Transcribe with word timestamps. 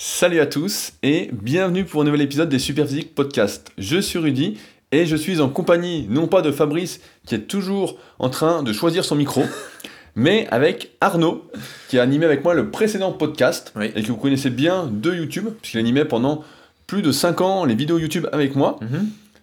Salut 0.00 0.38
à 0.38 0.46
tous 0.46 0.92
et 1.02 1.28
bienvenue 1.32 1.84
pour 1.84 2.02
un 2.02 2.04
nouvel 2.04 2.20
épisode 2.20 2.48
des 2.48 2.60
Superphysique 2.60 3.16
Podcast. 3.16 3.72
Je 3.78 3.98
suis 3.98 4.20
Rudy 4.20 4.56
et 4.92 5.06
je 5.06 5.16
suis 5.16 5.40
en 5.40 5.48
compagnie 5.48 6.06
non 6.08 6.28
pas 6.28 6.40
de 6.40 6.52
Fabrice 6.52 7.00
qui 7.26 7.34
est 7.34 7.48
toujours 7.48 7.98
en 8.20 8.30
train 8.30 8.62
de 8.62 8.72
choisir 8.72 9.04
son 9.04 9.16
micro, 9.16 9.42
mais 10.14 10.46
avec 10.52 10.92
Arnaud 11.00 11.50
qui 11.88 11.98
a 11.98 12.02
animé 12.04 12.26
avec 12.26 12.44
moi 12.44 12.54
le 12.54 12.70
précédent 12.70 13.10
podcast 13.10 13.72
Oui. 13.74 13.90
et 13.96 14.02
que 14.04 14.06
vous 14.06 14.16
connaissez 14.16 14.50
bien 14.50 14.86
de 14.86 15.12
YouTube 15.12 15.48
puisqu'il 15.60 15.78
animait 15.80 16.04
pendant 16.04 16.44
plus 16.86 17.02
de 17.02 17.10
5 17.10 17.40
ans 17.40 17.64
les 17.64 17.74
vidéos 17.74 17.98
YouTube 17.98 18.28
avec 18.30 18.54
moi. 18.54 18.78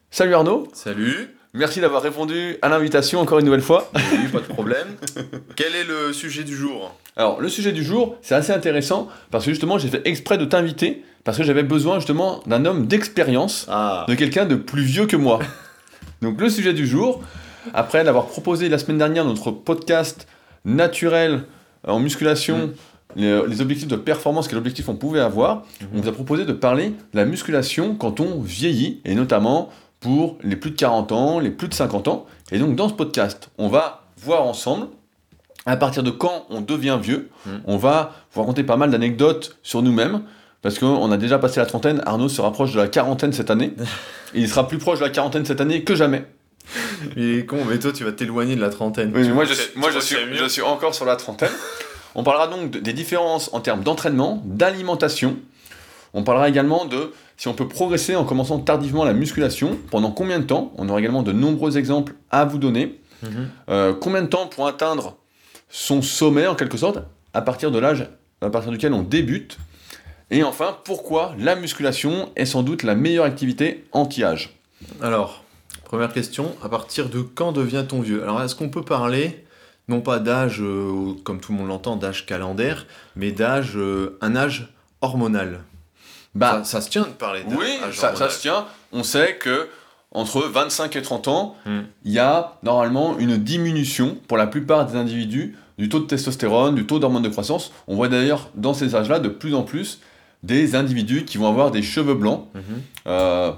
Salut 0.09 0.35
Arnaud, 0.35 0.69
Salut. 0.71 1.34
Merci 1.55 1.79
d'avoir 1.81 2.01
répondu 2.01 2.57
à 2.61 2.69
l'invitation 2.69 3.19
encore 3.19 3.39
une 3.39 3.45
nouvelle 3.45 3.61
fois. 3.61 3.89
Oui, 3.95 4.27
pas 4.31 4.39
de 4.39 4.45
problème. 4.45 4.87
Quel 5.55 5.73
est 5.75 5.83
le 5.83 6.13
sujet 6.13 6.43
du 6.43 6.55
jour? 6.55 6.93
Alors, 7.15 7.39
le 7.41 7.49
sujet 7.49 7.71
du 7.71 7.83
jour, 7.83 8.17
c'est 8.21 8.35
assez 8.35 8.51
intéressant 8.51 9.07
parce 9.31 9.45
que 9.45 9.51
justement, 9.51 9.77
j'ai 9.77 9.87
fait 9.87 10.01
exprès 10.05 10.37
de 10.37 10.45
t'inviter 10.45 11.03
parce 11.23 11.37
que 11.37 11.43
j'avais 11.43 11.63
besoin 11.63 11.95
justement 11.99 12.41
d'un 12.45 12.65
homme 12.65 12.85
d'expérience, 12.87 13.65
Ah. 13.69 14.05
de 14.07 14.15
quelqu'un 14.15 14.45
de 14.45 14.55
plus 14.55 14.83
vieux 14.83 15.07
que 15.07 15.15
moi. 15.15 15.39
Donc, 16.21 16.39
le 16.39 16.49
sujet 16.49 16.73
du 16.73 16.85
jour, 16.85 17.21
après 17.73 18.03
l'avoir 18.03 18.27
proposé 18.27 18.69
la 18.69 18.77
semaine 18.77 18.97
dernière 18.99 19.25
notre 19.25 19.51
podcast 19.51 20.27
naturel 20.65 21.43
en 21.87 21.99
musculation, 21.99 22.71
les, 23.15 23.41
les 23.47 23.61
objectifs 23.61 23.87
de 23.87 23.95
performance, 23.95 24.47
quel 24.47 24.57
objectif 24.57 24.89
on 24.89 24.95
pouvait 24.95 25.19
avoir, 25.21 25.63
on 25.93 26.01
vous 26.01 26.07
a 26.07 26.11
proposé 26.11 26.43
de 26.45 26.51
parler 26.53 26.89
de 26.89 27.17
la 27.17 27.25
musculation 27.25 27.95
quand 27.95 28.19
on 28.19 28.41
vieillit 28.41 28.99
et 29.05 29.15
notamment 29.15 29.69
pour 30.05 30.37
les 30.43 30.55
plus 30.55 30.69
de 30.69 30.75
40 30.75 31.11
ans, 31.11 31.39
les 31.39 31.49
plus 31.49 31.67
de 31.67 31.73
50 31.73 32.07
ans. 32.07 32.27
Et 32.51 32.59
donc, 32.59 32.75
dans 32.75 32.87
ce 32.89 32.93
podcast, 32.93 33.49
on 33.57 33.69
va 33.69 34.03
voir 34.21 34.43
ensemble 34.43 34.87
à 35.65 35.77
partir 35.77 36.03
de 36.03 36.11
quand 36.11 36.45
on 36.51 36.61
devient 36.61 36.99
vieux, 37.01 37.29
Mm. 37.47 37.49
on 37.65 37.77
va 37.77 38.13
vous 38.31 38.41
raconter 38.41 38.63
pas 38.63 38.77
mal 38.77 38.91
d'anecdotes 38.91 39.57
sur 39.63 39.81
nous-mêmes, 39.81 40.21
parce 40.61 40.77
qu'on 40.77 41.11
a 41.11 41.17
déjà 41.17 41.39
passé 41.39 41.59
la 41.59 41.65
trentaine, 41.65 42.03
Arnaud 42.05 42.29
se 42.29 42.39
rapproche 42.39 42.71
de 42.73 42.77
la 42.77 42.87
quarantaine 42.87 43.33
cette 43.33 43.49
année, 43.49 43.73
et 44.35 44.41
il 44.41 44.47
sera 44.47 44.67
plus 44.67 44.77
proche 44.77 44.99
de 44.99 45.05
la 45.05 45.09
quarantaine 45.09 45.43
cette 45.43 45.59
année 45.61 45.83
que 45.83 45.95
jamais. 45.95 46.27
Il 47.15 47.39
est 47.39 47.45
con, 47.47 47.57
mais 47.67 47.79
toi 47.79 47.91
tu 47.91 48.03
vas 48.03 48.11
t'éloigner 48.11 48.55
de 48.55 48.61
la 48.61 48.69
trentaine. 48.69 49.11
Oui, 49.15 49.21
mais 49.21 49.27
Tu 49.27 49.33
moi, 49.33 49.45
je 49.45 49.53
suis, 49.55 49.71
tu 49.73 49.79
moi 49.79 49.89
vois, 49.89 49.99
je, 49.99 50.05
suis, 50.05 50.15
c'est 50.15 50.25
mieux. 50.27 50.37
je 50.37 50.45
suis 50.45 50.61
encore 50.61 50.93
sur 50.93 51.05
la 51.05 51.15
trentaine. 51.15 51.51
On 52.13 52.23
parlera 52.23 52.47
donc 52.47 52.69
de- 52.69 52.79
des 52.79 52.93
différences 52.93 53.49
en 53.53 53.59
termes 53.59 53.81
d'entraînement, 53.83 54.43
d'alimentation. 54.45 55.37
On 56.13 56.23
parlera 56.23 56.47
également 56.47 56.85
de 56.85 57.11
si 57.37 57.47
on 57.47 57.53
peut 57.53 57.67
progresser 57.67 58.15
en 58.15 58.23
commençant 58.23 58.59
tardivement 58.59 59.03
la 59.03 59.13
musculation, 59.13 59.77
pendant 59.91 60.11
combien 60.11 60.39
de 60.39 60.45
temps. 60.45 60.71
On 60.77 60.87
aura 60.89 60.99
également 60.99 61.23
de 61.23 61.31
nombreux 61.31 61.77
exemples 61.77 62.15
à 62.31 62.45
vous 62.45 62.57
donner. 62.57 62.99
Mhm. 63.23 63.49
Euh, 63.69 63.93
combien 63.93 64.21
de 64.21 64.27
temps 64.27 64.47
pour 64.47 64.67
atteindre 64.67 65.17
son 65.69 66.01
sommet 66.01 66.47
en 66.47 66.55
quelque 66.55 66.77
sorte 66.77 66.99
à 67.33 67.41
partir 67.41 67.71
de 67.71 67.79
l'âge 67.79 68.07
à 68.41 68.49
partir 68.49 68.71
duquel 68.71 68.93
on 68.93 69.01
débute? 69.01 69.57
Et 70.31 70.43
enfin 70.43 70.77
pourquoi 70.83 71.35
la 71.37 71.55
musculation 71.55 72.31
est 72.35 72.45
sans 72.45 72.63
doute 72.63 72.83
la 72.83 72.95
meilleure 72.95 73.25
activité 73.25 73.85
anti-âge? 73.91 74.57
Alors, 75.01 75.43
première 75.83 76.13
question, 76.13 76.55
à 76.63 76.69
partir 76.69 77.09
de 77.09 77.21
quand 77.21 77.51
devient-on 77.51 78.01
vieux? 78.01 78.23
Alors, 78.23 78.41
est-ce 78.41 78.55
qu'on 78.55 78.69
peut 78.69 78.83
parler, 78.83 79.45
non 79.87 80.01
pas 80.01 80.19
d'âge, 80.19 80.61
euh, 80.61 81.13
comme 81.23 81.39
tout 81.39 81.51
le 81.51 81.59
monde 81.59 81.67
l'entend, 81.69 81.95
d'âge 81.95 82.25
calendaire, 82.25 82.85
mais 83.15 83.31
d'âge, 83.31 83.73
euh, 83.75 84.17
un 84.21 84.35
âge 84.35 84.73
hormonal? 85.01 85.61
Bah 86.35 86.61
ça, 86.63 86.63
ça 86.63 86.81
se 86.81 86.89
tient 86.89 87.03
de 87.03 87.07
parler 87.07 87.43
d'âge 87.43 87.57
oui 87.57 87.77
ça, 87.93 88.29
se 88.29 88.39
tient 88.41 88.65
on 88.91 89.03
sait 89.03 89.35
que 89.37 89.67
entre 90.11 90.41
25 90.41 90.95
et 90.95 91.01
30 91.01 91.27
ans 91.27 91.55
Hmm. 91.65 91.81
il 92.03 92.11
y 92.11 92.19
a 92.19 92.53
normalement 92.63 93.17
une 93.17 93.37
diminution 93.37 94.17
pour 94.27 94.37
la 94.37 94.47
plupart 94.47 94.85
des 94.85 94.95
individus 94.97 95.57
du 95.77 95.89
taux 95.89 95.99
de 95.99 96.05
testostérone 96.05 96.75
du 96.75 96.85
taux 96.85 96.99
d'hormones 96.99 97.23
de 97.23 97.29
croissance 97.29 97.71
on 97.87 97.95
voit 97.95 98.07
d'ailleurs 98.07 98.49
dans 98.55 98.73
ces 98.73 98.95
âges 98.95 99.09
là 99.09 99.19
de 99.19 99.29
plus 99.29 99.55
en 99.55 99.63
plus 99.63 99.99
des 100.43 100.75
individus 100.75 101.25
qui 101.25 101.37
vont 101.39 101.47
avoir 101.49 101.71
des 101.71 101.81
cheveux 101.81 102.13
blancs 102.13 102.45
Mhm. 102.53 102.61
Euh, 103.07 103.51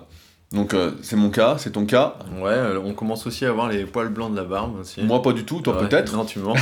donc 0.54 0.74
euh, 0.74 0.92
c'est 1.02 1.16
mon 1.18 1.30
cas, 1.30 1.56
c'est 1.58 1.72
ton 1.72 1.86
cas. 1.86 2.16
Ouais, 2.40 2.50
euh, 2.52 2.80
on 2.84 2.94
commence 2.94 3.28
aussi 3.28 3.46
à 3.46 3.50
avoir 3.50 3.68
les 3.68 3.86
poils 3.86 4.08
blancs 4.10 4.32
de 4.32 4.38
la 4.38 4.44
barbe 4.46 4.80
aussi. 4.80 5.02
Moi 5.02 5.22
pas 5.22 5.34
du 5.34 5.44
tout, 5.44 5.60
toi 5.62 5.76
Ouais, 5.76 5.88
peut-être. 5.88 6.14
Non, 6.16 6.24
tu 6.26 6.40
mens. 6.40 6.56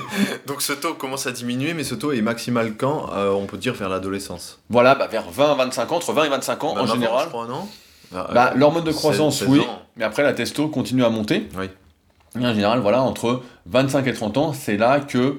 Donc 0.46 0.60
ce 0.62 0.72
taux 0.74 0.94
commence 0.94 1.26
à 1.26 1.32
diminuer, 1.32 1.72
mais 1.74 1.84
ce 1.84 1.94
taux 1.94 2.12
est 2.12 2.20
maximal 2.20 2.74
quand 2.76 3.08
Euh, 3.14 3.30
On 3.32 3.46
peut 3.46 3.56
dire 3.56 3.72
vers 3.74 3.88
l'adolescence? 3.88 4.58
Voilà, 4.68 4.94
bah, 4.94 5.06
vers 5.06 5.30
20 5.30 5.54
25 5.54 5.92
ans, 5.92 5.96
entre 5.96 6.12
20 6.12 6.24
et 6.24 6.28
25 6.28 6.64
ans 6.64 6.74
Même 6.74 6.84
en 6.84 6.86
général. 6.86 7.28
crois, 7.28 7.46
non? 7.46 7.66
Ah, 8.14 8.28
Bah, 8.34 8.50
euh, 8.54 8.58
l'hormone 8.58 8.84
de 8.84 8.90
16, 8.90 8.98
croissance, 8.98 9.38
16 9.38 9.48
oui, 9.48 9.62
mais 9.96 10.04
après 10.04 10.22
la 10.22 10.32
testo 10.34 10.68
continue 10.68 11.04
à 11.04 11.08
monter. 11.10 11.48
Oui. 11.58 11.66
Et 12.40 12.46
en 12.46 12.52
général, 12.54 12.80
voilà, 12.80 13.02
entre 13.02 13.42
25 13.66 14.06
et 14.06 14.12
30 14.12 14.36
ans, 14.36 14.52
c'est 14.52 14.76
là 14.76 15.00
que 15.00 15.38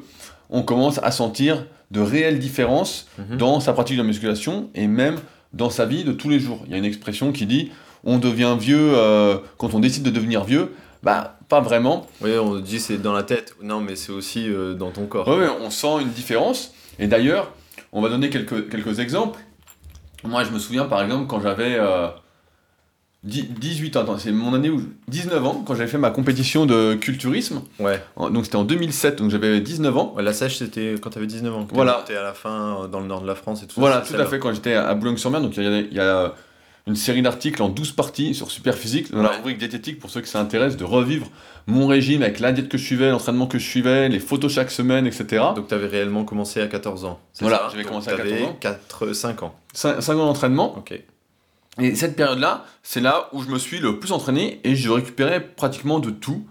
on 0.50 0.64
commence 0.64 1.00
à 1.04 1.12
sentir 1.12 1.66
de 1.92 2.02
réelles 2.02 2.40
différences 2.40 3.08
Mhm. 3.18 3.38
dans 3.38 3.60
sa 3.60 3.74
pratique 3.74 3.98
de 3.98 4.02
la 4.02 4.08
musculation 4.08 4.70
et 4.76 4.88
même 4.88 5.18
dans 5.54 5.70
sa 5.70 5.86
vie 5.86 6.04
de 6.04 6.14
tous 6.14 6.30
les 6.30 6.40
jours. 6.40 6.62
Il 6.66 6.72
y 6.72 6.76
a 6.76 6.78
une 6.78 6.86
expression 6.86 7.32
qui 7.32 7.46
dit 7.46 7.72
on 8.04 8.18
devient 8.18 8.56
vieux 8.60 8.94
euh, 8.96 9.38
quand 9.58 9.74
on 9.74 9.80
décide 9.80 10.04
de 10.04 10.10
devenir 10.10 10.44
vieux. 10.44 10.74
Bah, 11.04 11.40
pas 11.50 11.62
vraiment. 11.62 12.08
Oui, 12.22 12.32
on 12.38 12.60
dit 12.60 12.80
c'est 12.80 12.98
dans 12.98 13.14
la 13.14 13.24
tête. 13.24 13.56
Non, 13.62 13.80
mais 13.82 13.96
c'est 13.96 14.12
aussi 14.12 14.48
euh, 14.50 14.74
dans 14.74 14.92
ton 14.92 15.06
corps. 15.06 15.28
Ouais, 15.28 15.48
on 15.62 15.70
sent 15.70 16.02
une 16.02 16.10
différence. 16.10 16.74
Et 17.00 17.08
d'ailleurs, 17.08 17.52
on 17.92 18.02
va 18.02 18.10
donner 18.10 18.30
quelques, 18.30 18.70
quelques 18.70 19.00
exemples. 19.00 19.40
Moi, 20.24 20.44
je 20.44 20.52
me 20.52 20.60
souviens, 20.60 20.86
par 20.86 21.02
exemple, 21.02 21.26
quand 21.28 21.42
j'avais 21.42 21.76
euh, 21.80 22.08
10 23.24 23.50
18 23.60 23.98
ans, 23.98 24.18
c'est 24.20 24.32
mon 24.32 24.54
année 24.54 24.70
où 24.70 24.82
19 25.08 25.46
ans, 25.46 25.64
quand 25.66 25.74
j'avais 25.74 25.90
fait 25.90 25.98
ma 25.98 26.12
compétition 26.12 26.66
de 26.68 26.94
culturisme. 26.94 27.62
Ouais. 27.80 28.02
Donc, 28.18 28.46
c'était 28.46 28.58
en 28.58 28.64
2007, 28.64 29.18
donc 29.18 29.32
j'avais 29.32 29.60
19 29.60 29.98
ans. 29.98 30.14
Ouais, 30.16 30.24
La 30.24 30.34
sèche, 30.34 30.58
c'était 30.60 30.96
quand 31.02 31.10
t'avais 31.10 31.26
19 31.26 31.56
ans. 31.56 31.68
Voilà. 31.74 32.04
À 32.08 32.24
la 32.24 32.34
fin 32.34 32.84
euh, 32.84 32.88
dans 32.88 33.00
le 33.00 33.08
nord 33.08 33.22
de 33.22 33.28
la 33.28 33.36
France 33.36 33.64
et 33.64 33.68
tout 33.68 33.76
ça. 33.76 33.82
Voilà, 33.82 34.02
tout 34.02 34.14
à 34.16 34.26
fait, 34.26 34.38
quand 34.38 34.54
j'étais 34.54 34.74
à 34.74 34.94
Boulogne-sur-Mer. 34.94 35.42
Donc, 35.42 35.58
il 35.58 35.64
y 35.64 35.68
a, 35.68 35.80
il 35.80 35.94
y 35.94 36.00
a 36.00 36.36
une 36.88 36.96
série 36.96 37.22
d'articles 37.22 37.62
en 37.62 37.70
12 37.70 37.92
parties 37.92 38.34
sur 38.34 38.50
Superphysique, 38.50 39.12
dans 39.12 39.22
la 39.22 39.30
rubrique 39.30 39.58
diététique, 39.58 40.00
pour 40.00 40.10
ceux 40.10 40.22
qui 40.22 40.30
s'intéressent, 40.30 40.78
de 40.78 40.84
revivre 40.84 41.28
mon 41.68 41.88
régime 41.88 42.24
avec 42.24 42.40
la 42.40 42.52
diète 42.52 42.70
que 42.70 42.78
je 42.78 42.84
suivais, 42.84 43.12
l'entraînement 43.12 43.48
que 43.48 43.60
je 43.60 43.66
suivais, 43.66 44.10
les 44.10 44.20
photos 44.20 44.52
chaque 44.52 44.72
semaine, 44.72 45.06
etc. 45.06 45.44
Donc 45.56 45.68
t'avais 45.68 45.88
réellement 45.88 46.24
commencé 46.24 46.60
à 46.60 46.68
14 46.68 47.06
ans. 47.06 47.20
Voilà, 47.40 47.68
j'avais 47.72 47.84
commencé 47.84 48.10
à 48.10 48.18
t'avais 48.18 48.32
14 48.32 48.50
ans. 48.50 48.58
4, 48.60 49.14
5 49.14 49.44
ans. 49.44 49.56
5 49.74 50.10
ans 50.10 50.26
d'entraînement. 50.26 50.78
Ok. 50.78 51.00
Et 51.80 51.96
cette 51.96 52.16
période-là, 52.16 52.66
c'est 52.84 53.00
là 53.00 53.30
où 53.32 53.42
je 53.44 53.48
me 53.48 53.58
suis 53.58 53.80
le 53.80 54.00
plus 54.00 54.12
entraîné 54.12 54.60
et 54.64 54.76
je 54.76 54.90
récupérais 54.90 55.40
pratiquement 55.40 56.00
de 56.00 56.10
tout. 56.10 56.46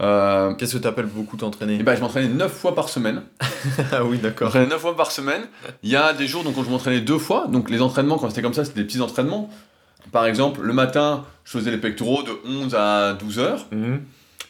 Euh, 0.00 0.54
Qu'est-ce 0.54 0.74
que 0.76 0.78
t'appelles 0.82 1.06
beaucoup 1.06 1.36
t'entraîner 1.36 1.76
et 1.76 1.82
ben, 1.84 1.94
je 1.94 2.00
m'entraînais 2.00 2.28
9 2.28 2.52
fois 2.52 2.74
par 2.74 2.88
semaine. 2.88 3.22
Ah 3.92 4.04
oui, 4.04 4.18
d'accord. 4.18 4.46
m'entraînais 4.48 4.66
9 4.66 4.80
fois 4.80 4.96
par 4.96 5.10
semaine. 5.12 5.42
Il 5.82 5.90
y 5.90 5.96
a 5.96 6.12
des 6.12 6.26
jours 6.26 6.42
donc, 6.44 6.56
où 6.56 6.64
je 6.64 6.70
m'entraînais 6.70 7.00
deux 7.00 7.18
fois. 7.18 7.46
Donc 7.48 7.70
les 7.70 7.80
entraînements, 7.80 8.18
quand 8.18 8.28
c'était 8.28 8.42
comme 8.42 8.54
ça, 8.54 8.64
c'était 8.64 8.80
des 8.80 8.86
petits 8.86 9.00
entraînements. 9.00 9.48
Par 10.12 10.26
exemple, 10.26 10.60
le 10.62 10.72
matin, 10.72 11.24
je 11.44 11.52
faisais 11.58 11.70
les 11.70 11.78
pectoraux 11.78 12.22
de 12.22 12.32
11 12.46 12.74
à 12.74 13.14
12 13.14 13.38
heures. 13.38 13.66
Mhm. 13.72 14.00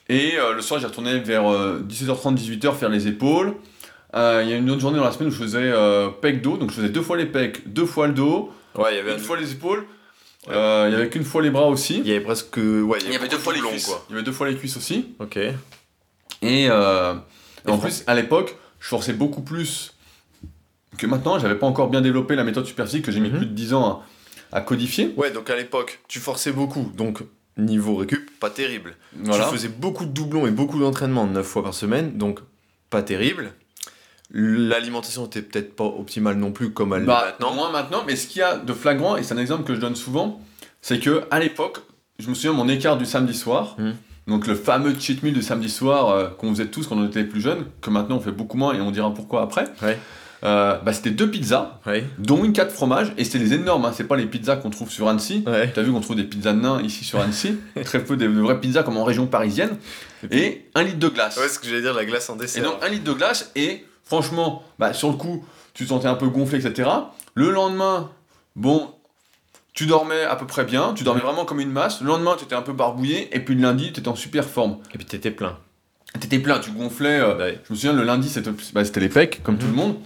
Et 0.09 0.33
euh, 0.39 0.55
le 0.55 0.63
soir, 0.63 0.81
j'y 0.81 0.87
retournais 0.87 1.19
vers 1.21 1.51
euh, 1.51 1.85
17h30, 1.89 2.37
18h 2.37 2.75
faire 2.75 2.89
les 2.89 3.07
épaules. 3.07 3.55
Euh, 4.17 4.41
Il 4.45 4.51
y 4.51 4.53
a 4.53 4.57
une 4.57 4.71
autre 4.71 4.81
journée 4.81 4.99
dans 4.99 5.05
la 5.05 5.13
semaine 5.13 5.29
où 5.29 5.33
je 5.33 5.43
faisais 5.43 5.73
pec 6.23 6.41
dos. 6.43 6.57
Donc 6.57 6.71
je 6.71 6.77
faisais 6.77 6.89
deux 6.89 7.03
fois 7.03 7.17
les 7.19 7.27
pecs, 7.27 7.71
deux 7.73 7.87
fois 7.87 8.07
le 8.07 8.15
dos, 8.15 8.51
Ouais, 8.77 8.93
il 8.93 8.97
y 8.97 9.01
avait 9.01 9.13
une 9.15 9.21
un- 9.21 9.23
fois 9.23 9.37
les 9.39 9.53
épaules. 9.53 9.85
Ouais. 10.47 10.55
Euh, 10.55 10.87
il 10.89 10.93
y 10.93 10.97
avait 10.97 11.09
qu'une 11.09 11.25
fois 11.25 11.43
les 11.43 11.51
bras 11.51 11.67
aussi. 11.69 11.99
Il 12.01 12.07
y 12.07 12.11
avait 12.11 12.21
presque. 12.21 12.57
Ouais, 12.57 12.99
Il 13.07 13.13
y 13.13 13.17
avait 13.17 13.29
deux 13.29 13.39
fois 13.39 13.53
les 13.55 13.61
long, 13.61 13.71
cuisses. 13.71 13.87
quoi. 13.87 14.05
Il 14.09 14.13
y 14.13 14.15
avait 14.17 14.25
deux 14.25 14.33
fois 14.33 14.49
les 14.49 14.57
cuisses 14.57 14.77
aussi. 14.77 15.15
Ok. 15.19 15.37
Et, 15.37 15.55
euh, 16.69 17.15
et 17.67 17.71
en 17.71 17.79
plus, 17.79 18.05
à 18.07 18.15
l'époque, 18.15 18.57
je 18.81 18.89
forçais 18.89 19.13
beaucoup 19.15 19.41
plus 19.43 19.95
que 20.99 21.07
maintenant. 21.07 21.39
J'avais 21.39 21.55
pas 21.55 21.67
encore 21.67 21.89
bien 21.89 22.01
développé 22.03 22.37
la 22.37 22.45
méthode 22.45 22.67
superphysique 22.67 23.05
que 23.05 23.13
j'ai 23.13 23.21
mis 23.21 23.31
Mhm. 23.31 23.37
plus 23.39 23.47
de 23.47 23.53
10 23.55 23.73
ans 23.75 24.03
à, 24.53 24.59
à 24.59 24.61
codifier. 24.61 25.15
Ouais, 25.17 25.31
donc 25.31 25.49
à 25.51 25.57
l'époque, 25.57 26.01
tu 26.09 26.19
forçais 26.21 26.53
beaucoup. 26.53 26.93
Donc, 26.95 27.21
niveau 27.57 27.97
récup, 27.97 28.29
pas 28.39 28.51
terrible. 28.51 28.97
Voilà. 29.17 29.45
Tu 29.47 29.51
faisais 29.53 29.69
beaucoup 29.69 30.05
de 30.05 30.11
doublons 30.11 30.47
et 30.47 30.51
beaucoup 30.51 30.79
d'entraînements 30.79 31.27
9 31.27 31.47
fois 31.47 31.63
par 31.63 31.73
semaine, 31.75 32.19
donc 32.19 32.41
pas 32.91 33.03
terrible. 33.03 33.53
L'alimentation 34.33 35.27
était 35.27 35.43
peut-être 35.43 35.77
pas 35.77 35.85
optimale 35.85 36.37
non 36.37 36.51
plus 36.51 36.71
comme 36.73 36.95
elle 36.95 37.05
Bah, 37.05 37.25
maintenant. 37.27 37.55
moins 37.55 37.71
maintenant, 37.71 38.03
mais 38.07 38.17
ce 38.17 38.27
qu'il 38.27 38.41
y 38.41 38.43
a 38.43 38.57
de 38.57 38.73
flagrant, 38.73 39.17
et 39.17 39.23
c'est 39.23 39.35
un 39.35 39.39
exemple 39.39 39.65
que 39.65 39.75
je 39.75 39.81
donne 39.81 39.97
souvent, 39.97 40.41
c'est 40.81 40.99
que 40.99 41.23
à 41.31 41.39
l'époque, 41.41 41.79
je 42.19 42.29
me 42.29 42.35
souviens 42.35 42.53
mon 42.53 42.69
écart 42.69 42.97
du 42.97 43.05
samedi 43.07 43.35
soir, 43.35 43.77
Mhm. 43.79 43.95
donc 44.27 44.47
le 44.47 44.55
fameux 44.55 44.95
cheat 44.99 45.23
meal 45.23 45.35
du 45.35 45.43
samedi 45.43 45.69
soir 45.69 46.09
euh, 46.11 46.29
qu'on 46.29 46.51
faisait 46.51 46.67
tous 46.67 46.87
quand 46.87 46.97
on 46.97 47.07
était 47.07 47.25
plus 47.25 47.41
jeunes, 47.41 47.67
que 47.81 47.91
maintenant 47.91 48.17
on 48.17 48.21
fait 48.21 48.33
beaucoup 48.33 48.57
moins 48.57 48.73
et 48.75 48.81
on 48.81 48.91
dira 48.91 49.13
pourquoi 49.13 49.43
après. 49.43 49.65
Ouais. 49.83 49.99
Euh, 50.43 50.77
bah, 50.79 50.93
c'était 50.93 51.11
deux 51.11 51.31
pizzas, 51.31 51.81
Ouais. 51.87 52.05
dont 52.19 52.45
une 52.45 52.53
4 52.53 52.71
fromages, 52.71 53.13
et 53.17 53.25
c'était 53.25 53.39
les 53.39 53.55
énormes, 53.55 53.85
hein, 53.87 53.93
c'est 53.95 54.05
pas 54.05 54.17
les 54.17 54.27
pizzas 54.27 54.57
qu'on 54.57 54.69
trouve 54.69 54.91
sur 54.91 55.09
Annecy. 55.09 55.43
Ouais. 55.47 55.71
T'as 55.75 55.81
vu 55.83 55.91
qu'on 55.91 56.01
trouve 56.01 56.17
des 56.17 56.25
pizzas 56.25 56.53
de 56.53 56.61
nains 56.61 56.83
ici 56.83 57.03
sur 57.05 57.19
Annecy, 57.21 57.57
très 57.85 58.03
peu 58.05 58.17
de, 58.17 58.27
vraies 58.27 58.61
pizzas 58.61 58.83
comme 58.83 58.97
en 58.99 59.05
région 59.05 59.27
parisienne, 59.27 59.77
et 60.31 60.67
un 60.75 60.83
litre 60.83 60.99
de 60.99 61.09
glace. 61.09 61.37
Ouais, 61.39 61.49
ce 61.49 61.59
que 61.59 61.67
j'allais 61.67 61.81
dire, 61.83 61.95
la 61.95 62.05
glace 62.05 62.29
en 62.29 62.37
et 62.37 62.41
dessert. 62.41 62.63
donc 62.65 62.75
un 62.83 62.89
litre 62.89 63.05
de 63.05 63.13
glace, 63.13 63.51
et 63.57 63.85
franchement, 64.05 64.63
bah, 64.79 64.93
sur 64.93 65.09
le 65.11 65.17
coup, 65.17 65.45
tu 65.75 65.85
te 65.85 65.89
sentais 65.89 66.07
un 66.09 66.15
peu 66.15 66.29
gonflé, 66.29 66.65
etc. 66.65 66.89
Le 67.35 67.51
lendemain, 67.51 68.11
bon, 68.57 68.91
tu 69.73 69.87
dormais 69.87 70.23
à 70.23 70.37
peu 70.37 70.47
près 70.47 70.65
bien, 70.65 70.93
tu 70.95 71.03
dormais 71.05 71.21
vraiment 71.21 71.45
comme 71.45 71.61
une 71.61 71.71
masse. 71.73 72.01
Le 72.01 72.07
lendemain, 72.07 72.37
tu 72.39 72.45
étais 72.45 72.55
un 72.55 72.63
peu 72.63 72.73
barbouillé, 72.73 73.35
et 73.35 73.41
puis 73.41 73.55
le 73.55 73.63
lundi, 73.63 73.93
tu 73.93 74.01
étais 74.01 74.09
en 74.09 74.15
super 74.15 74.45
forme. 74.45 74.79
Et 74.95 74.99
puis 74.99 75.07
t'étais 75.07 75.31
plein. 75.33 75.59
T'étais 76.21 76.39
plein, 76.39 76.61
tu 76.61 76.71
gonflais. 76.71 77.19
euh, 77.19 77.37
Ouais. 77.37 77.61
je 77.67 77.73
me 77.73 77.77
souviens, 77.77 77.93
le 77.93 78.05
lundi, 78.05 78.29
c'était 78.29 78.51
bah, 78.73 78.83
les 78.97 79.09
pecs, 79.09 79.43
comme 79.43 79.55
Mhm. 79.57 79.61
tout 79.61 79.67
le 79.67 79.73
monde. 79.73 79.97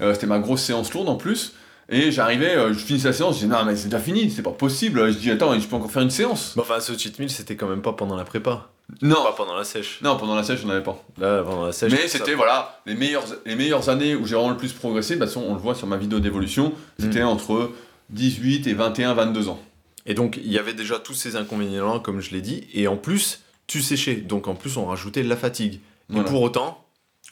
Euh, 0.00 0.14
c'était 0.14 0.26
ma 0.28 0.38
grosse 0.38 0.62
séance 0.62 0.92
lourde 0.92 1.08
en 1.08 1.16
plus. 1.16 1.54
Et 1.88 2.10
j'arrivais, 2.10 2.56
euh, 2.56 2.72
je 2.72 2.78
finissais 2.80 3.08
la 3.08 3.12
séance, 3.12 3.36
je 3.38 3.44
disais 3.46 3.52
non 3.56 3.64
mais 3.64 3.76
c'est 3.76 3.84
déjà 3.88 4.00
fini, 4.00 4.30
c'est 4.30 4.42
pas 4.42 4.50
possible. 4.50 5.12
Je 5.12 5.18
dis 5.18 5.30
attends, 5.30 5.58
je 5.58 5.66
peux 5.66 5.76
encore 5.76 5.90
faire 5.90 6.02
une 6.02 6.10
séance. 6.10 6.54
Bon, 6.56 6.62
enfin, 6.62 6.80
ce 6.80 6.96
cheat 6.98 7.18
meal, 7.18 7.30
c'était 7.30 7.54
quand 7.56 7.68
même 7.68 7.82
pas 7.82 7.92
pendant 7.92 8.16
la 8.16 8.24
prépa. 8.24 8.68
Non, 9.02 9.22
Pas 9.24 9.32
pendant 9.36 9.56
la 9.56 9.64
sèche. 9.64 10.00
non 10.02 10.16
pendant 10.16 10.36
la 10.36 10.44
sèche 10.44 10.60
on 10.64 10.68
n'avait 10.68 10.82
pas. 10.82 11.02
Là, 11.18 11.42
pendant 11.42 11.66
la 11.66 11.72
sèche. 11.72 11.92
Mais 11.92 12.06
c'était 12.08 12.34
voilà 12.34 12.80
les 12.86 12.94
meilleures, 12.94 13.24
les 13.44 13.56
meilleures 13.56 13.88
années 13.88 14.14
où 14.14 14.26
j'ai 14.26 14.34
vraiment 14.36 14.50
le 14.50 14.56
plus 14.56 14.72
progressé. 14.72 15.16
Bah, 15.16 15.26
de 15.26 15.30
toute 15.32 15.40
façon, 15.40 15.50
on 15.50 15.54
le 15.54 15.60
voit 15.60 15.74
sur 15.74 15.86
ma 15.88 15.96
vidéo 15.96 16.18
d'évolution, 16.20 16.72
c'était 16.98 17.22
Mm. 17.22 17.26
entre 17.28 17.72
18 18.10 18.66
et 18.68 18.74
21, 18.74 19.14
22 19.14 19.48
ans. 19.48 19.60
Et 20.06 20.14
donc, 20.14 20.38
il 20.42 20.52
y 20.52 20.58
avait 20.58 20.74
déjà 20.74 21.00
tous 21.00 21.14
ces 21.14 21.34
inconvénients-là, 21.34 21.98
comme 22.00 22.20
je 22.20 22.30
l'ai 22.30 22.40
dit. 22.40 22.64
Et 22.74 22.86
en 22.86 22.96
plus, 22.96 23.40
tu 23.66 23.82
séchais. 23.82 24.14
Donc, 24.14 24.46
en 24.46 24.54
plus, 24.54 24.76
on 24.76 24.86
rajoutait 24.86 25.24
de 25.24 25.28
la 25.28 25.36
fatigue. 25.36 25.80
Voilà. 26.08 26.28
Et 26.28 26.30
pour 26.30 26.42
autant, 26.42 26.84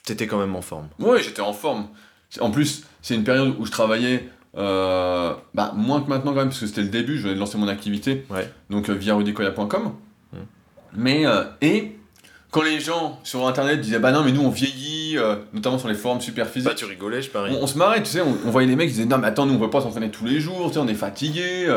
t'étais 0.05 0.27
quand 0.27 0.37
même 0.39 0.55
en 0.57 0.61
forme. 0.61 0.89
Ouais, 0.99 1.23
j'étais 1.23 1.41
en 1.41 1.53
forme. 1.53 1.87
En 2.41 2.51
plus, 2.51 2.83
c'est 3.01 3.15
une 3.15 3.23
période 3.23 3.55
où 3.57 3.65
je 3.65 3.71
travaillais 3.71 4.27
euh, 4.57 5.33
bah, 5.53 5.73
moins 5.75 6.01
que 6.01 6.09
maintenant 6.09 6.31
quand 6.31 6.37
même, 6.39 6.49
parce 6.49 6.59
que 6.61 6.67
c'était 6.67 6.81
le 6.81 6.87
début, 6.89 7.17
je 7.17 7.23
venais 7.23 7.35
de 7.35 7.39
lancer 7.39 7.57
mon 7.57 7.67
activité, 7.67 8.25
Ouais. 8.29 8.49
donc 8.69 8.89
euh, 8.89 8.93
via 8.93 9.15
rudicoya.com. 9.15 9.91
Mm. 10.33 10.37
Mais, 10.97 11.25
euh, 11.25 11.43
et 11.61 11.91
quand 12.51 12.61
les 12.61 12.79
gens 12.79 13.19
sur 13.23 13.45
internet 13.47 13.81
disaient 13.81 13.99
bah 13.99 14.11
non, 14.13 14.23
mais 14.23 14.31
nous 14.31 14.41
on 14.41 14.49
vieillit, 14.49 15.17
euh, 15.17 15.35
notamment 15.53 15.77
sur 15.77 15.89
les 15.89 15.93
forums 15.95 16.21
super 16.21 16.47
physiques, 16.47 16.69
Bah, 16.69 16.75
tu 16.75 16.85
rigolais, 16.85 17.21
je 17.21 17.29
parie. 17.29 17.53
on, 17.59 17.63
on 17.63 17.67
se 17.67 17.77
marrait, 17.77 18.01
tu 18.01 18.09
sais, 18.11 18.21
on, 18.21 18.37
on 18.45 18.49
voyait 18.49 18.67
les 18.69 18.75
mecs 18.77 18.87
qui 18.87 18.95
disaient 18.95 19.05
non, 19.07 19.17
mais 19.17 19.27
attends, 19.27 19.45
nous 19.45 19.55
on 19.55 19.59
peut 19.59 19.69
pas 19.69 19.81
s'entraîner 19.81 20.09
tous 20.09 20.25
les 20.25 20.39
jours, 20.39 20.67
tu 20.67 20.73
sais, 20.75 20.79
on 20.79 20.87
est 20.87 20.93
fatigué. 20.93 21.67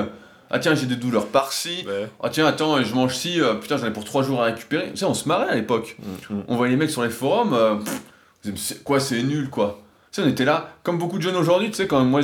ah 0.51 0.59
tiens, 0.61 0.75
j'ai 0.77 0.87
des 0.87 0.95
douleurs 0.97 1.27
par-ci. 1.27 1.85
Ouais. 1.87 2.09
Ah 2.23 2.29
tiens, 2.31 2.47
attends, 2.47 2.81
je 2.83 2.95
mange 2.95 3.15
ci, 3.17 3.41
putain, 3.61 3.77
j'en 3.77 3.87
ai 3.89 3.93
pour 3.93 4.05
3 4.05 4.23
jours 4.23 4.41
à 4.41 4.45
récupérer. 4.45 4.91
Tu 4.93 4.99
sais, 4.99 5.05
on 5.05 5.15
se 5.15 5.27
marrait 5.29 5.49
à 5.49 5.55
l'époque. 5.57 5.97
Mm, 6.31 6.35
mm. 6.37 6.43
On 6.47 6.57
voyait 6.57 6.71
les 6.71 6.77
mecs 6.79 6.91
sur 6.91 7.03
les 7.03 7.11
forums, 7.11 7.57
pff, 8.45 8.83
quoi, 8.85 9.01
c'est 9.01 9.21
nul, 9.25 9.51
quoi. 9.51 9.81
Tu 10.13 10.21
sais, 10.23 10.27
on 10.27 10.31
était 10.31 10.45
là, 10.45 10.71
comme 10.85 10.97
beaucoup 10.99 11.19
de 11.19 11.23
jeunes 11.23 11.37
aujourd'hui, 11.37 11.69
tu 11.71 11.75
sais, 11.77 11.87
quand 11.89 12.03
moi, 12.05 12.21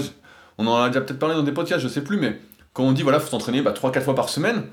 on 0.59 0.67
en 0.67 0.77
a 0.83 0.89
déjà 0.89 1.01
peut-être 1.01 1.19
parlé 1.19 1.35
dans 1.35 1.43
des 1.43 1.53
podcasts, 1.53 1.83
je 1.83 1.89
sais 1.89 2.03
plus, 2.03 2.17
mais 2.19 2.39
quand 2.73 2.83
on 2.85 2.93
dit, 2.93 3.03
voilà, 3.03 3.21
faut 3.21 3.29
s'entraîner 3.31 3.62
bah, 3.62 3.73
3-4 3.73 4.01
fois 4.03 4.15
par 4.15 4.29
semaine, 4.29 4.65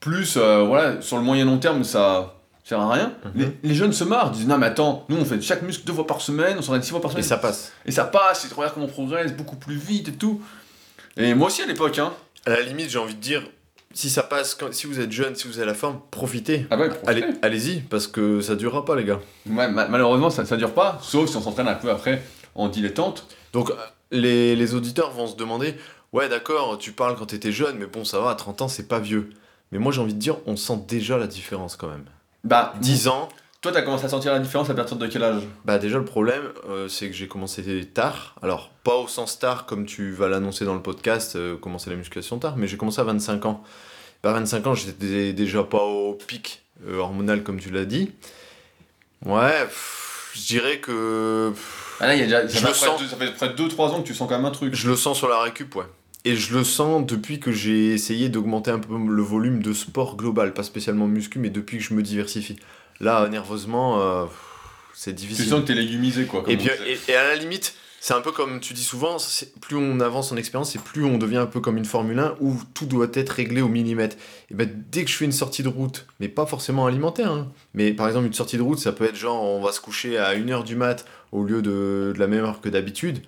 plus, 0.00 0.36
euh, 0.36 0.62
voilà, 0.64 1.00
sur 1.02 1.16
le 1.18 1.22
moyen 1.22 1.44
long 1.44 1.58
terme, 1.58 1.84
ça 1.84 2.34
sert 2.64 2.80
à 2.80 2.92
rien. 2.92 3.12
Mhm. 3.24 3.32
les, 3.62 3.68
les 3.70 3.74
jeunes 3.74 3.92
se 3.92 4.04
marrent, 4.04 4.30
disent, 4.30 4.46
non, 4.46 4.56
mais 4.58 4.66
attends, 4.66 5.04
nous, 5.08 5.16
on 5.16 5.24
fait 5.24 5.40
chaque 5.42 5.62
muscle 5.62 5.84
deux 5.84 5.92
fois 5.92 6.06
par 6.06 6.20
semaine, 6.20 6.56
on 6.58 6.62
s'entraîne 6.62 6.82
6 6.82 6.90
fois 6.90 7.00
par 7.00 7.10
Et 7.10 7.14
semaine. 7.14 7.24
ça 7.24 7.36
passe. 7.38 7.72
Et 7.86 7.90
ça 7.92 8.04
passe, 8.04 8.44
et 8.50 8.54
regarde 8.54 8.74
comment 8.74 8.86
on 8.86 8.88
progresse 8.88 9.32
beaucoup 9.34 9.56
plus 9.56 9.76
vite 9.76 10.08
et 10.08 10.12
tout. 10.12 10.40
Et 11.16 11.34
moi 11.34 11.48
aussi 11.48 11.62
à 11.62 11.66
l'époque, 11.66 11.98
hein. 11.98 12.12
À 12.46 12.50
la 12.50 12.60
limite, 12.62 12.88
j'ai 12.88 12.98
envie 12.98 13.14
de 13.14 13.20
dire, 13.20 13.42
si 13.92 14.08
ça 14.08 14.22
passe, 14.22 14.54
quand- 14.54 14.72
si 14.72 14.86
vous 14.86 15.00
êtes 15.00 15.10
jeune, 15.12 15.34
si 15.34 15.46
vous 15.48 15.58
avez 15.58 15.66
la 15.66 15.74
forme, 15.74 16.00
profitez. 16.10 16.66
Ah 16.70 16.78
ouais, 16.78 16.88
Allez, 17.06 17.24
allez-y, 17.42 17.80
parce 17.80 18.06
que 18.06 18.40
ça 18.40 18.54
durera 18.54 18.84
pas, 18.84 18.96
les 18.96 19.04
gars. 19.04 19.20
Ouais, 19.48 19.68
ma- 19.68 19.88
malheureusement, 19.88 20.30
ça, 20.30 20.46
ça 20.46 20.56
dure 20.56 20.72
pas, 20.72 20.98
sauf 21.02 21.28
si 21.28 21.36
on 21.36 21.42
s'entraîne 21.42 21.68
un 21.68 21.74
peu 21.74 21.90
après 21.90 22.22
en 22.54 22.68
dilettante. 22.68 23.26
Donc, 23.52 23.70
les, 24.10 24.56
les 24.56 24.74
auditeurs 24.74 25.10
vont 25.10 25.26
se 25.26 25.36
demander 25.36 25.74
Ouais, 26.12 26.28
d'accord, 26.28 26.76
tu 26.78 26.90
parles 26.92 27.14
quand 27.16 27.26
t'étais 27.26 27.52
jeune, 27.52 27.78
mais 27.78 27.86
bon, 27.86 28.04
ça 28.04 28.18
va, 28.18 28.30
à 28.30 28.34
30 28.34 28.62
ans, 28.62 28.68
c'est 28.68 28.88
pas 28.88 28.98
vieux. 28.98 29.30
Mais 29.70 29.78
moi, 29.78 29.92
j'ai 29.92 30.00
envie 30.00 30.14
de 30.14 30.18
dire, 30.18 30.36
on 30.46 30.56
sent 30.56 30.80
déjà 30.88 31.16
la 31.18 31.28
différence 31.28 31.76
quand 31.76 31.86
même. 31.88 32.04
Bah, 32.42 32.74
10 32.80 33.06
ans, 33.06 33.28
toi, 33.60 33.70
t'as 33.70 33.82
commencé 33.82 34.06
à 34.06 34.08
sentir 34.08 34.32
la 34.32 34.40
différence 34.40 34.68
à 34.70 34.74
partir 34.74 34.96
de 34.96 35.06
quel 35.06 35.22
âge? 35.22 35.42
Bah 35.64 35.78
déjà, 35.78 35.98
le 35.98 36.04
problème, 36.04 36.42
euh, 36.68 36.88
c'est 36.88 37.06
que 37.08 37.12
j'ai 37.14 37.28
commencé 37.28 37.84
tard. 37.84 38.34
Alors, 38.42 38.70
pas 38.82 38.96
au 38.96 39.06
sens 39.06 39.38
tard, 39.38 39.66
comme 39.66 39.86
tu 39.86 40.10
vas 40.12 40.28
l'annoncer 40.28 40.64
dans 40.64 40.74
le 40.74 40.82
podcast, 40.82 41.36
euh, 41.36 41.56
commencer 41.56 41.90
la 41.90 41.96
musculation 41.96 42.38
tard, 42.40 42.56
mais 42.56 42.66
j'ai 42.66 42.76
commencé 42.76 43.00
à 43.00 43.04
25 43.04 43.44
ans. 43.46 43.62
Bah, 44.24 44.30
À 44.30 44.32
25 44.32 44.66
ans, 44.66 44.74
j'étais 44.74 44.92
dé- 45.06 45.32
déjà 45.32 45.62
pas 45.62 45.82
au 45.84 46.14
pic 46.14 46.62
euh, 46.88 46.98
hormonal, 46.98 47.44
comme 47.44 47.60
tu 47.60 47.70
l'as 47.70 47.84
dit. 47.84 48.10
Ouais, 49.24 49.68
je 50.34 50.46
dirais 50.46 50.78
que. 50.80 51.50
pff, 51.50 51.79
Ah 52.00 52.06
là, 52.06 52.14
il 52.14 52.20
y 52.20 52.22
a 52.34 52.42
déjà, 52.44 52.48
ça, 52.48 52.58
Je 52.60 52.66
le 52.66 52.72
sens. 52.74 53.02
de- 53.02 53.06
ça 53.06 53.16
fait 53.16 53.30
près 53.34 53.48
de 53.50 53.54
2-3 53.54 53.90
ans 53.90 54.02
que 54.02 54.06
tu 54.06 54.14
sens 54.14 54.28
quand 54.28 54.36
même 54.36 54.46
un 54.46 54.50
truc. 54.50 54.74
Je 54.74 54.88
le 54.88 54.96
sens 54.96 55.18
sur 55.18 55.28
la 55.28 55.40
récup, 55.42 55.74
ouais. 55.76 55.84
Et 56.24 56.36
je 56.36 56.54
le 56.56 56.64
sens 56.64 57.06
depuis 57.06 57.40
que 57.40 57.50
j'ai 57.52 57.94
essayé 57.94 58.28
d'augmenter 58.28 58.70
un 58.70 58.78
peu 58.78 58.94
le 58.96 59.22
volume 59.22 59.62
de 59.62 59.72
sport 59.72 60.16
global, 60.16 60.52
pas 60.52 60.62
spécialement 60.62 61.06
muscu, 61.06 61.38
mais 61.38 61.50
depuis 61.50 61.78
que 61.78 61.84
je 61.84 61.94
me 61.94 62.02
diversifie. 62.02 62.56
Là, 63.00 63.26
nerveusement, 63.28 64.00
euh, 64.00 64.24
c'est 64.94 65.12
Tu 65.12 65.16
difficile. 65.22 65.46
sens 65.46 65.60
que 65.62 65.66
t'es 65.68 65.74
légumisé, 65.74 66.24
quoi. 66.26 66.42
comme 66.42 66.52
Et, 66.52 66.56
disait. 66.56 66.76
et, 66.86 67.10
et 67.10 67.14
à 67.16 67.24
la 67.28 67.36
limite, 67.36 67.74
c'est 68.02 68.12
un 68.14 68.20
peu 68.20 68.32
comme 68.32 68.60
tu 68.60 68.74
dis 68.74 68.82
souvent, 68.84 69.16
plus 69.62 69.76
on 69.76 70.00
avance 70.00 70.30
en 70.32 70.36
expérience, 70.36 70.74
et 70.74 70.78
plus 70.78 71.04
on 71.04 71.16
devient 71.16 71.36
un 71.38 71.46
peu 71.46 71.60
comme 71.60 71.76
une 71.78 71.84
Formule 71.86 72.18
1 72.18 72.34
où 72.40 72.54
tout 72.74 72.84
doit 72.86 73.08
être 73.14 73.30
réglé 73.30 73.62
au 73.62 73.68
millimètre. 73.68 74.16
Et 74.50 74.54
ben 74.54 74.70
dès 74.90 75.04
que 75.04 75.10
je 75.10 75.16
fais 75.16 75.24
une 75.26 75.32
sortie 75.32 75.62
de 75.62 75.68
route, 75.68 76.06
mais 76.18 76.28
pas 76.28 76.44
forcément 76.46 76.86
alimentaire, 76.86 77.30
hein, 77.32 77.48
mais 77.74 77.92
par 77.92 78.06
exemple 78.08 78.26
une 78.26 78.32
sortie 78.34 78.56
de 78.58 78.62
route, 78.62 78.78
ça 78.78 78.92
peut 78.92 79.04
être 79.04 79.16
genre 79.16 79.42
on 79.42 79.62
va 79.62 79.72
se 79.72 79.80
coucher 79.80 80.18
à 80.18 80.34
1h 80.34 80.64
du 80.64 80.76
mat 80.76 81.04
au 81.32 81.44
lieu 81.44 81.62
de, 81.62 82.12
de 82.14 82.18
la 82.18 82.26
même 82.26 82.44
heure 82.44 82.60
que 82.60 82.68
d'habitude. 82.68 83.22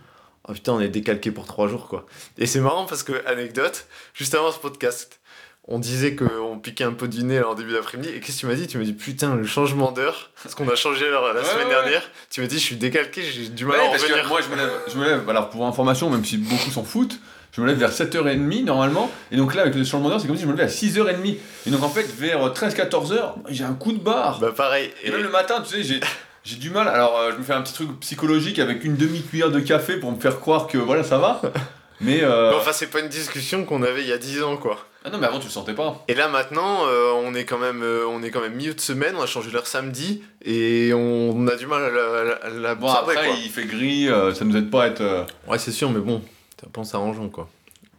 Oh 0.48 0.52
putain, 0.52 0.72
on 0.72 0.80
est 0.80 0.88
décalqué 0.88 1.30
pour 1.30 1.46
3 1.46 1.68
jours 1.68 1.86
quoi. 1.88 2.04
Et 2.38 2.46
c'est 2.46 2.60
marrant 2.60 2.84
parce 2.86 3.02
que, 3.04 3.12
anecdote, 3.26 3.86
juste 4.14 4.34
avant 4.34 4.50
ce 4.50 4.58
podcast, 4.58 5.20
on 5.68 5.78
disait 5.78 6.16
qu'on 6.16 6.58
piquait 6.58 6.82
un 6.82 6.92
peu 6.94 7.06
du 7.06 7.22
nez 7.22 7.38
là, 7.38 7.48
en 7.48 7.54
début 7.54 7.72
d'après-midi. 7.72 8.08
Et 8.08 8.18
qu'est-ce 8.18 8.36
que 8.36 8.40
tu 8.40 8.46
m'as 8.46 8.54
dit? 8.54 8.66
Tu 8.66 8.76
m'as 8.78 8.82
dit 8.84 8.92
putain, 8.92 9.36
le 9.36 9.44
changement 9.46 9.92
d'heure, 9.92 10.30
parce 10.42 10.56
qu'on 10.56 10.68
a 10.68 10.74
changé 10.74 11.08
l'heure 11.08 11.32
la 11.32 11.40
Ouais, 11.40 11.46
semaine 11.46 11.68
ouais, 11.68 11.74
ouais. 11.74 11.82
dernière. 11.82 12.02
Tu 12.30 12.40
m'as 12.40 12.48
dit, 12.48 12.56
je 12.58 12.64
suis 12.64 12.74
décalqué, 12.76 13.22
j'ai 13.22 13.48
du 13.50 13.64
mal 13.64 13.78
à 13.78 13.84
en 13.84 13.90
parce 13.92 14.02
revenir. 14.02 14.24
que 14.24 14.28
moi, 14.28 14.40
je 14.40 14.48
me 14.48 14.56
lève, 14.56 14.70
je 14.92 14.98
me 14.98 15.04
lève, 15.04 15.30
alors 15.30 15.48
pour 15.50 15.64
information, 15.64 16.10
même 16.10 16.24
si 16.24 16.38
beaucoup 16.38 16.70
s'en 16.72 16.82
foutent, 16.82 17.20
je 17.52 17.60
me 17.60 17.66
lève 17.68 17.76
vers 17.78 17.92
7h30 17.92 18.64
normalement. 18.64 19.08
Et 19.30 19.36
donc 19.36 19.54
là, 19.54 19.62
avec 19.62 19.76
le 19.76 19.84
changement 19.84 20.08
d'heure, 20.08 20.20
c'est 20.20 20.26
comme 20.26 20.36
si 20.36 20.42
je 20.42 20.48
me 20.48 20.52
levais 20.52 20.64
à 20.64 20.66
6h30. 20.66 21.36
Et 21.66 21.70
donc 21.70 21.84
en 21.84 21.88
fait, 21.88 22.12
vers 22.18 22.44
13-14h, 22.52 23.34
j'ai 23.50 23.62
un 23.62 23.74
coup 23.74 23.92
de 23.92 24.00
barre. 24.00 24.40
Bah 24.40 24.50
pareil. 24.56 24.90
Et 25.04 25.08
Et 25.08 25.10
même 25.12 25.22
le 25.22 25.28
matin, 25.30 25.62
tu 25.62 25.76
sais, 25.76 25.82
j'ai. 25.84 26.00
J'ai 26.44 26.56
du 26.56 26.70
mal, 26.70 26.88
alors 26.88 27.16
euh, 27.18 27.30
je 27.32 27.36
me 27.38 27.42
fais 27.44 27.52
un 27.52 27.62
petit 27.62 27.72
truc 27.74 28.00
psychologique 28.00 28.58
avec 28.58 28.84
une 28.84 28.96
demi-cuillère 28.96 29.50
de 29.50 29.60
café 29.60 29.96
pour 29.98 30.10
me 30.10 30.18
faire 30.20 30.40
croire 30.40 30.66
que 30.66 30.76
voilà, 30.78 31.04
ça 31.04 31.18
va. 31.18 31.40
Mais. 32.00 32.20
euh, 32.22 32.50
Mais 32.50 32.56
enfin, 32.56 32.72
c'est 32.72 32.88
pas 32.88 32.98
une 33.00 33.08
discussion 33.08 33.64
qu'on 33.64 33.82
avait 33.84 34.02
il 34.02 34.08
y 34.08 34.12
a 34.12 34.18
10 34.18 34.42
ans, 34.42 34.56
quoi. 34.56 34.78
Ah 35.04 35.10
non, 35.10 35.18
mais 35.18 35.26
avant 35.26 35.40
tu 35.40 35.46
le 35.46 35.50
sentais 35.52 35.72
pas. 35.74 36.04
Et 36.06 36.14
là 36.14 36.28
maintenant, 36.28 36.86
euh, 36.86 37.10
on 37.24 37.34
est 37.34 37.44
quand 37.44 37.58
même, 37.58 37.82
on 38.08 38.22
est 38.22 38.30
quand 38.30 38.40
même 38.40 38.54
milieu 38.54 38.72
de 38.74 38.80
semaine. 38.80 39.14
On 39.18 39.22
a 39.22 39.26
changé 39.26 39.50
l'heure 39.50 39.66
samedi 39.66 40.22
et 40.44 40.92
on 40.94 41.44
a 41.48 41.56
du 41.56 41.66
mal 41.66 41.82
à 41.84 41.90
la, 41.90 42.02
à 42.20 42.24
la- 42.24 42.34
à 42.34 42.48
la 42.50 42.74
Bon, 42.76 42.86
après, 42.88 43.14
quoi. 43.14 43.24
il 43.44 43.50
fait 43.50 43.64
gris, 43.66 44.08
ça 44.34 44.44
nous 44.44 44.56
aide 44.56 44.70
pas 44.70 44.84
à 44.84 44.86
être. 44.88 45.26
Ouais, 45.48 45.58
c'est 45.58 45.72
sûr, 45.72 45.90
mais 45.90 45.98
bon, 45.98 46.22
ça 46.60 46.68
pense 46.72 46.94
arrangeant, 46.94 47.28
quoi. 47.28 47.48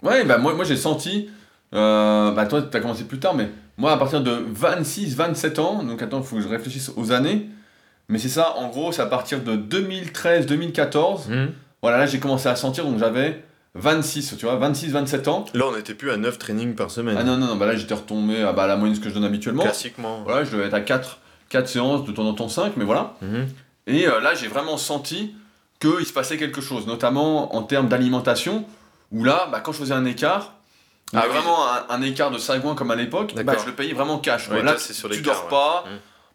Ouais, 0.01 0.23
bah 0.23 0.37
moi, 0.37 0.53
moi 0.53 0.63
j'ai 0.65 0.77
senti. 0.77 1.29
bah 1.73 2.45
toi, 2.49 2.61
t'as 2.61 2.79
commencé 2.79 3.03
plus 3.03 3.19
tard, 3.19 3.35
mais 3.35 3.49
moi 3.77 3.91
à 3.91 3.97
partir 3.97 4.21
de 4.21 4.45
26, 4.51 5.15
27 5.15 5.59
ans, 5.59 5.83
donc 5.83 6.01
attends, 6.01 6.19
il 6.21 6.25
faut 6.25 6.37
que 6.37 6.41
je 6.41 6.47
réfléchisse 6.47 6.91
aux 6.95 7.11
années. 7.11 7.47
Mais 8.09 8.19
c'est 8.19 8.29
ça, 8.29 8.55
en 8.57 8.67
gros, 8.69 8.91
c'est 8.91 9.01
à 9.01 9.05
partir 9.07 9.41
de 9.41 9.55
2013, 9.55 10.45
2014. 10.45 11.29
Voilà, 11.81 11.97
là 11.97 12.05
j'ai 12.05 12.19
commencé 12.19 12.47
à 12.47 12.55
sentir, 12.55 12.85
donc 12.85 12.97
j'avais 12.99 13.43
26, 13.75 14.35
tu 14.37 14.45
vois, 14.45 14.55
26, 14.55 14.91
27 14.91 15.27
ans. 15.27 15.45
Là, 15.53 15.65
on 15.67 15.75
n'était 15.75 15.93
plus 15.95 16.11
à 16.11 16.17
9 16.17 16.37
trainings 16.37 16.75
par 16.75 16.91
semaine. 16.91 17.17
Ah 17.19 17.23
non, 17.23 17.37
non, 17.37 17.47
non, 17.47 17.55
bah 17.55 17.65
là 17.65 17.75
j'étais 17.75 17.93
retombé 17.93 18.41
à 18.43 18.53
bah, 18.53 18.67
la 18.67 18.75
moyenne 18.75 18.93
de 18.95 18.99
ce 18.99 19.03
que 19.03 19.09
je 19.09 19.15
donne 19.15 19.25
habituellement. 19.25 19.63
Classiquement. 19.63 20.21
Voilà, 20.23 20.43
je 20.43 20.51
devais 20.51 20.65
être 20.65 20.73
à 20.73 20.81
4, 20.81 21.17
4 21.49 21.67
séances, 21.67 22.05
de 22.05 22.11
temps 22.11 22.25
en 22.25 22.33
temps 22.33 22.49
5, 22.49 22.73
mais 22.77 22.85
voilà. 22.85 23.15
Mhm. 23.21 23.47
Et 23.87 24.07
euh, 24.07 24.19
là, 24.21 24.33
j'ai 24.35 24.47
vraiment 24.47 24.77
senti 24.77 25.33
qu'il 25.81 26.05
se 26.05 26.13
passait 26.13 26.37
quelque 26.37 26.61
chose, 26.61 26.87
notamment 26.87 27.55
en 27.55 27.63
termes 27.63 27.89
d'alimentation, 27.89 28.63
où 29.11 29.23
là, 29.23 29.49
bah, 29.51 29.59
quand 29.59 29.71
je 29.73 29.79
faisais 29.79 29.93
un 29.93 30.05
écart, 30.05 30.53
Ah 31.13 31.23
oui. 31.25 31.33
vraiment 31.33 31.57
un, 31.67 31.83
un 31.89 32.01
écart 32.01 32.31
de 32.31 32.37
sagouin 32.37 32.75
comme 32.75 32.91
à 32.91 32.95
l'époque, 32.95 33.33
bah, 33.43 33.55
je 33.59 33.65
le 33.65 33.73
payais 33.73 33.93
vraiment 33.93 34.19
cash. 34.19 34.49
Ouais, 34.49 34.61
là, 34.63 34.75
c'est 34.77 34.93
sur 34.93 35.09
tu 35.09 35.21
dors 35.21 35.43
ouais. 35.45 35.49
pas. 35.49 35.83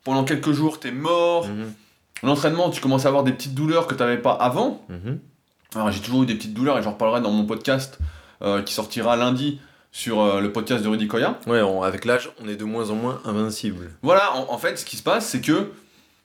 Pendant 0.09 0.25
quelques 0.25 0.53
jours, 0.53 0.81
t'es 0.81 0.91
mort. 0.91 1.47
Mhm. 1.49 1.73
L'entraînement, 2.23 2.71
tu 2.71 2.81
commences 2.81 3.05
à 3.05 3.09
avoir 3.09 3.25
des 3.25 3.33
petites 3.33 3.55
douleurs 3.55 3.87
que 3.87 3.95
t'avais 3.95 4.19
pas 4.19 4.33
avant. 4.33 4.83
Mhm. 4.89 5.19
Alors, 5.75 5.91
j'ai 5.93 6.01
toujours 6.01 6.23
eu 6.23 6.27
des 6.27 6.35
petites 6.35 6.55
douleurs 6.55 6.79
et 6.79 6.83
j'en 6.83 6.93
reparlerai 6.93 7.21
dans 7.21 7.31
mon 7.31 7.45
podcast 7.45 7.99
euh, 8.43 8.63
qui 8.63 8.73
sortira 8.73 9.17
lundi 9.17 9.61
sur 9.93 10.21
euh, 10.21 10.41
le 10.41 10.51
podcast 10.53 10.83
de 10.83 10.89
Rudy 10.89 11.07
Koya. 11.09 11.39
Ouais, 11.47 11.61
on- 11.61 11.83
avec 11.83 12.05
l'âge, 12.05 12.31
on 12.43 12.49
est 12.49 12.57
de 12.57 12.65
moins 12.65 12.91
en 12.91 12.95
moins 12.95 13.21
invincible. 13.25 13.91
Voilà, 14.03 14.35
en, 14.37 14.53
en 14.53 14.59
fait, 14.59 14.79
ce 14.79 14.85
qui 14.85 14.97
se 14.97 15.03
passe, 15.03 15.29
c'est 15.29 15.41
que 15.41 15.71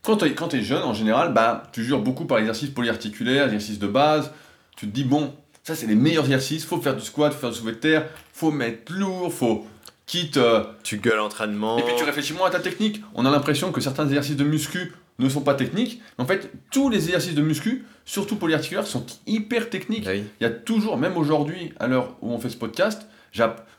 quand 0.04 0.18
tu 0.18 0.58
es, 0.58 0.62
jeune, 0.62 0.84
en 0.84 0.94
général, 0.94 1.34
bah, 1.34 1.64
tu 1.74 1.84
jures 1.84 2.02
beaucoup 2.02 2.26
par 2.26 2.38
l'exercice 2.38 2.70
polyarticulaire, 2.70 3.46
exercice 3.46 3.80
de 3.80 3.88
base. 3.88 4.32
Tu 4.78 4.88
te 4.88 4.94
dis, 4.94 5.04
bon, 5.04 5.34
ça, 5.64 5.76
c'est 5.76 5.88
les 5.88 5.96
meilleurs 5.96 6.26
exercices. 6.26 6.66
faut 6.66 6.80
faire 6.82 6.96
du 6.96 7.04
squat, 7.04 7.32
faut 7.34 7.40
faire 7.40 7.50
du 7.52 7.56
soulevé 7.58 7.76
de 7.76 7.80
terre, 7.82 8.06
faut 8.34 8.52
mettre 8.52 8.92
lourd, 8.94 9.32
faut. 9.34 9.66
Quitte. 10.06 10.38
euh, 10.38 10.64
Tu 10.84 10.98
gueules 10.98 11.20
entraînement. 11.20 11.78
Et 11.78 11.84
puis 11.84 11.94
tu 11.98 12.04
réfléchis 12.04 12.34
moins 12.34 12.48
à 12.48 12.52
ta 12.52 12.60
technique. 12.60 13.02
On 13.16 13.26
a 13.26 13.32
l'impression 13.32 13.72
que 13.72 13.82
certains 13.82 14.06
exercices 14.06 14.36
de 14.36 14.44
muscu 14.44 14.94
ne 15.20 15.30
sont 15.30 15.42
pas 15.42 15.54
techniques. 15.54 16.02
Mais 16.18 16.24
en 16.24 16.28
fait, 16.28 16.52
tous 16.72 16.90
les 16.90 17.06
exercices 17.06 17.36
de 17.36 17.42
muscu, 17.42 17.86
surtout 18.06 18.36
polyarticulaires, 18.36 18.88
sont 18.88 19.06
hyper 19.28 19.70
techniques. 19.70 20.06
Ah 20.08 20.12
oui. 20.12 20.24
Il 20.40 20.44
y 20.44 20.48
a 20.48 20.50
toujours, 20.50 20.98
même 20.98 21.18
aujourd'hui, 21.18 21.74
à 21.80 21.88
l'heure 21.88 22.16
où 22.22 22.32
on 22.34 22.40
fait 22.40 22.50
ce 22.50 22.58
podcast, 22.58 23.08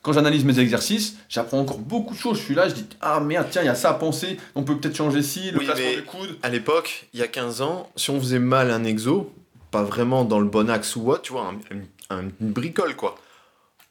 quand 0.02 0.12
j'analyse 0.12 0.44
mes 0.44 0.58
exercices, 0.58 1.16
j'apprends 1.28 1.60
encore 1.60 1.78
beaucoup 1.78 2.14
de 2.14 2.18
choses. 2.18 2.38
Je 2.38 2.42
suis 2.42 2.54
là, 2.54 2.68
je 2.68 2.74
dis 2.74 2.86
Ah 3.00 3.20
merde, 3.20 3.46
tiens, 3.50 3.62
il 3.62 3.66
y 3.66 3.68
a 3.68 3.74
ça 3.74 3.90
à 3.90 3.94
penser, 3.94 4.38
on 4.54 4.62
peut 4.64 4.76
peut-être 4.76 4.96
changer 4.96 5.22
ci, 5.22 5.50
le 5.52 5.58
Oui, 5.58 5.64
placement 5.66 5.92
du 5.94 6.02
coude. 6.02 6.36
À 6.42 6.48
l'époque, 6.48 7.06
il 7.14 7.20
y 7.20 7.22
a 7.22 7.28
15 7.28 7.60
ans, 7.62 7.88
si 7.96 8.10
on 8.10 8.18
faisait 8.20 8.38
mal 8.40 8.70
un 8.70 8.82
exo, 8.84 9.32
pas 9.70 9.82
vraiment 9.84 10.24
dans 10.24 10.40
le 10.40 10.46
bon 10.48 10.68
axe 10.70 10.96
ou 10.96 11.02
what, 11.02 11.18
tu 11.20 11.32
vois, 11.32 11.52
un- 12.10 12.16
un- 12.16 12.28
une 12.40 12.50
bricole 12.52 12.96
quoi. 12.96 13.14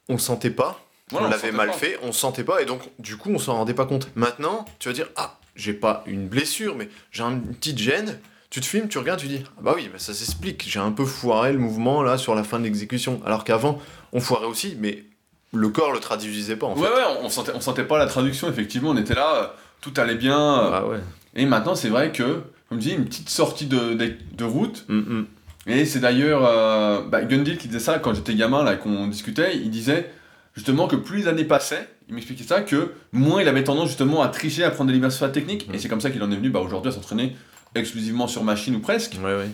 On 0.09 0.13
le 0.13 0.19
sentait 0.19 0.49
pas, 0.49 0.82
Voilà, 1.11 1.25
on 1.27 1.29
on 1.29 1.31
l'avait 1.31 1.51
mal 1.51 1.67
pas. 1.67 1.73
fait, 1.73 1.99
on 2.01 2.11
se 2.11 2.19
sentait 2.19 2.43
pas, 2.43 2.61
et 2.61 2.65
donc 2.65 2.81
du 2.99 3.17
coup 3.17 3.29
on 3.31 3.39
s'en 3.39 3.55
rendait 3.55 3.73
pas 3.73 3.85
compte. 3.85 4.07
Maintenant, 4.15 4.65
tu 4.79 4.89
vas 4.89 4.93
dire, 4.93 5.09
ah, 5.15 5.37
j'ai 5.55 5.73
pas 5.73 6.03
une 6.07 6.27
blessure, 6.27 6.75
mais 6.75 6.89
j'ai 7.11 7.23
une 7.23 7.41
petite 7.55 7.77
gêne, 7.77 8.19
Tu 8.49 8.61
te 8.61 8.65
filmes, 8.67 8.87
tu 8.87 8.99
regardes, 8.99 9.19
tu 9.19 9.27
dis 9.27 9.41
ah 9.57 9.61
bah 9.61 9.73
oui, 9.75 9.89
bah 9.91 9.97
ça 9.99 10.13
s'explique. 10.13 10.63
J'ai 10.67 10.79
un 10.79 10.91
peu 10.91 11.05
foiré 11.05 11.51
le 11.53 11.59
mouvement 11.59 12.03
là 12.03 12.17
sur 12.19 12.35
la 12.35 12.43
fin 12.43 12.59
de 12.59 12.63
l'exécution. 12.65 13.19
Alors 13.25 13.43
qu'avant, 13.43 13.79
on 14.11 14.19
foirait 14.19 14.45
aussi, 14.45 14.77
mais 14.79 15.03
le 15.51 15.69
corps 15.69 15.91
le 15.91 15.99
traduisait 15.99 16.55
pas 16.55 16.67
en 16.67 16.75
fait. 16.75 16.81
Ouais, 16.81 16.87
ouais, 16.87 17.17
on 17.23 17.29
sentait, 17.29 17.51
on 17.55 17.61
sentait 17.61 17.83
pas 17.83 17.97
la 17.97 18.05
traduction, 18.07 18.47
effectivement, 18.49 18.91
on 18.91 18.97
était 18.97 19.15
là, 19.15 19.35
euh, 19.35 19.47
tout 19.81 19.93
allait 19.97 20.15
bien. 20.15 20.39
euh, 20.39 20.69
Ah 20.71 20.85
ouais. 20.87 20.99
Et 21.35 21.45
maintenant, 21.47 21.73
c'est 21.75 21.89
vrai 21.89 22.11
que, 22.11 22.41
comme 22.69 22.79
je 22.79 22.89
dis, 22.89 22.93
une 22.93 23.05
petite 23.05 23.29
sortie 23.29 23.65
de, 23.65 23.95
de, 23.95 24.13
de 24.33 24.43
route. 24.45 24.85
Mm, 24.87 24.97
mm. 24.99 25.27
Et 25.65 25.85
c'est 25.85 25.99
d'ailleurs 25.99 26.45
euh, 26.45 27.01
bah, 27.07 27.23
Gundil 27.23 27.57
qui 27.57 27.67
disait 27.67 27.79
ça 27.79 27.97
quand 27.99 28.13
j'étais 28.13 28.35
gamin, 28.35 28.63
là, 28.63 28.75
qu'on 28.75 29.07
discutait. 29.07 29.55
Il 29.57 29.71
disait 29.71 30.11
justement 30.55 30.87
que 30.87 30.95
plus 30.95 31.19
les 31.19 31.27
années 31.27 31.43
passaient, 31.45 31.87
il 32.09 32.15
m'expliquait 32.15 32.43
ça, 32.43 32.61
que 32.61 32.91
moins 33.11 33.41
il 33.41 33.47
avait 33.47 33.63
tendance 33.63 33.87
justement 33.87 34.21
à 34.21 34.27
tricher, 34.27 34.63
à 34.63 34.71
prendre 34.71 34.89
des 34.89 34.93
libertés 34.93 35.15
sur 35.15 35.25
la 35.25 35.31
technique. 35.31 35.67
Mhm. 35.67 35.75
Et 35.75 35.79
c'est 35.79 35.89
comme 35.89 36.01
ça 36.01 36.11
qu'il 36.11 36.21
en 36.23 36.31
est 36.31 36.35
venu 36.35 36.49
bah, 36.49 36.59
aujourd'hui 36.59 36.91
à 36.91 36.95
s'entraîner 36.95 37.35
exclusivement 37.75 38.27
sur 38.27 38.43
machine 38.43 38.75
ou 38.75 38.79
presque. 38.79 39.17
Ouais, 39.23 39.35
ouais. 39.35 39.49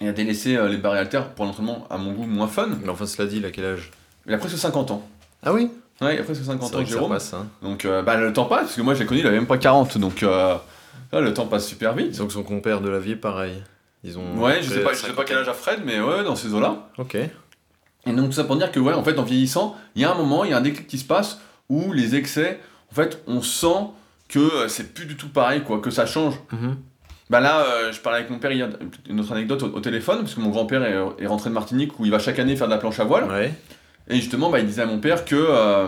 Et 0.00 0.08
à 0.08 0.12
délaisser 0.12 0.56
euh, 0.56 0.68
les 0.68 0.76
barres 0.78 0.96
et 0.96 0.98
haltères 0.98 1.30
pour 1.30 1.44
l'entraînement, 1.44 1.86
à 1.90 1.98
mon 1.98 2.12
goût, 2.12 2.24
moins 2.24 2.46
fun. 2.48 2.68
Mais 2.82 2.88
enfin, 2.88 3.06
cela 3.06 3.28
dit, 3.28 3.36
il 3.38 3.44
a 3.44 3.50
quel 3.50 3.64
âge? 3.64 3.90
Il 4.26 4.32
a 4.32 4.38
presque 4.38 4.56
50 4.56 4.90
ans. 4.92 5.06
Ah 5.42 5.52
oui? 5.52 5.70
Ouais, 6.00 6.14
il 6.14 6.20
a 6.20 6.24
presque 6.24 6.42
50 6.44 6.70
C'est 6.70 6.76
ans, 6.76 6.84
Jérôme. 6.86 7.10
passe, 7.10 7.34
hein. 7.34 7.46
Donc 7.62 7.84
euh, 7.84 8.00
bah, 8.02 8.16
le 8.16 8.32
temps 8.32 8.46
passe, 8.46 8.62
parce 8.62 8.76
que 8.76 8.80
moi 8.80 8.94
j'ai 8.94 9.04
connu, 9.04 9.20
il 9.20 9.26
avait 9.26 9.36
même 9.36 9.46
pas 9.46 9.58
40. 9.58 9.98
Donc 9.98 10.22
euh, 10.22 10.54
là, 11.12 11.20
le 11.20 11.34
temps 11.34 11.46
passe 11.46 11.66
super 11.66 11.94
vite. 11.94 12.16
Que 12.18 12.32
son 12.32 12.42
compère 12.42 12.80
de 12.80 12.88
la 12.88 12.98
vie, 12.98 13.16
pareil. 13.16 13.62
Ils 14.02 14.18
ont. 14.18 14.38
Ouais, 14.38 14.62
je 14.62 14.70
sais 14.70 14.80
pas, 14.80 14.94
je 14.94 14.98
sais 14.98 15.12
pas 15.12 15.24
quel 15.24 15.36
âge 15.38 15.48
a 15.48 15.52
Fred, 15.52 15.80
mais 15.84 16.00
ouais, 16.00 16.24
dans 16.24 16.36
ces 16.36 16.54
eaux-là. 16.54 16.88
Ok. 16.96 17.18
Et 18.06 18.12
donc 18.12 18.26
tout 18.26 18.32
ça 18.32 18.44
pour 18.44 18.56
dire 18.56 18.72
que 18.72 18.80
ouais, 18.80 18.94
en 18.94 19.04
fait, 19.04 19.18
en 19.18 19.22
vieillissant, 19.22 19.76
il 19.94 20.02
y 20.02 20.04
a 20.04 20.10
un 20.12 20.14
moment, 20.14 20.44
il 20.44 20.50
y 20.50 20.54
a 20.54 20.56
un 20.56 20.62
déclic 20.62 20.86
qui 20.86 20.98
se 20.98 21.04
passe 21.04 21.38
où 21.68 21.92
les 21.92 22.14
excès, 22.16 22.58
en 22.90 22.94
fait, 22.94 23.22
on 23.26 23.42
sent 23.42 23.88
que 24.28 24.38
euh, 24.38 24.68
c'est 24.68 24.94
plus 24.94 25.06
du 25.06 25.16
tout 25.16 25.28
pareil, 25.28 25.62
quoi, 25.62 25.80
que 25.80 25.90
ça 25.90 26.06
change. 26.06 26.34
Mhm. 26.52 26.76
Bah 27.28 27.40
là, 27.40 27.60
euh, 27.60 27.92
je 27.92 28.00
parlais 28.00 28.18
avec 28.20 28.30
mon 28.30 28.38
père 28.38 28.50
hier, 28.50 28.68
une 29.08 29.20
autre 29.20 29.32
anecdote 29.32 29.62
au, 29.62 29.66
au 29.66 29.80
téléphone, 29.80 30.18
parce 30.20 30.34
que 30.34 30.40
mon 30.40 30.50
grand-père 30.50 30.82
est, 30.82 31.22
est 31.22 31.26
rentré 31.26 31.48
de 31.50 31.54
Martinique 31.54 31.98
où 32.00 32.04
il 32.04 32.10
va 32.10 32.18
chaque 32.18 32.38
année 32.38 32.56
faire 32.56 32.66
de 32.66 32.72
la 32.72 32.78
planche 32.78 32.98
à 33.00 33.04
voile. 33.04 33.24
Ouais. 33.30 33.52
Et 34.08 34.16
justement, 34.16 34.50
bah, 34.50 34.58
il 34.58 34.66
disait 34.66 34.82
à 34.82 34.86
mon 34.86 34.98
père 34.98 35.24
que 35.24 35.36
euh, 35.36 35.86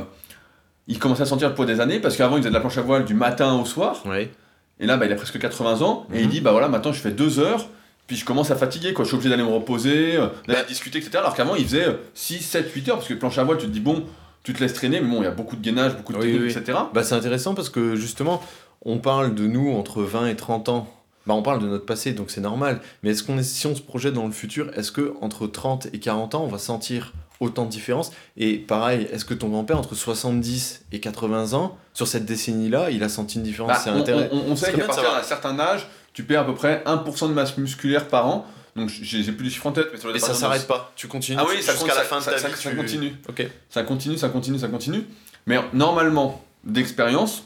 il 0.86 0.98
commençait 0.98 1.22
à 1.22 1.26
sentir 1.26 1.48
le 1.48 1.54
poids 1.54 1.66
des 1.66 1.80
années, 1.80 1.98
parce 1.98 2.16
qu'avant 2.16 2.36
il 2.36 2.40
faisait 2.40 2.50
de 2.50 2.54
la 2.54 2.60
planche 2.60 2.78
à 2.78 2.82
voile 2.82 3.04
du 3.04 3.14
matin 3.14 3.54
au 3.54 3.64
soir. 3.64 4.02
Ouais. 4.06 4.30
Et 4.78 4.86
là, 4.86 4.96
bah, 4.96 5.06
il 5.06 5.12
a 5.12 5.16
presque 5.16 5.38
80 5.38 5.82
ans, 5.82 6.06
et 6.12 6.18
Mhm. 6.18 6.22
il 6.24 6.28
dit, 6.28 6.40
bah 6.40 6.52
voilà, 6.52 6.68
maintenant 6.68 6.92
je 6.92 7.00
fais 7.00 7.10
deux 7.10 7.38
heures, 7.40 7.66
puis 8.12 8.20
je 8.20 8.26
commence 8.26 8.50
à 8.50 8.56
fatiguer, 8.56 8.92
quoi. 8.92 9.04
Je 9.04 9.08
suis 9.08 9.14
obligé 9.16 9.30
d'aller 9.30 9.42
me 9.42 9.48
reposer, 9.54 10.16
euh, 10.16 10.26
d'aller 10.46 10.60
Bah. 10.60 10.64
discuter, 10.68 10.98
etc. 10.98 11.12
Alors 11.16 11.34
qu'avant, 11.34 11.54
il 11.54 11.64
faisait 11.64 11.86
euh, 11.88 11.94
6, 12.12 12.40
7, 12.42 12.70
8 12.70 12.88
heures, 12.90 12.96
parce 12.96 13.08
que 13.08 13.14
planche 13.14 13.38
à 13.38 13.44
voile, 13.44 13.56
tu 13.56 13.64
te 13.66 13.70
dis, 13.70 13.80
bon, 13.80 14.04
tu 14.42 14.52
te 14.52 14.60
laisses 14.60 14.74
traîner, 14.74 15.00
mais 15.00 15.08
bon, 15.08 15.22
il 15.22 15.24
y 15.24 15.28
a 15.28 15.30
beaucoup 15.30 15.56
de 15.56 15.62
gainage, 15.62 15.96
beaucoup 15.96 16.12
de 16.12 16.18
Oui, 16.18 16.24
technique, 16.32 16.42
oui. 16.54 16.62
etc. 16.62 16.78
Bah, 16.92 17.02
c'est 17.04 17.14
intéressant 17.14 17.54
parce 17.54 17.70
que 17.70 17.96
justement, 17.96 18.42
on 18.84 18.98
parle 18.98 19.34
de 19.34 19.46
nous 19.46 19.72
entre 19.72 20.02
20 20.02 20.26
et 20.26 20.36
30 20.36 20.68
ans. 20.68 20.94
Bah, 21.26 21.32
on 21.34 21.42
parle 21.42 21.60
de 21.62 21.68
notre 21.68 21.86
passé, 21.86 22.12
donc 22.12 22.30
c'est 22.30 22.40
normal. 22.42 22.80
Mais 23.02 23.10
est-ce 23.12 23.22
qu'on 23.22 23.38
est, 23.38 23.42
si 23.44 23.66
on 23.66 23.74
se 23.74 23.80
projette 23.80 24.12
dans 24.12 24.26
le 24.26 24.32
futur, 24.32 24.70
est-ce 24.76 24.92
que 24.92 25.14
entre 25.22 25.46
30 25.46 25.86
et 25.94 25.98
40 26.00 26.34
ans, 26.34 26.42
on 26.44 26.48
va 26.48 26.58
sentir 26.58 27.12
autant 27.40 27.64
de 27.64 27.70
différence? 27.70 28.10
Et 28.36 28.56
pareil, 28.58 29.08
est-ce 29.10 29.24
que 29.24 29.32
ton 29.32 29.48
grand-père, 29.48 29.78
entre 29.78 29.94
70 29.94 30.82
et 30.92 31.00
80 31.00 31.54
ans, 31.54 31.78
sur 31.94 32.06
cette 32.08 32.24
décennie-là, 32.26 32.90
il 32.90 33.02
a 33.04 33.08
senti 33.08 33.38
une 33.38 33.44
différence? 33.44 33.70
Bah, 33.72 33.80
C'est 33.82 33.90
on, 33.90 33.96
intéressant. 34.00 34.28
on- 34.34 34.50
on 34.52 34.56
Ce 34.56 34.66
sait 34.66 34.72
qu'à 34.72 34.84
partir 34.84 35.12
d'un 35.12 35.22
certain 35.22 35.58
âge, 35.60 35.86
tu 36.12 36.22
perds 36.24 36.40
à 36.42 36.44
peu 36.46 36.54
près 36.54 36.82
1% 36.86 37.28
de 37.28 37.32
masse 37.34 37.56
musculaire 37.58 38.06
par 38.08 38.26
an. 38.26 38.46
Donc 38.76 38.88
j'ai 38.88 39.22
plus 39.32 39.44
les 39.44 39.50
chiffres 39.50 39.66
en 39.66 39.72
tête, 39.72 39.88
mais 39.92 39.98
sur 39.98 40.08
les 40.08 40.16
Et 40.16 40.18
ça 40.18 40.32
s'arrête 40.34 40.66
pas. 40.66 40.92
Tu 40.96 41.06
continues 41.08 41.36
Ah 41.40 41.44
oui, 41.48 41.62
ça, 41.62 41.72
jusqu'à 41.72 41.94
la 41.94 42.02
fin 42.02 42.20
de 42.20 42.24
ta 42.24 42.38
ça- 42.38 42.48
vie. 42.48 42.54
ça 42.56 42.70
tu- 42.70 42.76
continue. 42.76 43.14
Ok. 43.28 43.46
Ça 43.68 43.82
continue, 43.82 44.16
ça 44.16 44.28
continue, 44.30 44.58
ça 44.58 44.68
continue. 44.68 45.04
Mais 45.46 45.58
normalement, 45.74 46.42
d'expérience, 46.64 47.44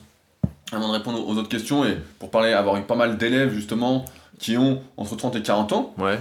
avant 0.73 0.88
de 0.88 0.92
répondre 0.92 1.26
aux 1.26 1.37
autres 1.37 1.49
questions 1.49 1.85
et 1.85 1.96
pour 2.18 2.30
parler, 2.30 2.52
avoir 2.52 2.76
eu 2.76 2.82
pas 2.82 2.94
mal 2.96 3.16
d'élèves 3.18 3.52
justement 3.52 4.04
qui 4.38 4.56
ont 4.56 4.82
entre 4.96 5.16
30 5.16 5.35
et 5.37 5.42
40 5.42 5.73
ans. 5.73 5.94
Ouais. 5.99 6.18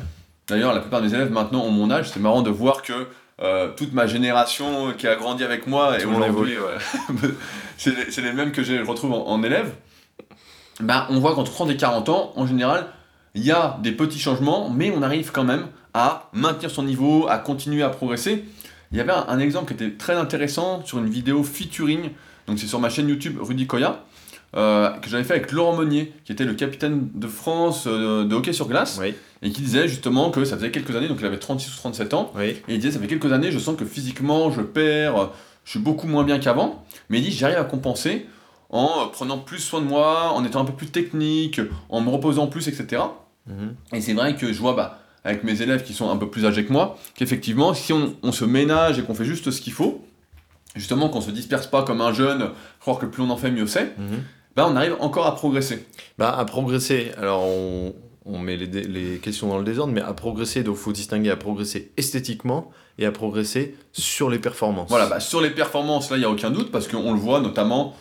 D'ailleurs, 0.48 0.74
la 0.74 0.80
plupart 0.82 1.02
des 1.02 1.14
élèves 1.14 1.32
maintenant 1.32 1.64
ont 1.66 1.72
mon 1.72 1.92
âge. 1.92 2.10
C'est 2.12 2.20
marrant 2.20 2.42
de 2.42 2.50
voir 2.50 2.82
que 2.82 2.94
euh, 3.42 3.70
toute 3.76 3.94
ma 3.94 4.08
génération 4.08 4.94
qui 4.98 5.08
a 5.08 5.16
grandi 5.16 5.44
avec 5.44 5.68
moi 5.68 5.98
et 6.00 6.04
Tout 6.04 6.10
monde 6.10 6.22
aujourd'hui, 6.24 6.58
ouais, 6.58 7.20
c'est 7.78 7.96
les, 7.96 8.12
c'est 8.12 8.22
les 8.22 8.32
mêmes 8.32 8.52
que 8.52 8.64
je 8.64 8.82
retrouve 8.86 9.12
en, 9.12 9.28
en 9.28 9.44
élèves. 9.44 9.72
Ben, 10.82 11.06
on 11.10 11.20
voit 11.20 11.36
qu'entre 11.36 11.52
30 11.52 11.70
et 11.70 11.78
40 11.78 12.10
ans, 12.10 12.34
en 12.36 12.46
général, 12.46 12.88
il 13.34 13.44
y 13.46 13.52
a 13.52 13.78
des 13.82 13.92
petits 13.92 14.20
changements, 14.20 14.70
mais 14.70 14.92
on 14.96 15.02
arrive 15.02 15.32
quand 15.32 15.44
même 15.44 15.68
à 15.94 16.30
maintenir 16.34 16.70
son 16.70 16.84
niveau, 16.84 17.28
à 17.30 17.38
continuer 17.38 17.84
à 17.84 17.90
progresser. 17.90 18.44
Il 18.92 18.98
y 18.98 19.02
avait 19.02 19.12
un, 19.14 19.26
un 19.28 19.40
exemple 19.40 19.74
qui 19.74 19.84
était 19.84 19.96
très 19.98 20.16
intéressant 20.16 20.84
sur 20.86 20.98
une 21.00 21.10
vidéo 21.10 21.44
featuring, 21.44 22.12
donc 22.48 22.60
c'est 22.60 22.68
sur 22.68 22.80
ma 22.80 22.90
chaîne 22.90 23.08
YouTube 23.08 23.38
Rudy 23.42 23.68
Koya, 23.68 24.04
euh, 24.56 24.90
que 25.02 25.10
j'avais 25.10 25.24
fait 25.24 25.34
avec 25.34 25.52
Laurent 25.52 25.76
Monnier, 25.76 26.14
qui 26.24 26.32
était 26.32 26.46
le 26.46 26.54
capitaine 26.54 27.10
de 27.14 27.28
France 27.28 27.86
euh, 27.88 28.24
de 28.26 28.36
hockey 28.36 28.54
sur 28.54 28.68
glace, 28.68 29.00
Oui. 29.02 29.14
et 29.42 29.52
qui 29.52 29.62
disait 29.62 29.88
justement 29.88 30.30
que 30.30 30.44
ça 30.46 30.56
faisait 30.58 30.72
quelques 30.72 30.96
années, 30.96 31.08
donc 31.08 31.18
il 31.20 31.26
avait 31.26 31.40
36 31.40 31.74
ou 31.74 31.78
37 31.78 32.14
ans, 32.14 32.32
Oui. 32.36 32.44
et 32.68 32.74
il 32.74 32.80
disait 32.80 32.92
ça 32.92 33.00
fait 33.00 33.08
quelques 33.08 33.32
années, 33.34 33.52
je 33.52 33.60
sens 33.60 33.76
que 33.78 33.86
physiquement 33.86 34.52
je 34.52 34.62
perds, 34.62 35.30
je 35.66 35.72
suis 35.72 35.80
beaucoup 35.80 36.08
moins 36.08 36.24
bien 36.24 36.40
qu'avant, 36.40 36.86
mais 37.10 37.20
il 37.20 37.24
dit 37.24 37.32
j'arrive 37.32 37.58
à 37.58 37.64
compenser 37.64 38.28
en 38.70 39.04
euh, 39.04 39.06
prenant 39.12 39.38
plus 39.38 39.60
soin 39.60 39.82
de 39.82 39.86
moi, 39.88 40.32
en 40.34 40.44
étant 40.46 40.62
un 40.62 40.66
peu 40.66 40.74
plus 40.74 40.88
technique, 40.90 41.60
en 41.90 42.02
me 42.02 42.10
reposant 42.10 42.48
plus, 42.48 42.68
etc. 42.68 43.02
Mhm. 43.48 43.76
Et 43.94 44.02
c'est 44.02 44.14
vrai 44.14 44.36
que 44.36 44.52
je 44.52 44.60
vois 44.60 44.74
bah, 44.74 45.00
avec 45.24 45.44
mes 45.44 45.62
élèves 45.62 45.84
qui 45.84 45.94
sont 45.94 46.10
un 46.10 46.18
peu 46.18 46.30
plus 46.30 46.46
âgés 46.46 46.66
que 46.66 46.74
moi, 46.74 46.98
qu'effectivement, 47.16 47.74
si 47.74 47.94
on, 47.94 48.16
on 48.24 48.32
se 48.32 48.46
ménage 48.46 49.00
et 49.00 49.04
qu'on 49.04 49.14
fait 49.16 49.26
juste 49.26 49.52
ce 49.52 49.62
qu'il 49.62 49.74
faut, 49.74 50.04
justement 50.76 51.10
qu'on 51.10 51.22
se 51.22 51.32
disperse 51.32 51.68
pas 51.68 51.84
comme 51.84 52.02
un 52.02 52.14
jeune, 52.14 52.52
croire 52.80 52.98
que 53.00 53.06
plus 53.06 53.24
on 53.24 53.30
en 53.30 53.38
fait, 53.38 53.52
mieux 53.52 53.68
c'est, 53.68 53.98
Mhm. 53.98 54.24
bah, 54.56 54.68
on 54.70 54.76
arrive 54.76 54.96
encore 55.00 55.26
à 55.26 55.36
progresser. 55.36 55.86
Bah, 56.18 56.36
à 56.38 56.44
progresser, 56.46 57.12
alors 57.18 57.44
on, 57.44 57.94
on 58.26 58.40
met 58.40 58.58
les, 58.58 58.66
les 58.68 59.18
questions 59.20 59.48
dans 59.48 59.58
le 59.60 59.64
désordre, 59.64 59.94
mais 59.94 60.02
à 60.02 60.14
progresser, 60.14 60.64
donc 60.64 60.76
faut 60.78 60.92
distinguer 60.92 61.30
à 61.30 61.36
progresser 61.38 61.92
esthétiquement 61.98 62.72
et 62.98 63.06
à 63.06 63.12
progresser 63.12 63.76
sur 63.94 64.30
les 64.30 64.40
performances. 64.40 64.90
Voilà, 64.90 65.06
bah, 65.08 65.20
sur 65.20 65.42
les 65.42 65.52
performances, 65.52 66.10
là, 66.10 66.18
il 66.18 66.22
n'y 66.22 66.26
a 66.26 66.30
aucun 66.32 66.50
doute, 66.52 66.72
parce 66.72 66.88
qu'on 66.88 67.14
le 67.14 67.20
voit 67.20 67.40
notamment 67.42 67.94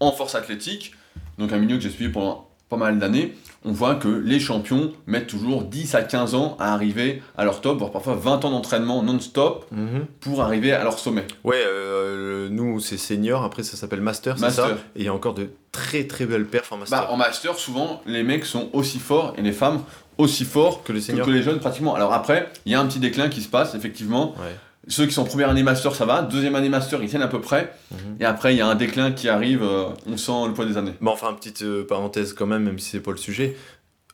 en 0.00 0.12
force 0.12 0.34
athlétique, 0.34 0.92
donc 1.38 1.52
un 1.52 1.58
milieu 1.58 1.76
que 1.76 1.82
j'ai 1.82 1.90
suivi 1.90 2.10
pendant 2.12 2.48
pas 2.68 2.76
mal 2.76 2.98
d'années, 2.98 3.32
on 3.64 3.70
voit 3.70 3.94
que 3.94 4.08
les 4.08 4.40
champions 4.40 4.92
mettent 5.06 5.28
toujours 5.28 5.62
10 5.62 5.94
à 5.94 6.02
15 6.02 6.34
ans 6.34 6.56
à 6.58 6.72
arriver 6.72 7.22
à 7.38 7.44
leur 7.44 7.60
top, 7.60 7.78
voire 7.78 7.92
parfois 7.92 8.14
20 8.16 8.44
ans 8.44 8.50
d'entraînement 8.50 9.04
non-stop 9.04 9.66
Mhm. 9.70 10.06
pour 10.20 10.42
arriver 10.42 10.72
à 10.72 10.82
leur 10.82 10.98
sommet. 10.98 11.24
Ouais, 11.44 11.62
euh, 11.64 12.48
nous 12.50 12.80
c'est 12.80 12.96
senior, 12.96 13.44
après 13.44 13.62
ça 13.62 13.76
s'appelle 13.76 14.00
master, 14.00 14.36
c'est 14.38 14.50
ça 14.50 14.70
Et 14.96 15.00
il 15.00 15.04
y 15.04 15.08
a 15.08 15.14
encore 15.14 15.34
de 15.34 15.50
très 15.70 16.04
très 16.08 16.26
belles 16.26 16.46
perfs 16.46 16.72
en 16.72 16.78
master. 16.78 17.02
Bah, 17.02 17.08
en 17.12 17.16
master, 17.16 17.54
souvent, 17.54 18.02
les 18.04 18.24
mecs 18.24 18.44
sont 18.44 18.68
aussi 18.72 18.98
forts, 18.98 19.34
et 19.38 19.42
les 19.42 19.52
femmes 19.52 19.82
aussi 20.18 20.44
forts 20.44 20.82
que 20.82 20.92
les 20.92 20.98
que, 21.00 21.04
seniors 21.06 21.26
que 21.26 21.30
les 21.30 21.42
jeunes 21.44 21.60
pratiquement. 21.60 21.94
Alors 21.94 22.12
après, 22.12 22.50
il 22.64 22.72
y 22.72 22.74
a 22.74 22.80
un 22.80 22.86
petit 22.86 22.98
déclin 22.98 23.28
qui 23.28 23.42
se 23.42 23.48
passe, 23.48 23.74
effectivement. 23.76 24.32
Ouais. 24.38 24.56
Ceux 24.88 25.06
qui 25.06 25.12
sont 25.12 25.22
en 25.22 25.24
première 25.24 25.50
année 25.50 25.62
master, 25.64 25.94
ça 25.94 26.04
va. 26.06 26.22
Deuxième 26.22 26.54
année 26.54 26.68
master, 26.68 27.02
ils 27.02 27.08
tiennent 27.08 27.22
à 27.22 27.28
peu 27.28 27.40
près. 27.40 27.72
Mhm. 27.90 27.98
Et 28.20 28.24
après, 28.24 28.54
il 28.54 28.58
y 28.58 28.60
a 28.60 28.66
un 28.68 28.76
déclin 28.76 29.10
qui 29.12 29.28
arrive, 29.28 29.62
euh, 29.62 29.86
on 30.06 30.16
sent 30.16 30.46
le 30.46 30.52
poids 30.52 30.64
des 30.64 30.76
années. 30.76 30.94
Bon, 31.00 31.10
enfin, 31.10 31.32
petite 31.34 31.62
euh, 31.62 31.84
parenthèse 31.84 32.32
quand 32.34 32.46
même, 32.46 32.62
même 32.62 32.78
si 32.78 32.90
c'est 32.90 33.00
pas 33.00 33.10
le 33.10 33.16
sujet. 33.16 33.56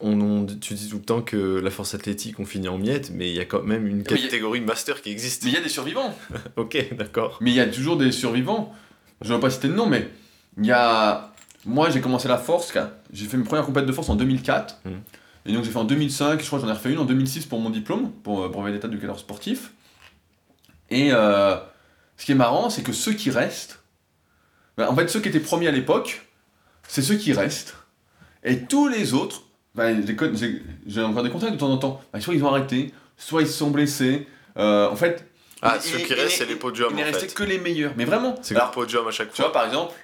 On, 0.00 0.18
on- 0.20 0.46
tu 0.46 0.74
dis 0.74 0.88
tout 0.88 0.96
le 0.96 1.02
temps 1.02 1.20
que 1.20 1.60
la 1.60 1.70
force 1.70 1.94
athlétique, 1.94 2.40
on 2.40 2.46
finit 2.46 2.68
en 2.68 2.78
miettes, 2.78 3.10
mais 3.14 3.30
il 3.30 3.36
y 3.36 3.40
a 3.40 3.44
quand 3.44 3.62
même 3.62 3.86
une 3.86 4.00
a- 4.00 4.04
catégorie 4.04 4.60
de 4.60 4.64
master 4.64 5.02
qui 5.02 5.10
existe. 5.10 5.44
Mais 5.44 5.50
il 5.50 5.54
y 5.54 5.58
a 5.58 5.62
des 5.62 5.68
survivants. 5.68 6.14
Ok, 6.56 6.94
d'accord. 6.96 7.36
Mais 7.40 7.50
il 7.50 7.54
y 7.56 7.60
a 7.60 7.66
toujours 7.66 7.96
des 7.98 8.10
survivants. 8.10 8.72
Je 9.20 9.28
ne 9.30 9.34
vais 9.36 9.40
pas 9.40 9.50
citer 9.50 9.68
de 9.68 9.74
nom, 9.74 9.86
mais 9.86 10.08
il 10.58 10.66
y 10.66 10.72
a. 10.72 11.32
Moi, 11.66 11.90
j'ai 11.90 12.00
commencé 12.00 12.26
la 12.28 12.38
force, 12.38 12.72
j'ai 13.12 13.26
fait 13.26 13.36
mes 13.36 13.44
premières 13.44 13.64
compètes 13.66 13.86
de 13.86 13.92
force 13.92 14.08
en 14.08 14.16
2004. 14.16 14.80
Mhm. 14.86 14.92
Et 15.46 15.52
donc, 15.52 15.64
j'ai 15.64 15.70
fait 15.70 15.78
en 15.78 15.84
2005, 15.84 16.40
je 16.40 16.46
crois 16.46 16.58
que 16.58 16.64
j'en 16.64 16.70
ai 16.72 16.74
refait 16.74 16.90
une 16.92 16.98
en 16.98 17.04
2006 17.04 17.46
pour 17.46 17.60
mon 17.60 17.70
diplôme, 17.70 18.10
pour 18.24 18.42
euh, 18.42 18.48
brevet 18.48 18.72
d'état 18.72 18.88
d'éducateur 18.88 19.18
sportif. 19.18 19.72
Et 20.92 21.11
euh, 21.12 21.56
ce 22.16 22.25
qui 22.26 22.32
est 22.32 22.37
marrant, 22.37 22.70
c'est 22.70 22.82
que 22.82 22.92
ceux 22.92 23.12
qui 23.14 23.30
restent, 23.30 23.80
ben, 24.76 24.88
en 24.88 24.94
fait, 24.94 25.08
ceux 25.08 25.20
qui 25.20 25.28
étaient 25.28 25.40
premiers 25.40 25.68
à 25.68 25.72
l'époque, 25.72 26.26
c'est 26.87 27.02
ceux 27.02 27.16
qui 27.16 27.32
restent. 27.32 27.75
Et 28.44 28.61
tous 28.64 28.88
les 28.88 29.14
autres, 29.14 29.42
ben, 29.75 30.04
j'ai 30.87 31.02
encore 31.02 31.22
des 31.22 31.30
contacts 31.30 31.52
de 31.52 31.58
temps 31.58 31.70
en 31.70 31.78
temps, 31.78 32.00
ben, 32.12 32.20
soit 32.20 32.34
ils 32.34 32.44
ont 32.44 32.49
arrêté, 32.49 32.92
soit 33.16 33.42
ils 33.42 33.46
se 33.49 33.54
sont 33.54 33.70
blessés. 33.70 34.26
Euh, 34.58 34.88
en 34.90 34.96
fait, 34.96 35.26
Ah, 35.62 35.76
il- 35.76 35.90
ceux 35.90 35.99
qui 35.99 36.12
restent, 36.14 36.38
c'est 36.38 36.46
les 36.46 36.56
podiums 36.56 36.88
il 36.90 36.96
n'est 36.96 37.04
resté 37.04 37.28
fait. 37.28 37.34
que 37.34 37.42
les 37.44 37.58
meilleurs. 37.58 37.92
Mais 37.96 38.04
vraiment. 38.04 38.34
C'est 38.42 38.54
le 38.54 38.61
podium 38.72 39.06
à 39.06 39.11
chaque 39.12 39.30
tu 39.32 39.37
vois, 39.37 39.46
fois. 39.46 39.52
par 39.52 39.66
exemple, 39.66 39.94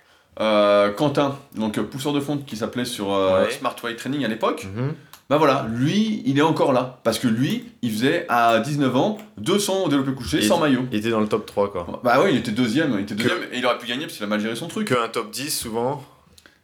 euh, 0.40 0.92
Quentin, 0.92 1.37
donc 1.57 1.78
pousseur 1.80 2.12
de 2.12 2.21
fonte 2.21 2.47
qui 2.47 2.57
s'appelait 2.57 2.85
sur 2.85 3.12
euh, 3.12 3.45
Ouais. 3.45 3.50
Smart 3.50 3.75
Weight 3.83 3.99
Training 3.99 4.25
à 4.25 4.28
l'époque, 4.28 4.64
Mhm. 4.73 4.95
Bah 5.30 5.37
voilà, 5.37 5.66
lui, 5.70 6.23
il 6.25 6.38
est 6.38 6.42
encore 6.42 6.73
là. 6.73 7.00
Parce 7.04 7.18
que 7.18 7.28
lui, 7.28 7.64
il 7.82 7.90
faisait 7.92 8.25
à 8.28 8.61
19 8.61 8.97
ans 8.97 9.18
200 9.38 9.85
au 9.85 9.88
développé 9.88 10.12
couché 10.12 10.38
Et 10.38 10.42
sans 10.42 10.58
maillot. 10.58 10.87
Il 10.90 10.99
était 10.99 11.11
dans 11.11 11.20
le 11.20 11.28
top 11.28 11.44
3, 11.47 11.70
quoi. 11.70 12.00
Bah 12.02 12.20
oui, 12.25 12.30
il 12.32 12.37
était 12.38 12.50
deuxième, 12.50 12.92
il 12.94 13.00
était 13.02 13.14
Que- 13.14 13.23
deuxième 13.23 13.42
et 13.52 13.58
il 13.58 13.66
aurait 13.66 13.78
pu 13.78 13.87
gagner 13.87 14.04
parce 14.06 14.14
qu'il 14.14 14.25
a 14.25 14.26
mal 14.28 14.40
géré 14.40 14.56
son 14.56 14.68
truc. 14.68 14.88
Que 14.88 14.94
un 15.04 15.08
top 15.08 15.30
10, 15.30 15.50
souvent. 15.50 16.02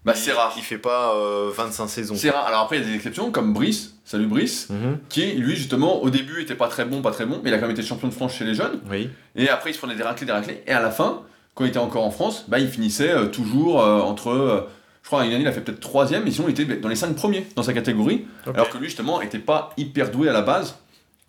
Bah 0.05 0.15
c'est 0.15 0.33
rare. 0.33 0.53
Il 0.57 0.63
fait 0.63 0.77
pas 0.79 1.15
euh, 1.15 1.51
25 1.57 1.89
saisons. 1.89 2.15
C'est 2.15 2.29
rare. 2.31 2.47
Alors 2.47 2.61
après, 2.61 2.77
il 2.79 2.83
y 2.83 2.85
a 2.85 2.89
des 2.89 2.95
exceptions 2.95 3.31
comme 3.31 3.53
Brice, 3.55 3.95
salut 4.05 4.27
Brice, 4.27 4.69
Mhm. 4.71 4.99
qui 5.09 5.33
lui 5.33 5.57
justement 5.57 6.03
au 6.03 6.11
début 6.11 6.43
était 6.43 6.55
pas 6.55 6.69
très 6.69 6.85
bon, 6.85 7.01
pas 7.01 7.11
très 7.11 7.25
bon, 7.25 7.41
mais 7.43 7.49
il 7.51 7.55
a 7.55 7.57
quand 7.59 7.67
même 7.67 7.71
été 7.77 7.83
champion 7.83 8.09
de 8.09 8.13
France 8.13 8.35
chez 8.35 8.45
les 8.45 8.55
jeunes. 8.55 8.81
Oui. 8.91 9.09
Et 9.35 9.49
après, 9.49 9.71
il 9.71 9.73
se 9.73 9.79
prenait 9.79 9.95
des 9.95 10.03
raclés, 10.03 10.27
des 10.27 10.33
raclés. 10.33 10.63
Et 10.67 10.73
à 10.73 10.81
la 10.83 10.91
fin, 10.91 11.23
quand 11.55 11.65
il 11.65 11.69
était 11.69 11.79
encore 11.79 12.05
en 12.05 12.11
France, 12.11 12.45
bah, 12.49 12.59
il 12.59 12.69
finissait 12.69 13.11
euh, 13.13 13.27
toujours 13.29 13.81
euh, 13.83 14.01
entre 14.01 14.67
Je 15.05 15.09
crois 15.09 15.25
une 15.25 15.33
année, 15.33 15.43
il 15.43 15.47
a 15.47 15.53
fait 15.53 15.61
peut-être 15.61 15.81
troisième, 15.81 16.25
mais 16.25 16.31
sinon, 16.33 16.49
il 16.49 16.59
était 16.61 16.65
dans 16.79 16.89
les 16.89 16.97
cinq 16.97 17.15
premiers 17.15 17.47
dans 17.57 17.63
sa 17.63 17.73
catégorie. 17.75 18.25
Alors 18.47 18.69
que 18.71 18.79
lui, 18.79 18.87
justement, 18.87 19.21
était 19.21 19.39
pas 19.39 19.71
hyper 19.77 20.11
doué 20.11 20.29
à 20.29 20.33
la 20.33 20.41
base. 20.43 20.77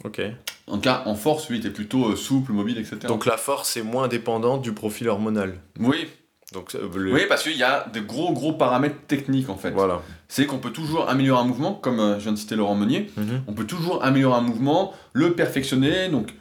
Ok. 0.03 0.21
En 0.67 0.75
tout 0.75 0.81
cas, 0.81 1.03
en 1.05 1.13
force, 1.15 1.47
lui, 1.49 1.57
il 1.57 1.59
était 1.59 1.69
plutôt 1.73 2.07
euh, 2.11 2.15
souple, 2.15 2.51
mobile, 2.53 2.77
etc. 2.79 2.97
Donc 3.07 3.25
la 3.25 3.37
force 3.37 3.77
est 3.77 3.83
moins 3.83 4.07
dépendante 4.07 4.61
du 4.63 4.71
profil 4.73 5.07
hormonal. 5.09 5.59
oui, 5.79 6.07
Donc 6.53 6.73
euh, 6.73 6.89
le- 6.95 7.13
oui, 7.13 7.21
parce 7.29 7.43
qu'il 7.43 7.55
y 7.57 7.63
a 7.63 7.85
de 7.93 7.99
gros, 7.99 8.31
gros 8.33 8.53
paramètres 8.53 8.95
techniques, 9.07 9.49
en 9.49 9.57
fait. 9.57 9.71
voilà. 9.71 10.01
C'est 10.29 10.45
qu'on 10.47 10.57
peut 10.57 10.71
toujours 10.71 11.07
améliorer 11.09 11.41
un 11.41 11.45
mouvement, 11.45 11.73
comme 11.73 11.99
euh, 11.99 12.15
je 12.17 12.23
viens 12.23 12.31
de 12.31 12.37
citer 12.37 12.55
Laurent 12.55 12.75
Meunier. 12.75 13.11
Mhm. 13.17 13.43
On 13.47 13.53
peut 13.53 13.65
toujours 13.65 14.03
améliorer 14.03 14.37
un 14.37 14.41
mouvement, 14.41 14.93
le 15.13 15.33
perfectionner, 15.33 16.07
donc 16.09 16.33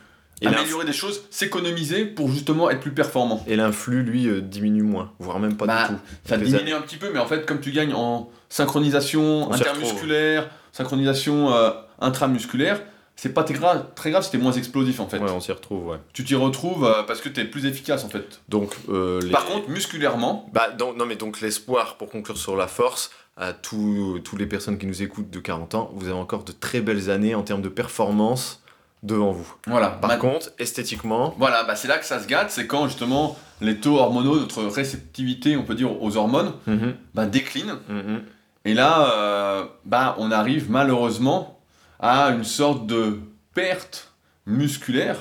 Et 0.44 0.54
améliorer 0.54 0.84
des 0.84 0.92
choses, 0.92 1.22
s'économiser 1.30 2.04
pour 2.04 2.28
justement 2.30 2.70
être 2.70 2.80
plus 2.80 2.92
performant. 2.92 3.42
Et 3.46 3.56
l'influx, 3.56 4.02
lui, 4.02 4.26
euh, 4.28 4.40
diminue 4.40 4.82
moins, 4.82 5.12
voire 5.18 5.38
même 5.40 5.56
pas 5.56 5.66
Bah, 5.66 5.88
du 5.88 5.94
tout. 5.94 6.00
Ça 6.24 6.36
diminue 6.36 6.72
un 6.74 6.80
petit 6.82 6.96
peu, 6.96 7.10
mais 7.12 7.18
en 7.18 7.26
fait, 7.26 7.46
comme 7.46 7.60
tu 7.60 7.70
gagnes 7.72 7.94
en 7.94 8.30
synchronisation 8.48 9.48
On 9.50 9.52
s'y 9.52 9.60
intermusculaire, 9.62 10.50
synchronisation 10.72 11.52
euh, 11.54 11.70
intramusculaire, 12.00 12.80
c'est 13.16 13.32
pas 13.32 13.44
très 13.44 13.54
grave, 13.54 13.86
très 13.94 14.10
grave 14.10 14.24
si 14.24 14.30
t'es 14.32 14.38
moins 14.38 14.52
explosif 14.52 14.98
en 15.00 15.06
fait. 15.08 15.18
Ouais, 15.18 15.30
on 15.30 15.40
s'y 15.40 15.52
retrouve, 15.52 15.86
ouais. 15.86 15.98
Tu 16.12 16.24
t'y 16.24 16.34
retrouves 16.34 16.84
euh, 16.84 17.02
parce 17.04 17.20
que 17.20 17.28
t'es 17.28 17.44
plus 17.44 17.64
efficace 17.66 18.04
en 18.04 18.08
fait. 18.08 18.40
Donc, 18.48 18.72
euh, 18.88 19.20
les- 19.22 19.30
Par 19.30 19.44
contre, 19.44 19.68
musculairement, 19.70 20.48
Bah, 20.52 20.70
donc- 20.76 20.96
non, 20.96 21.06
mais 21.06 21.14
donc 21.16 21.40
l'espoir, 21.40 21.96
pour 21.96 22.10
conclure 22.10 22.36
sur 22.36 22.56
la 22.56 22.66
force, 22.66 23.10
à 23.36 23.52
tous 23.52 24.20
tous 24.24 24.36
les 24.36 24.46
personnes 24.46 24.78
qui 24.78 24.86
nous 24.86 25.02
écoutent 25.02 25.30
de 25.30 25.38
40 25.40 25.74
ans, 25.74 25.90
vous 25.94 26.06
avez 26.08 26.16
encore 26.18 26.44
de 26.44 26.52
très 26.52 26.80
belles 26.80 27.10
années 27.10 27.34
en 27.34 27.42
termes 27.42 27.62
de 27.62 27.68
performance 27.68 28.62
devant 29.04 29.30
vous. 29.32 29.54
voilà. 29.68 29.90
Par 29.90 30.11
Ma- 30.11 30.16
contre, 30.16 30.50
esthétiquement, 30.58 31.34
Voilà, 31.38 31.62
bah, 31.64 31.76
c'est 31.76 31.87
là 31.88 31.99
que 31.99 32.04
ça 32.06 32.20
se 32.20 32.26
gâte, 32.26 32.50
c'est 32.50 32.66
quand 32.66 32.88
justement 32.88 33.37
les 33.61 33.78
taux 33.78 33.99
hormonaux, 33.99 34.40
notre 34.40 34.64
réceptivité, 34.64 35.56
on 35.56 35.62
peut 35.62 35.75
dire, 35.76 36.02
aux 36.02 36.16
hormones, 36.16 36.52
mhm, 36.66 36.94
bah, 37.14 37.26
déclinent. 37.26 37.76
mhm. 37.88 38.23
Et 38.64 38.75
là, 38.75 39.12
euh, 39.12 39.64
bah, 39.84 40.16
on 40.18 40.30
arrive 40.32 40.70
malheureusement 40.70 41.61
à 42.00 42.30
une 42.30 42.44
sorte 42.44 42.87
de 42.87 43.20
perte 43.54 44.11
musculaire 44.46 45.16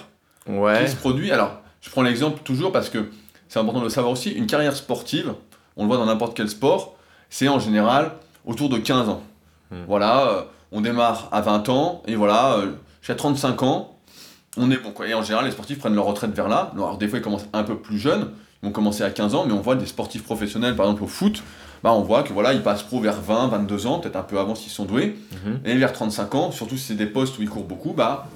ouais, 0.48 0.86
qui 0.86 0.92
se 0.92 0.96
produit. 0.96 1.32
Alors, 1.32 1.58
je 1.82 1.90
prends 1.90 2.02
l'exemple 2.04 2.40
toujours 2.44 2.72
parce 2.72 2.90
que 2.90 3.10
c'est 3.50 3.60
important 3.60 3.80
de 3.80 3.86
le 3.86 3.90
savoir 3.90 4.12
aussi. 4.14 4.32
Une 4.32 4.48
carrière 4.48 4.76
sportive, 4.76 5.34
on 5.76 5.84
le 5.84 5.88
voit 5.90 5.98
dans 5.98 6.06
n'importe 6.06 6.36
quel 6.38 6.50
sport, 6.50 6.96
c'est 7.30 7.48
en 7.50 7.60
général 7.60 8.12
autour 8.46 8.70
de 8.70 8.78
15 8.78 9.10
ans. 9.10 9.24
Hmm. 9.72 9.84
Voilà, 9.88 10.28
euh, 10.30 10.42
on 10.72 10.82
démarre 10.82 11.28
à 11.32 11.42
20 11.42 11.68
ans 11.70 12.02
et 12.08 12.16
voilà, 12.16 12.54
euh, 12.60 12.72
jusqu'à 13.04 13.16
35 13.16 13.62
ans, 13.64 14.00
on 14.56 14.72
est 14.72 14.78
bon. 14.78 14.92
Quoi. 14.92 15.10
Et 15.10 15.14
en 15.14 15.22
général, 15.22 15.46
les 15.46 15.52
sportifs 15.52 15.78
prennent 15.78 15.94
leur 15.96 16.06
retraite 16.06 16.32
vers 16.32 16.48
là. 16.48 16.72
Alors, 16.74 16.98
des 16.98 17.10
fois, 17.10 17.20
ils 17.20 17.22
commencent 17.22 17.48
un 17.52 17.64
peu 17.64 17.78
plus 17.78 18.00
jeunes, 18.00 18.32
ils 18.62 18.68
vont 18.68 18.72
commencer 18.72 19.04
à 19.04 19.12
15 19.12 19.36
ans, 19.36 19.46
mais 19.46 19.52
on 19.52 19.60
voit 19.60 19.76
des 19.76 19.86
sportifs 19.86 20.24
professionnels, 20.24 20.76
par 20.76 20.86
exemple 20.86 21.04
au 21.04 21.08
foot, 21.08 21.44
bah, 21.84 21.92
on 21.92 22.02
voit 22.02 22.24
que 22.24 22.32
voilà, 22.32 22.54
ils 22.54 22.64
passent 22.64 22.84
pro 22.84 23.02
vers 23.02 23.20
20, 23.20 23.50
22 23.50 23.88
ans, 23.88 24.00
peut-être 24.00 24.16
un 24.16 24.24
peu 24.24 24.40
avant 24.40 24.56
s'ils 24.56 24.72
sont 24.72 24.86
doués, 24.86 25.18
mhm. 25.46 25.60
et 25.66 25.76
vers 25.76 25.92
35 25.92 26.36
ans, 26.36 26.52
surtout 26.52 26.78
si 26.78 26.86
c'est 26.86 26.94
des 26.96 27.08
postes 27.08 27.38
où 27.40 27.42
ils 27.42 27.50
courent 27.50 27.66
beaucoup, 27.66 27.92
bah, 27.92 28.30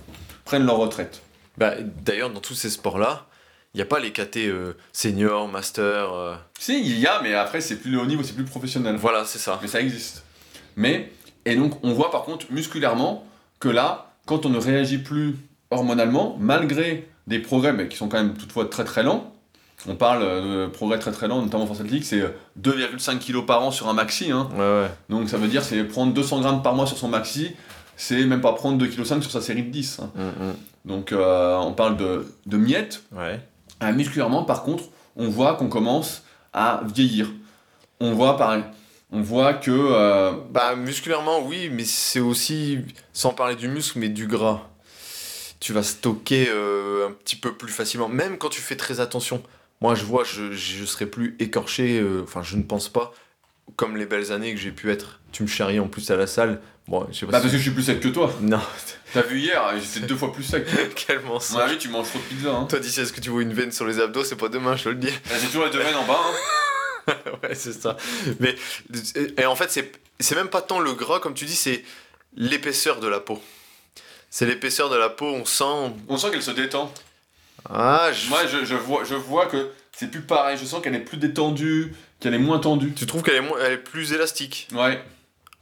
prennent 0.43 0.65
leur 0.65 0.77
retraite. 0.77 1.21
Bah, 1.57 1.75
D'ailleurs, 2.03 2.29
dans 2.29 2.41
tous 2.41 2.55
ces 2.55 2.69
sports-là, 2.69 3.25
il 3.73 3.77
n'y 3.77 3.83
a 3.83 3.85
pas 3.85 3.99
les 3.99 4.11
KT 4.11 4.37
euh, 4.37 4.73
senior, 4.91 5.47
master. 5.47 6.11
euh, 6.13 6.35
Si, 6.59 6.79
il 6.81 6.99
y 6.99 7.07
a, 7.07 7.21
mais 7.21 7.33
après, 7.35 7.61
c'est 7.61 7.77
plus 7.77 7.91
le 7.91 7.99
haut 7.99 8.05
niveau, 8.05 8.23
c'est 8.23 8.33
plus 8.33 8.43
professionnel. 8.43 8.95
Voilà, 8.97 9.23
c'est 9.23 9.39
ça. 9.39 9.59
Mais 9.61 9.67
ça 9.67 9.79
existe. 9.79 10.23
Mais, 10.75 11.11
et 11.45 11.55
donc, 11.55 11.73
on 11.83 11.93
voit 11.93 12.11
par 12.11 12.23
contre 12.23 12.47
musculairement 12.51 13.25
que 13.59 13.69
là, 13.69 14.06
quand 14.27 14.45
on 14.45 14.49
ne 14.49 14.59
réagit 14.59 14.99
plus 14.99 15.35
hormonalement, 15.71 16.37
malgré 16.39 17.07
des 17.25 17.39
progrès, 17.39 17.73
mais 17.73 17.87
qui 17.87 17.97
sont 17.97 18.07
quand 18.07 18.17
même 18.17 18.35
toutefois 18.35 18.65
très 18.69 18.83
très 18.83 19.01
lents, 19.03 19.33
on 19.87 19.95
parle 19.95 20.21
euh, 20.23 20.65
de 20.67 20.71
progrès 20.71 20.99
très 20.99 21.11
très 21.11 21.27
lents, 21.27 21.41
notamment 21.41 21.63
en 21.63 21.67
force 21.67 21.79
athlétique, 21.79 22.05
c'est 22.05 22.21
euh, 22.21 22.29
2,5 22.61 23.19
kg 23.19 23.45
par 23.45 23.63
an 23.63 23.71
sur 23.71 23.87
un 23.89 23.93
maxi. 23.93 24.31
Hein. 24.31 24.49
Ouais, 24.53 24.59
ouais. 24.59 24.89
Donc 25.09 25.29
ça 25.29 25.37
veut 25.37 25.47
dire 25.47 25.63
c'est 25.63 25.83
prendre 25.83 26.13
200 26.13 26.41
grammes 26.41 26.61
par 26.61 26.73
mois 26.75 26.85
sur 26.87 26.97
son 26.97 27.07
maxi, 27.09 27.51
c'est 27.95 28.23
même 28.25 28.41
pas 28.41 28.53
prendre 28.53 28.83
2,5 28.83 28.89
kg 28.95 29.21
sur 29.21 29.31
sa 29.31 29.41
série 29.41 29.63
de 29.63 29.69
10. 29.71 29.99
hein. 30.01 30.09
Mhm, 30.15 30.53
Donc 30.85 31.11
euh, 31.11 31.57
on 31.57 31.73
parle 31.73 31.97
de, 31.97 32.25
de 32.45 32.57
miettes. 32.57 33.03
ouais. 33.15 33.39
Ah, 33.79 33.91
musculairement, 33.91 34.43
par 34.43 34.63
contre, 34.63 34.85
on 35.15 35.29
voit 35.29 35.53
qu'on 35.55 35.67
commence 35.69 36.23
à 36.53 36.81
vieillir. 36.95 37.27
On 37.99 38.13
voit 38.13 38.35
pareil. 38.37 38.63
On 39.11 39.21
voit 39.21 39.53
que. 39.53 39.71
euh, 39.71 40.33
Bah, 40.51 40.75
musculairement, 40.75 41.39
oui, 41.45 41.69
mais 41.71 41.85
c'est 41.85 42.19
aussi, 42.19 42.79
sans 43.13 43.33
parler 43.33 43.55
du 43.55 43.67
muscle, 43.67 43.99
mais 43.99 44.09
du 44.09 44.27
gras. 44.27 44.67
Tu 45.59 45.73
vas 45.73 45.81
stocker 45.83 46.47
euh, 46.49 47.07
un 47.07 47.11
petit 47.11 47.35
peu 47.35 47.53
plus 47.53 47.71
facilement, 47.71 48.07
même 48.09 48.37
quand 48.37 48.49
tu 48.49 48.61
fais 48.61 48.75
très 48.75 48.99
attention. 48.99 49.41
Moi, 49.81 49.95
je 49.95 50.03
vois, 50.03 50.23
je, 50.23 50.51
je 50.53 50.85
serai 50.85 51.05
plus 51.05 51.35
écorché, 51.39 51.99
euh, 51.99 52.21
enfin, 52.23 52.41
je 52.43 52.57
ne 52.57 52.63
pense 52.63 52.89
pas, 52.89 53.13
comme 53.75 53.95
les 53.97 54.05
belles 54.05 54.31
années 54.31 54.53
que 54.53 54.59
j'ai 54.59 54.71
pu 54.71 54.91
être. 54.91 55.19
Tu 55.31 55.43
me 55.43 55.47
charries 55.47 55.79
en 55.79 55.87
plus 55.87 56.09
à 56.11 56.15
la 56.15 56.27
salle. 56.27 56.61
Bon, 56.87 57.05
je 57.11 57.19
sais 57.19 57.25
pas 57.25 57.33
Bah, 57.33 57.37
si- 57.39 57.43
parce 57.43 57.51
que 57.53 57.57
je 57.57 57.63
suis 57.63 57.71
plus 57.71 57.83
sec 57.83 57.99
que 57.99 58.07
toi. 58.09 58.31
Non, 58.41 58.59
T'as 59.13 59.21
vu 59.21 59.39
hier, 59.39 59.61
j'étais 59.79 60.05
deux 60.05 60.15
fois 60.15 60.31
plus 60.33 60.43
sec. 60.43 60.65
quel 60.95 61.17
À 61.17 61.21
mon 61.21 61.33
mensonge. 61.33 61.61
avis, 61.61 61.77
tu 61.77 61.89
manges 61.89 62.07
trop 62.09 62.19
de 62.19 62.23
pizza. 62.23 62.51
Hein. 62.53 62.65
Toi, 62.69 62.79
d'ici, 62.79 62.99
est-ce 63.01 63.13
que 63.13 63.21
tu 63.21 63.29
vois 63.29 63.41
une 63.41 63.53
veine 63.53 63.71
sur 63.71 63.85
les 63.85 63.99
abdos? 63.99 64.23
C'est 64.25 64.35
pas 64.35 64.49
demain, 64.49 64.75
je 64.75 64.83
te 64.85 64.89
le 64.89 64.95
dis. 64.95 65.09
Bah, 65.29 65.35
J'ai 65.41 65.47
toujours 65.47 65.65
les 65.65 65.71
deux 65.71 65.79
veines 65.79 65.95
en 65.95 66.05
bas. 66.05 66.19
Hein. 66.19 66.33
ouais, 67.43 67.55
c'est 67.55 67.73
ça. 67.73 67.97
Mais 68.39 68.55
et 69.37 69.45
en 69.45 69.55
fait, 69.55 69.71
c'est 69.71 69.91
c'est 70.19 70.35
même 70.35 70.49
pas 70.49 70.61
tant 70.61 70.79
le 70.79 70.93
gras 70.93 71.19
comme 71.19 71.33
tu 71.33 71.45
dis, 71.45 71.55
c'est 71.55 71.83
l'épaisseur 72.35 72.99
de 72.99 73.07
la 73.07 73.19
peau. 73.19 73.41
C'est 74.29 74.45
l'épaisseur 74.45 74.89
de 74.89 74.95
la 74.95 75.09
peau, 75.09 75.25
on 75.27 75.45
sent. 75.45 75.93
On 76.09 76.17
sent 76.17 76.31
qu'elle 76.31 76.43
se 76.43 76.51
détend. 76.51 76.93
Ah, 77.69 78.09
je- 78.13 78.29
Moi, 78.29 78.45
je, 78.47 78.65
je 78.65 78.75
vois, 78.75 79.03
je 79.03 79.15
vois 79.15 79.45
que 79.47 79.71
c'est 79.95 80.11
plus 80.11 80.21
pareil. 80.21 80.57
Je 80.59 80.65
sens 80.65 80.81
qu'elle 80.81 80.95
est 80.95 80.99
plus 80.99 81.17
détendue, 81.17 81.93
qu'elle 82.19 82.33
est 82.33 82.39
moins 82.39 82.59
tendue. 82.59 82.93
tu 82.93 83.05
trouves 83.05 83.23
qu'elle 83.23 83.43
est, 83.43 83.49
elle 83.61 83.71
est 83.73 83.77
plus 83.77 84.13
élastique? 84.13 84.67
Ouais. 84.73 85.01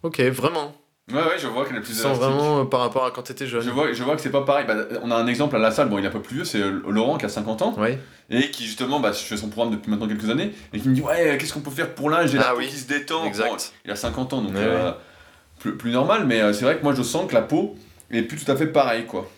Ok, 0.04 0.20
vraiment. 0.22 0.76
Ouais, 1.12 1.22
ouais, 1.22 1.38
je 1.38 1.46
vois 1.46 1.66
qu'elle 1.66 1.78
est 1.78 1.82
plus 1.82 2.00
élastique. 2.00 2.20
vraiment 2.24 2.62
euh, 2.62 2.64
par 2.66 2.80
rapport 2.80 3.06
à 3.06 3.12
quand 3.12 3.22
t'étais 3.22 3.46
jeune. 3.46 3.62
Je 3.62 3.70
vois, 3.70 3.94
je 3.94 4.04
vois 4.04 4.16
que 4.16 4.22
c'est 4.22 4.32
pas 4.32 4.42
pareil. 4.42 4.66
Bah, 4.68 4.76
on 5.04 5.12
a 5.12 5.16
un 5.16 5.28
exemple 5.28 5.56
à 5.56 5.60
la 5.60 5.70
salle, 5.70 5.88
bon, 5.90 6.00
il 6.00 6.04
est 6.04 6.08
un 6.08 6.12
peu 6.12 6.22
plus 6.22 6.38
vieux, 6.38 6.46
c'est 6.46 6.60
euh, 6.62 6.82
Laurent 6.90 7.18
qui 7.18 7.26
a 7.26 7.30
50 7.30 7.62
ans. 7.62 7.76
Ouais. 7.78 8.00
et 8.32 8.50
qui 8.50 8.66
justement, 8.66 9.00
bah, 9.00 9.12
je 9.12 9.20
fais 9.20 9.38
son 9.38 9.50
programme 9.50 9.76
depuis 9.76 9.92
maintenant 9.92 10.08
quelques 10.08 10.30
années, 10.32 10.52
et 10.74 10.80
qui 10.80 10.90
me 10.90 10.96
dit 10.96 11.02
ouais, 11.02 11.38
qu'est-ce 11.40 11.54
qu'on 11.54 11.60
peut 11.62 11.70
faire 11.70 11.94
pour 11.94 12.10
l'âge? 12.10 12.34
La 12.34 12.50
Ah 12.50 12.52
peau 12.54 12.58
oui, 12.60 12.68
qui 12.68 12.76
se 12.78 12.88
détend. 12.88 13.24
exact. 13.26 13.50
Bon, 13.52 13.58
il 13.86 13.92
a 13.92 13.96
50 13.96 14.34
ans, 14.34 14.42
donc 14.42 14.54
Ouais, 14.56 14.62
euh, 14.62 14.92
plus, 15.60 15.78
plus 15.78 15.92
normal, 15.92 16.26
mais 16.26 16.42
euh, 16.42 16.54
c'est 16.54 16.66
vrai 16.66 16.78
que 16.78 16.84
moi 16.84 16.96
je 16.96 17.04
sens 17.04 17.28
que 17.30 17.36
la 17.36 17.42
peau 17.44 17.76
est 18.10 18.24
plus 18.24 18.44
tout 18.44 18.52
à 18.52 18.56
fait 18.56 18.68
pareille 18.68 19.06
quoi. 19.06 19.30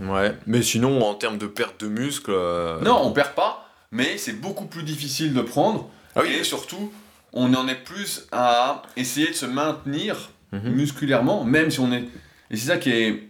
Ouais. 0.00 0.34
Mais 0.46 0.60
sinon, 0.60 1.00
en 1.02 1.14
termes 1.14 1.38
de 1.38 1.46
perte 1.46 1.80
de 1.80 1.88
muscle. 1.88 2.32
euh, 2.32 2.80
Non, 2.82 3.00
on 3.02 3.12
perd 3.12 3.30
pas, 3.32 3.66
mais 3.92 4.18
c'est 4.18 4.34
beaucoup 4.34 4.66
plus 4.66 4.82
difficile 4.82 5.32
de 5.32 5.40
prendre, 5.40 5.88
Ah 6.16 6.20
oui. 6.22 6.34
et 6.34 6.44
surtout, 6.44 6.92
on 7.32 7.54
en 7.54 7.66
est 7.66 7.82
plus 7.82 8.26
à 8.30 8.82
essayer 8.98 9.28
de 9.28 9.34
se 9.34 9.46
maintenir 9.46 10.30
Mhm. 10.54 10.72
musculairement, 10.72 11.44
même 11.44 11.70
si 11.70 11.80
on 11.80 11.92
est. 11.92 12.04
Et 12.50 12.56
c'est 12.56 12.66
ça 12.68 12.76
qui 12.78 12.90
est 12.90 13.28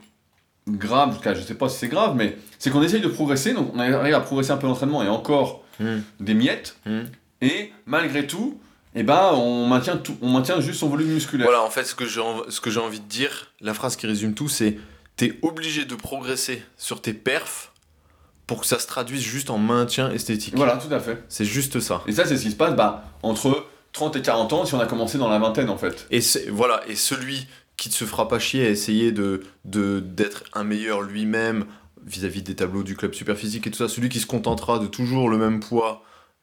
grave, 0.68 1.10
en 1.10 1.14
tout 1.14 1.20
cas, 1.20 1.34
je 1.34 1.40
sais 1.42 1.54
pas 1.54 1.68
si 1.68 1.78
c'est 1.78 1.88
grave, 1.88 2.14
mais 2.16 2.36
c'est 2.58 2.70
qu'on 2.70 2.82
essaye 2.82 3.00
de 3.00 3.08
progresser, 3.08 3.52
donc 3.54 3.70
on 3.74 3.78
arrive 3.78 4.14
à 4.14 4.20
progresser 4.20 4.50
un 4.52 4.56
peu 4.56 4.66
l'entraînement 4.66 5.02
et 5.02 5.08
encore 5.08 5.62
Mhm. 5.80 6.02
des 6.20 6.34
miettes, 6.34 6.76
Mhm. 6.86 7.04
et 7.42 7.72
malgré 7.86 8.26
tout, 8.26 8.58
eh 8.94 9.02
ben, 9.02 9.32
on, 9.34 9.66
maintient 9.66 9.96
tout, 9.96 10.16
on 10.22 10.30
maintient 10.30 10.60
juste 10.60 10.78
son 10.80 10.88
volume 10.88 11.08
musculaire. 11.08 11.46
Voilà, 11.46 11.62
en 11.62 11.70
fait, 11.70 11.84
ce 11.84 11.94
que 11.94 12.06
j'ai 12.06 12.20
env- 12.20 12.44
ce 12.48 12.60
que 12.60 12.70
j'ai 12.70 12.80
envie 12.80 13.00
de 13.00 13.08
dire, 13.08 13.52
la 13.60 13.74
phrase 13.74 13.96
qui 13.96 14.06
résume 14.06 14.34
tout, 14.34 14.48
c'est 14.48 14.78
t'es 15.16 15.38
obligé 15.42 15.84
de 15.84 15.94
progresser 15.94 16.62
sur 16.76 17.00
tes 17.02 17.12
perfs 17.12 17.72
pour 18.46 18.60
que 18.60 18.66
ça 18.66 18.78
se 18.78 18.86
traduise 18.86 19.22
juste 19.22 19.48
en 19.50 19.58
maintien 19.58 20.10
esthétique. 20.12 20.54
Voilà, 20.56 20.76
tout 20.76 20.92
à 20.92 21.00
fait. 21.00 21.22
C'est 21.28 21.44
juste 21.44 21.80
ça. 21.80 22.02
Et 22.06 22.12
ça, 22.12 22.24
c'est 22.26 22.36
ce 22.36 22.42
qui 22.42 22.50
se 22.50 22.56
passe 22.56 22.74
bah, 22.76 23.04
entre 23.22 23.66
30 23.94 24.16
et 24.16 24.22
40 24.22 24.52
ans 24.52 24.64
si 24.66 24.74
on 24.74 24.80
a 24.80 24.86
commencé 24.86 25.16
dans 25.16 25.28
la 25.30 25.38
vingtaine 25.38 25.70
en 25.70 25.78
fait. 25.78 26.06
Et 26.10 26.20
voilà, 26.50 26.82
et 26.86 26.94
celui 26.96 27.46
qui 27.78 27.88
ne 27.88 27.94
se 27.94 28.04
fera 28.04 28.28
pas 28.28 28.38
chier 28.38 28.66
à 28.66 28.68
essayer 28.68 29.10
de 29.12 29.42
d'être 29.64 30.44
un 30.52 30.64
meilleur 30.64 31.00
lui-même 31.00 31.64
vis-à-vis 32.06 32.42
des 32.42 32.54
tableaux 32.54 32.82
du 32.82 32.96
club 32.96 33.14
Superphysique 33.14 33.66
et 33.66 33.70
tout 33.70 33.78
ça, 33.78 33.88
celui 33.88 34.10
qui 34.10 34.20
se 34.20 34.26
contentera 34.26 34.78
de 34.78 34.86
toujours 34.86 35.30
le 35.30 35.38
même 35.38 35.60
poids 35.60 36.02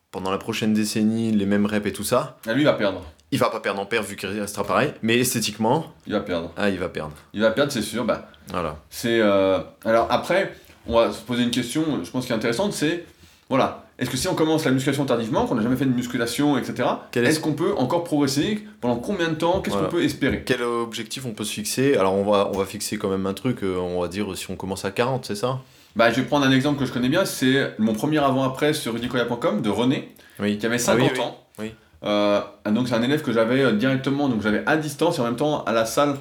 pendant 0.10 0.32
la 0.32 0.38
prochaine 0.40 0.74
décennie, 0.74 1.32
les 1.32 1.46
mêmes 1.46 1.66
reps 1.68 1.86
et 1.88 1.94
tout 1.94 2.04
ça, 2.04 2.38
Ah, 2.48 2.54
lui, 2.54 2.62
il 2.64 2.66
va 2.66 2.74
perdre. 2.74 3.02
il 3.32 3.40
va 3.40 3.50
pas 3.50 3.60
perdre 3.62 3.80
en 3.80 3.86
perf 3.86 4.06
vu 4.08 4.16
qu'il 4.16 4.28
restera 4.30 4.66
pareil, 4.66 4.94
mais 5.04 5.18
esthétiquement, 5.20 5.94
Il 6.08 6.14
va 6.14 6.20
perdre. 6.22 6.52
ah, 6.58 6.70
il 6.70 6.80
va 6.80 6.90
perdre. 6.90 7.14
Il 7.34 7.42
va 7.42 7.52
perdre, 7.52 7.72
c'est 7.72 7.82
sûr. 7.84 8.04
Bah, 8.06 8.28
Voilà. 8.50 8.78
c'est, 8.90 9.20
euh, 9.22 9.60
Alors 9.86 10.08
après, 10.12 10.54
on 10.88 10.96
va 10.96 11.12
se 11.14 11.22
poser 11.22 11.44
une 11.44 11.52
question, 11.52 12.04
je 12.04 12.10
pense, 12.10 12.26
qui 12.26 12.32
est 12.34 12.36
intéressante, 12.36 12.74
c'est, 12.74 13.06
voilà, 13.50 13.86
est-ce 14.02 14.10
que 14.10 14.18
si 14.18 14.28
on 14.28 14.36
commence 14.36 14.66
la 14.66 14.72
musculation 14.72 15.06
tardivement, 15.06 15.46
qu'on 15.46 15.56
n'a 15.56 15.62
jamais 15.62 15.78
fait 15.78 15.86
de 15.86 15.94
musculation, 15.94 16.58
etc., 16.58 16.90
est- 17.16 17.20
est-ce 17.20 17.40
qu'on 17.40 17.54
peut 17.54 17.74
encore 17.78 18.04
progresser 18.04 18.66
Pendant 18.82 18.98
combien 18.98 19.30
de 19.30 19.36
temps? 19.36 19.62
Qu'est-ce 19.62 19.76
Voilà. 19.76 19.88
qu'on 19.90 19.96
peut 19.98 20.04
espérer? 20.04 20.44
Quel 20.46 20.64
objectif 20.64 21.26
on 21.26 21.32
peut 21.32 21.44
se 21.46 21.54
fixer? 21.54 21.96
Alors 21.96 22.14
on 22.16 22.24
va, 22.30 22.50
on 22.54 22.58
va 22.58 22.66
fixer 22.66 22.98
quand 22.98 23.10
même 23.10 23.26
un 23.28 23.34
truc, 23.34 23.64
euh, 23.64 23.78
on 23.78 24.02
va 24.02 24.08
dire 24.10 24.36
si 24.36 24.50
on 24.52 24.56
commence 24.56 24.84
à 24.84 24.92
40, 24.92 25.26
c'est 25.26 25.36
ça? 25.36 25.60
Bah, 25.96 26.10
je 26.10 26.16
vais 26.18 26.24
prendre 26.26 26.46
un 26.46 26.52
exemple 26.52 26.80
que 26.80 26.86
je 26.86 26.92
connais 26.94 27.10
bien, 27.10 27.26
c'est 27.26 27.74
mon 27.78 27.94
premier 27.94 28.18
avant-après 28.18 28.74
sur 28.74 28.94
rudicoya.com 28.94 29.62
de 29.62 29.70
René, 29.70 30.14
Oui. 30.40 30.58
qui 30.58 30.66
avait 30.66 30.76
Ah 30.88 30.96
oui, 30.96 31.02
50 31.04 31.12
oui. 31.14 31.20
ans. 31.22 31.38
oui. 31.60 31.72
Euh, 32.04 32.42
donc 32.72 32.88
c'est 32.88 32.96
un 32.96 33.04
élève 33.04 33.22
que 33.22 33.32
j'avais 33.32 33.62
euh, 33.62 33.72
directement, 33.74 34.28
donc 34.30 34.42
j'avais 34.42 34.64
à 34.66 34.78
distance 34.78 35.18
et 35.20 35.22
en 35.22 35.26
même 35.26 35.36
temps 35.36 35.64
à 35.66 35.72
la 35.74 35.86
salle 35.86 36.16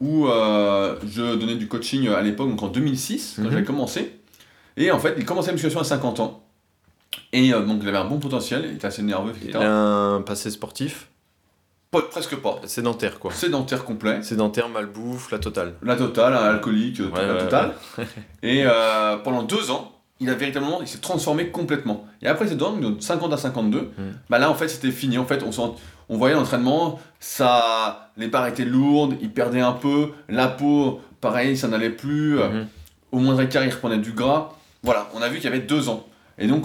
où 0.00 0.26
euh, 0.26 0.96
je 1.06 1.36
donnais 1.36 1.54
du 1.54 1.68
coaching 1.68 2.08
à 2.08 2.20
l'époque, 2.20 2.50
donc 2.50 2.62
en 2.62 2.68
2006, 2.68 3.34
quand 3.36 3.42
Mhm. 3.44 3.50
j'avais 3.52 3.64
commencé. 3.64 4.16
Et 4.76 4.90
en 4.90 4.98
fait, 4.98 5.14
il 5.16 5.24
commençait 5.24 5.46
la 5.48 5.52
musculation 5.52 5.80
à 5.80 5.84
50 5.84 6.18
ans. 6.20 6.41
Et 7.32 7.52
euh, 7.52 7.60
donc 7.62 7.80
il 7.82 7.88
avait 7.88 7.98
un 7.98 8.04
bon 8.04 8.18
potentiel, 8.18 8.64
il 8.68 8.74
était 8.76 8.86
assez 8.86 9.02
nerveux, 9.02 9.30
etc. 9.32 9.50
Il 9.54 9.56
a 9.56 9.70
un 9.72 10.20
passé 10.22 10.50
sportif 10.50 11.08
Pas, 11.90 12.02
presque 12.02 12.36
pas. 12.36 12.60
Sédentaire, 12.64 13.18
quoi. 13.18 13.32
Sédentaire 13.32 13.84
complet. 13.84 14.22
Sédentaire, 14.22 14.68
malbouffe, 14.68 15.30
la 15.30 15.38
totale. 15.38 15.74
La 15.82 15.96
totale, 15.96 16.34
alcoolique, 16.34 17.00
euh, 17.00 17.10
Ouais, 17.10 17.26
la 17.26 17.34
ouais, 17.34 17.38
totale. 17.40 17.74
Et 18.42 18.62
euh, 18.64 19.16
pendant 19.18 19.42
deux 19.42 19.70
ans, 19.70 19.92
il 20.20 20.30
a 20.30 20.34
véritablement, 20.34 20.80
il 20.80 20.86
s'est 20.88 20.98
transformé 21.00 21.48
complètement. 21.48 22.06
Et 22.22 22.28
après 22.28 22.46
ces 22.46 22.54
deux 22.54 22.64
ans, 22.64 22.76
de 22.76 23.00
50 23.00 23.32
à 23.32 23.36
52, 23.36 23.80
Mm. 23.80 24.02
bah 24.30 24.38
là 24.38 24.50
en 24.50 24.54
fait 24.54 24.68
c'était 24.68 24.90
fini. 24.92 25.18
En 25.18 25.24
fait, 25.26 25.42
on, 25.42 25.52
sent- 25.52 25.72
on 26.08 26.16
voyait 26.16 26.34
l'entraînement, 26.34 27.00
ça, 27.18 28.10
les 28.16 28.28
barres 28.28 28.46
étaient 28.46 28.64
lourdes, 28.64 29.16
il 29.20 29.30
perdait 29.32 29.60
un 29.60 29.72
peu, 29.72 30.10
la 30.28 30.48
peau, 30.48 31.00
pareil, 31.20 31.56
ça 31.56 31.66
n'allait 31.68 31.90
plus. 31.90 32.36
Mhm. 32.36 32.66
Au 33.12 33.18
moindre 33.18 33.40
écart, 33.42 33.64
il 33.64 33.70
reprenait 33.70 33.98
du 33.98 34.12
gras. 34.12 34.50
Voilà, 34.82 35.08
on 35.14 35.22
a 35.22 35.28
vu 35.28 35.36
qu'il 35.36 35.44
y 35.44 35.48
avait 35.48 35.60
deux 35.60 35.88
ans. 35.88 36.06
Et 36.38 36.46
donc, 36.46 36.64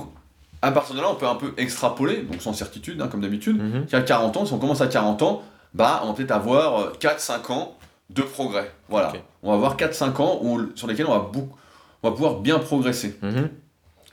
à 0.62 0.72
partir 0.72 0.96
de 0.96 1.02
là, 1.02 1.08
on 1.12 1.16
peut 1.16 1.28
un 1.28 1.36
peu 1.36 1.54
extrapoler, 1.58 2.24
donc 2.24 2.42
sans 2.42 2.54
certitude, 2.54 3.02
hein, 3.02 3.08
comme 3.08 3.22
d'habitude, 3.22 3.62
Mhm. 3.62 3.86
qu'à 3.86 4.02
40 4.02 4.38
ans, 4.38 4.46
si 4.46 4.54
on 4.54 4.58
commence 4.60 4.82
à 4.82 4.88
40 4.88 5.22
ans, 5.22 5.44
bah, 5.74 6.02
on 6.04 6.08
va 6.08 6.14
peut-être 6.14 6.32
avoir 6.32 6.98
4-5 7.00 7.50
ans 7.52 7.78
de 8.10 8.22
progrès. 8.22 8.72
Voilà. 8.90 9.14
On 9.44 9.50
va 9.50 9.56
avoir 9.56 9.78
4-5 9.78 10.20
ans 10.20 10.40
où- 10.42 10.62
sur 10.76 10.88
lesquels 10.88 11.06
on 11.08 11.12
va, 11.12 11.20
beaucoup, 11.32 11.56
on 12.04 12.10
va 12.10 12.16
pouvoir 12.16 12.40
bien 12.40 12.58
progresser. 12.60 13.18
Mhm. 13.22 13.50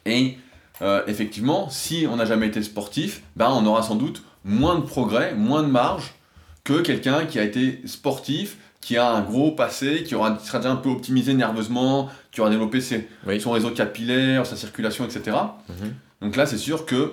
Et 0.06 0.36
euh, 0.82 1.02
effectivement, 1.06 1.70
si 1.70 2.06
on 2.10 2.16
n'a 2.16 2.24
jamais 2.24 2.48
été 2.48 2.62
sportif, 2.62 3.22
bah, 3.36 3.48
on 3.52 3.64
aura 3.66 3.82
sans 3.82 3.94
doute 3.94 4.22
moins 4.44 4.74
de 4.76 4.82
progrès, 4.82 5.34
moins 5.34 5.62
de 5.62 5.68
marge 5.68 6.12
que 6.64 6.80
quelqu'un 6.80 7.24
qui 7.26 7.38
a 7.38 7.42
été 7.44 7.80
sportif, 7.86 8.58
qui 8.80 8.98
a 8.98 9.08
un 9.10 9.22
gros 9.22 9.52
passé, 9.52 10.02
qui, 10.02 10.14
aura, 10.14 10.32
qui 10.32 10.46
sera 10.46 10.58
déjà 10.58 10.70
un 10.72 10.76
peu 10.76 10.90
optimisé 10.90 11.32
nerveusement, 11.32 12.10
qui 12.32 12.40
aura 12.42 12.50
développé 12.50 12.80
ses, 12.82 13.08
Oui. 13.26 13.40
son 13.40 13.52
réseau 13.52 13.70
capillaire, 13.70 14.44
sa 14.44 14.56
circulation, 14.56 15.04
etc. 15.06 15.36
Donc 16.24 16.36
là, 16.36 16.46
c'est 16.46 16.58
sûr 16.58 16.86
que 16.86 17.12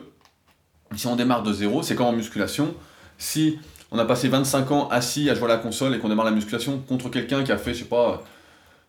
si 0.96 1.06
on 1.08 1.16
démarre 1.16 1.44
de 1.44 1.54
zéro, 1.54 1.84
c'est 1.84 1.96
comme 1.96 2.08
en 2.08 2.12
musculation. 2.14 2.74
Si 3.18 3.60
on 3.92 4.00
a 4.00 4.06
passé 4.06 4.28
25 4.30 4.72
ans 4.72 4.88
assis 4.90 5.30
à 5.30 5.36
jouer 5.36 5.46
à 5.46 5.50
la 5.50 5.58
console 5.58 5.94
et 5.96 6.00
qu'on 6.00 6.10
démarre 6.10 6.26
la 6.26 6.32
musculation 6.32 6.80
contre 6.80 7.10
quelqu'un 7.10 7.44
qui 7.44 7.52
a 7.52 7.58
fait, 7.58 7.74
je 7.74 7.80
sais 7.80 7.86
pas, 7.86 8.24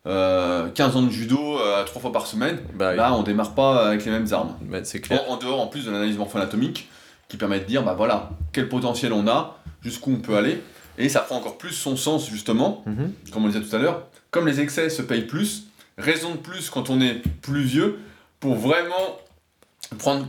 euh, 0.07 0.69
15 0.71 0.97
ans 0.97 1.03
de 1.03 1.11
judo 1.11 1.59
euh, 1.59 1.85
trois 1.85 2.01
fois 2.01 2.13
par 2.13 2.27
semaine, 2.27 2.59
Bah, 2.75 2.95
là, 2.95 3.13
on 3.15 3.23
démarre 3.23 3.55
pas 3.55 3.87
avec 3.89 4.05
les 4.05 4.11
mêmes 4.11 4.27
armes. 4.33 4.55
Bah, 4.63 4.79
c'est 4.85 5.01
clair. 5.01 5.23
En, 5.29 5.35
en 5.35 5.37
dehors, 5.37 5.61
en 5.61 5.67
plus 5.67 5.85
de 5.85 5.91
l'analyse 5.91 6.17
morpho-anatomique, 6.17 6.89
qui 7.29 7.37
permet 7.37 7.61
de 7.61 7.65
dire, 7.65 7.83
bah 7.83 7.95
voilà, 7.97 8.31
quel 8.53 8.69
potentiel 8.69 9.13
on 9.13 9.27
a, 9.27 9.59
jusqu'où 9.83 10.13
on 10.13 10.21
peut 10.21 10.37
aller, 10.37 10.61
et 10.99 11.09
ça 11.09 11.21
prend 11.21 11.37
encore 11.37 11.57
plus 11.59 11.73
son 11.73 11.97
sens, 11.97 12.29
justement, 12.29 12.83
Mhm. 12.87 13.13
comme 13.33 13.45
on 13.45 13.47
le 13.47 13.53
disait 13.53 13.65
tout 13.65 13.75
à 13.75 13.79
l'heure, 13.79 14.03
comme 14.31 14.47
les 14.47 14.61
excès 14.61 14.91
se 14.91 15.03
payent 15.03 15.27
plus, 15.27 15.65
raison 15.99 16.33
de 16.33 16.37
plus 16.37 16.69
quand 16.71 16.91
on 16.91 17.01
est 17.01 17.23
plus 17.41 17.63
vieux, 17.63 17.99
pour 18.41 18.55
vraiment 18.57 19.19
prendre 19.99 20.27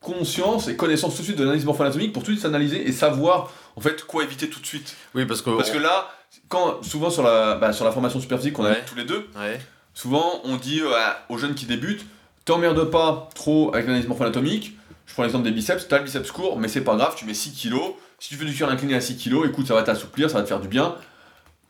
conscience 0.00 0.68
et 0.68 0.76
connaissance 0.76 1.14
tout 1.14 1.22
de 1.22 1.26
suite 1.26 1.38
de 1.38 1.42
l'analyse 1.42 1.64
morpho-anatomique, 1.64 2.12
pour 2.12 2.22
tout 2.22 2.30
de 2.30 2.36
suite 2.36 2.42
s'analyser 2.42 2.86
et 2.86 2.92
savoir, 2.92 3.52
en 3.74 3.80
fait, 3.80 4.04
quoi 4.04 4.22
éviter 4.22 4.48
tout 4.48 4.60
de 4.60 4.66
suite. 4.66 4.94
Oui, 5.14 5.26
parce 5.26 5.42
que. 5.42 5.50
Parce 5.50 5.70
que 5.70 5.78
là, 5.78 6.10
quand, 6.48 6.82
souvent 6.84 7.10
sur 7.10 7.22
la, 7.22 7.56
bah, 7.56 7.72
sur 7.72 7.84
la 7.84 7.92
formation 7.92 8.20
superphysique 8.20 8.54
qu'on 8.54 8.64
a 8.64 8.74
tous 8.76 8.94
les 8.94 9.04
deux, 9.04 9.28
Ouais. 9.36 9.60
Souvent, 9.94 10.42
on 10.44 10.56
dit 10.56 10.82
euh, 10.82 10.92
aux 11.30 11.38
jeunes 11.38 11.54
qui 11.54 11.64
débutent, 11.64 12.04
t'emmerdes 12.44 12.90
pas 12.90 13.30
trop 13.34 13.72
avec 13.72 13.86
l'analyse 13.86 14.06
morpho-anatomique. 14.06 14.76
Je 15.06 15.14
prends 15.14 15.22
l'exemple 15.22 15.44
des 15.44 15.52
biceps, 15.52 15.88
t'as 15.88 15.98
le 15.98 16.04
biceps 16.04 16.30
court, 16.32 16.58
mais 16.58 16.68
c'est 16.68 16.82
pas 16.82 16.96
grave, 16.96 17.14
tu 17.16 17.24
mets 17.24 17.32
6 17.32 17.52
kg. 17.52 17.78
Si 18.18 18.28
tu 18.28 18.36
fais 18.36 18.44
du 18.44 18.52
curl 18.54 18.70
incliné 18.70 18.94
à 18.94 19.00
6 19.00 19.16
kg, 19.16 19.46
écoute, 19.48 19.66
ça 19.66 19.74
va 19.74 19.82
t'assouplir, 19.82 20.28
ça 20.28 20.36
va 20.36 20.42
te 20.42 20.48
faire 20.48 20.60
du 20.60 20.68
bien. 20.68 20.96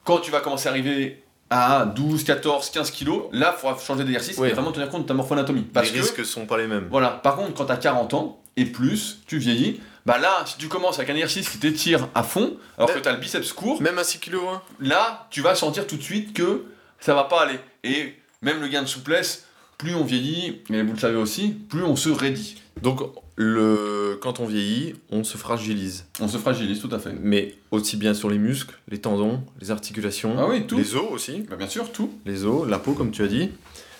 Quand 0.02 0.18
tu 0.18 0.32
vas 0.32 0.40
commencer 0.40 0.66
à 0.66 0.72
arriver 0.72 1.22
à 1.50 1.84
12, 1.86 2.24
14, 2.24 2.70
15 2.70 2.90
kg, 2.90 3.10
là, 3.32 3.54
il 3.56 3.60
faudra 3.60 3.78
changer 3.78 4.04
d'exercice 4.04 4.38
et 4.38 4.50
vraiment 4.52 4.72
tenir 4.72 4.88
compte 4.88 5.02
de 5.02 5.06
ta 5.06 5.14
morpho-anatomie. 5.14 5.62
Parce 5.62 5.88
les 5.92 5.98
que, 5.98 6.02
risques 6.02 6.24
sont 6.24 6.46
pas 6.46 6.58
les 6.58 6.66
mêmes. 6.66 6.88
voilà, 6.90 7.10
par 7.10 7.36
contre, 7.36 7.54
quand 7.54 7.66
t'as 7.66 7.76
40 7.76 8.14
ans 8.14 8.40
et 8.56 8.64
plus, 8.64 9.20
tu 9.26 9.38
vieillis, 9.38 9.80
bah 10.06 10.18
là, 10.18 10.42
si 10.44 10.56
tu 10.56 10.68
commences 10.68 10.98
avec 10.98 11.10
un 11.10 11.14
exercice 11.14 11.48
qui 11.48 11.58
t'étire 11.58 12.08
à 12.14 12.22
fond, 12.22 12.56
alors 12.76 12.90
que 12.90 12.96
Mais- 12.96 13.02
t'as 13.02 13.12
le 13.12 13.18
biceps 13.18 13.52
court, 13.52 13.80
Même 13.82 13.98
à 13.98 14.04
6 14.04 14.18
kg, 14.18 14.36
hein 14.52 14.60
là, 14.80 15.26
tu 15.30 15.40
vas 15.40 15.54
sentir 15.54 15.86
tout 15.86 15.96
de 15.96 16.02
suite 16.02 16.32
que 16.34 16.64
ça 17.00 17.14
va 17.14 17.24
pas 17.24 17.42
aller. 17.42 17.58
Et 17.84 18.14
même 18.42 18.60
le 18.60 18.68
gain 18.68 18.82
de 18.82 18.86
souplesse, 18.88 19.45
plus 19.78 19.94
on 19.94 20.04
vieillit, 20.04 20.62
et 20.70 20.82
vous 20.82 20.92
le 20.92 20.98
savez 20.98 21.16
aussi, 21.16 21.48
plus 21.68 21.82
on 21.82 21.96
se 21.96 22.08
raidit. 22.08 22.56
Donc, 22.82 23.00
le... 23.36 24.18
quand 24.22 24.40
on 24.40 24.46
vieillit, 24.46 24.94
on 25.10 25.24
se 25.24 25.36
fragilise. 25.36 26.06
On 26.20 26.28
se 26.28 26.38
fragilise, 26.38 26.80
tout 26.80 26.88
à 26.94 26.98
fait. 26.98 27.12
Mais 27.20 27.54
aussi 27.70 27.96
bien 27.96 28.14
sur 28.14 28.30
les 28.30 28.38
muscles, 28.38 28.74
les 28.88 28.98
tendons, 28.98 29.42
les 29.60 29.70
articulations, 29.70 30.36
Ah 30.38 30.46
oui, 30.48 30.66
tout. 30.66 30.76
les 30.76 30.94
os 30.96 31.06
aussi. 31.10 31.42
Bah, 31.48 31.56
bien 31.56 31.68
sûr, 31.68 31.92
tout. 31.92 32.10
les 32.24 32.44
os, 32.44 32.66
la 32.68 32.78
peau, 32.78 32.92
comme 32.92 33.10
tu 33.10 33.22
as 33.22 33.28
dit. 33.28 33.50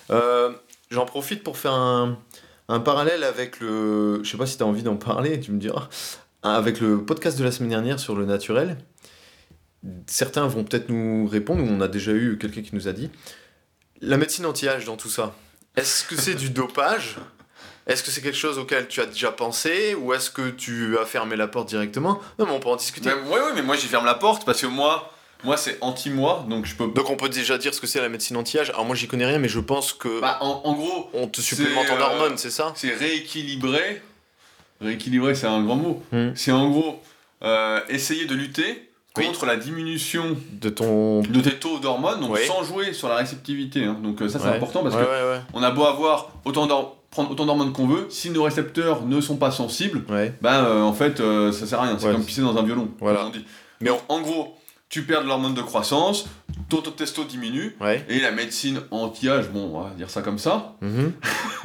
Euh, 0.09 0.51
J'en 0.89 1.05
profite 1.05 1.43
pour 1.43 1.57
faire 1.57 1.73
un, 1.73 2.17
un 2.69 2.79
parallèle 2.79 3.23
avec 3.23 3.59
le. 3.59 4.23
Je 4.23 4.29
sais 4.31 4.37
pas 4.37 4.45
si 4.45 4.55
tu 4.57 4.63
as 4.63 4.65
envie 4.65 4.83
d'en 4.83 4.95
parler, 4.95 5.39
tu 5.39 5.51
me 5.51 5.59
diras. 5.59 5.89
Avec 6.43 6.79
le 6.79 7.03
podcast 7.03 7.37
de 7.37 7.43
la 7.43 7.51
semaine 7.51 7.71
dernière 7.71 7.99
sur 7.99 8.15
le 8.15 8.25
naturel. 8.25 8.77
Certains 10.07 10.47
vont 10.47 10.63
peut-être 10.63 10.89
nous 10.89 11.27
répondre, 11.27 11.61
ou 11.63 11.67
on 11.67 11.81
a 11.81 11.87
déjà 11.87 12.13
eu 12.13 12.37
quelqu'un 12.37 12.61
qui 12.61 12.73
nous 12.73 12.87
a 12.87 12.93
dit 12.93 13.09
la 14.01 14.17
médecine 14.17 14.45
anti-âge 14.45 14.85
dans 14.85 14.95
tout 14.95 15.09
ça. 15.09 15.35
Est-ce 15.77 16.03
que 16.03 16.15
c'est 16.17 16.33
du 16.35 16.49
dopage? 16.49 17.15
Est-ce 17.85 18.03
que 18.03 18.11
c'est 18.11 18.21
quelque 18.21 18.37
chose 18.37 18.57
auquel 18.57 18.87
tu 18.89 18.99
as 18.99 19.05
déjà 19.05 19.31
pensé? 19.31 19.95
Ou 19.95 20.13
est-ce 20.13 20.29
que 20.29 20.49
tu 20.49 20.97
as 20.97 21.05
fermé 21.05 21.35
la 21.37 21.47
porte 21.47 21.69
directement? 21.69 22.19
Non, 22.37 22.45
mais 22.45 22.51
on 22.51 22.59
peut 22.59 22.67
en 22.67 22.75
discuter. 22.75 23.09
Ouais, 23.13 23.39
ouais, 23.39 23.53
mais 23.55 23.61
moi 23.61 23.77
j'y 23.77 23.87
ferme 23.87 24.05
la 24.05 24.15
porte 24.15 24.43
parce 24.45 24.59
que 24.59 24.65
moi, 24.67 25.13
moi 25.45 25.55
c'est 25.55 25.77
anti-moi, 25.79 26.45
donc 26.49 26.65
je 26.65 26.75
peux. 26.75 26.87
Donc 26.87 27.09
on 27.09 27.15
peut 27.15 27.29
déjà 27.29 27.57
dire 27.57 27.73
ce 27.73 27.79
que 27.79 27.87
c'est 27.87 28.01
la 28.01 28.09
médecine 28.09 28.35
anti-âge. 28.35 28.71
Alors 28.71 28.83
moi 28.83 28.95
j'y 28.95 29.07
connais 29.07 29.25
rien, 29.25 29.39
mais 29.39 29.47
je 29.47 29.59
pense 29.61 29.93
que 29.93 30.19
Bah, 30.19 30.37
en, 30.41 30.61
en 30.65 30.73
gros, 30.73 31.09
on 31.13 31.27
te 31.27 31.39
supplémente 31.39 31.89
en 31.89 31.95
euh, 31.95 32.01
hormones, 32.01 32.37
c'est 32.37 32.49
ça? 32.51 32.73
c'est 32.75 32.93
rééquilibrer. 32.93 34.01
Rééquilibrer, 34.81 35.33
c'est 35.35 35.47
un 35.47 35.63
grand 35.63 35.75
mot. 35.77 36.03
Hmm. 36.11 36.31
C'est 36.35 36.51
en 36.51 36.69
gros 36.69 37.01
euh, 37.43 37.79
essayer 37.87 38.25
de 38.25 38.33
lutter 38.35 38.86
Oui. 39.17 39.25
contre 39.27 39.45
la 39.45 39.55
diminution 39.57 40.37
De 40.61 40.69
ton. 40.69 41.21
de 41.21 41.39
tes 41.41 41.55
taux 41.55 41.79
d'hormones, 41.79 42.19
donc 42.21 42.33
Oui. 42.33 42.41
sans 42.47 42.63
jouer 42.63 42.93
sur 42.93 43.09
la 43.09 43.15
réceptivité. 43.17 43.83
hein. 43.85 43.97
Donc 44.01 44.21
euh, 44.21 44.29
ça, 44.29 44.39
c'est 44.39 44.47
Ouais. 44.49 44.55
important 44.55 44.83
parce 44.83 44.95
Ouais, 44.95 45.01
que 45.03 45.07
ouais, 45.07 45.41
on 45.53 45.63
a 45.63 45.71
beau 45.71 45.83
avoir 45.83 46.29
autant 46.45 46.67
prendre 47.09 47.31
autant 47.31 47.45
d'hormones 47.45 47.71
qu'on 47.73 47.87
veut, 47.87 48.05
si 48.09 48.29
nos 48.29 48.43
récepteurs 48.43 49.03
ne 49.05 49.21
sont 49.21 49.37
pas 49.37 49.49
sensibles, 49.51 50.03
bah 50.41 50.65
euh, 50.65 50.81
en 50.81 50.93
fait 50.93 51.19
euh, 51.19 51.51
ça 51.51 51.65
sert 51.65 51.79
à 51.79 51.83
rien. 51.83 51.97
C'est 51.97 52.11
comme 52.11 52.23
pisser 52.23 52.41
dans 52.41 52.55
un 52.57 52.63
violon. 52.63 52.89
Voilà. 52.99 53.19
comme 53.19 53.27
on 53.29 53.31
dit. 53.31 53.45
Mais 53.81 53.89
en 54.09 54.21
gros, 54.21 54.55
tu 54.89 55.03
perds 55.03 55.23
de 55.23 55.27
l'hormone 55.27 55.53
de 55.53 55.61
croissance, 55.61 56.25
ton 56.69 56.77
taux 56.81 56.91
de 56.91 56.95
testo 56.95 57.23
diminue, 57.23 57.75
Ouais. 57.81 58.05
et 58.09 58.19
la 58.19 58.31
médecine 58.31 58.81
anti-âge, 58.91 59.49
bon, 59.49 59.71
on 59.73 59.81
va 59.81 59.89
dire 59.95 60.09
ça 60.09 60.21
comme 60.21 60.37
ça, 60.37 60.75
Mhm. 60.81 61.11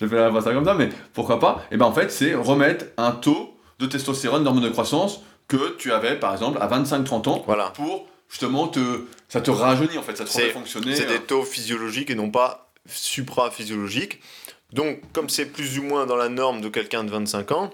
je 0.00 0.06
vais 0.06 0.30
pas 0.30 0.40
ça 0.40 0.52
comme 0.52 0.64
ça, 0.64 0.74
mais 0.74 0.88
pourquoi 1.14 1.38
pas, 1.40 1.64
et 1.70 1.76
ben 1.76 1.86
en 1.86 1.92
fait 1.92 2.10
c'est 2.10 2.34
remettre 2.34 2.86
un 2.96 3.12
taux 3.12 3.54
de 3.78 3.86
testostérone, 3.86 4.44
d'hormone 4.44 4.64
de 4.64 4.68
croissance, 4.68 5.20
que 5.50 5.76
tu 5.76 5.92
avais 5.92 6.16
par 6.18 6.32
exemple 6.32 6.58
à 6.62 6.68
25-30 6.68 7.28
ans, 7.28 7.42
Voilà. 7.46 7.70
pour 7.70 8.06
justement 8.28 8.68
te... 8.68 9.06
ça 9.28 9.40
te 9.40 9.50
rajeunit 9.50 9.98
en 9.98 10.02
fait, 10.02 10.16
ça 10.16 10.24
te 10.24 10.32
remet 10.32 10.50
fonctionner. 10.50 10.94
C'est 10.94 11.06
euh, 11.06 11.18
des 11.18 11.20
taux 11.20 11.42
physiologiques 11.42 12.08
et 12.10 12.14
non 12.14 12.30
pas 12.30 12.70
supra-physiologiques. 12.86 14.20
Donc, 14.72 15.00
comme 15.12 15.28
c'est 15.28 15.46
plus 15.46 15.78
ou 15.78 15.82
moins 15.82 16.06
dans 16.06 16.16
la 16.16 16.28
norme 16.28 16.60
de 16.60 16.68
quelqu'un 16.68 17.02
de 17.04 17.10
25 17.10 17.52
ans, 17.52 17.70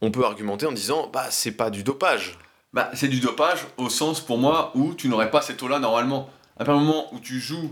on 0.00 0.10
peut 0.10 0.24
argumenter 0.24 0.66
en 0.66 0.72
disant 0.72 1.08
bah 1.12 1.26
c'est 1.30 1.52
pas 1.52 1.70
du 1.70 1.82
dopage. 1.82 2.38
Bah, 2.72 2.90
c'est 2.94 3.08
du 3.08 3.20
dopage 3.20 3.60
au 3.76 3.88
sens 3.88 4.20
pour 4.20 4.38
moi 4.38 4.72
où 4.74 4.94
tu 4.94 5.08
n'aurais 5.08 5.30
pas 5.30 5.42
ces 5.42 5.54
taux-là 5.54 5.78
normalement. 5.78 6.28
À 6.56 6.64
partir 6.64 6.80
du 6.80 6.86
moment 6.86 7.12
où 7.14 7.20
tu 7.20 7.38
joues 7.38 7.70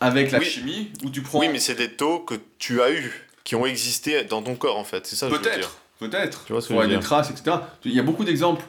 avec 0.00 0.30
la 0.30 0.38
Oui. 0.38 0.44
chimie, 0.46 0.92
où 1.04 1.10
tu 1.10 1.20
prends. 1.22 1.40
Oui, 1.40 1.48
mais 1.48 1.58
c'est 1.58 1.74
des 1.74 1.90
taux 1.92 2.20
que 2.20 2.34
tu 2.58 2.80
as 2.80 2.90
eu, 2.90 3.28
qui 3.44 3.54
ont 3.54 3.66
existé 3.66 4.24
dans 4.24 4.40
ton 4.42 4.54
corps 4.54 4.78
en 4.78 4.84
fait. 4.84 5.06
C'est 5.06 5.16
ça 5.16 5.26
que 5.28 5.32
je 5.34 5.38
veux 5.38 5.42
dire. 5.44 5.52
Peut-être, 5.54 5.76
peut-être. 6.00 6.44
Tu 6.46 6.52
vois 6.52 6.60
ce 6.62 6.68
que 6.68 6.74
Ouais, 6.74 6.84
je 6.84 6.88
veux 6.90 6.96
des 6.96 7.02
traces, 7.02 7.30
etc. 7.30 7.56
Il 7.84 7.92
y 7.94 8.00
a 8.00 8.02
beaucoup 8.02 8.24
d'exemples 8.24 8.64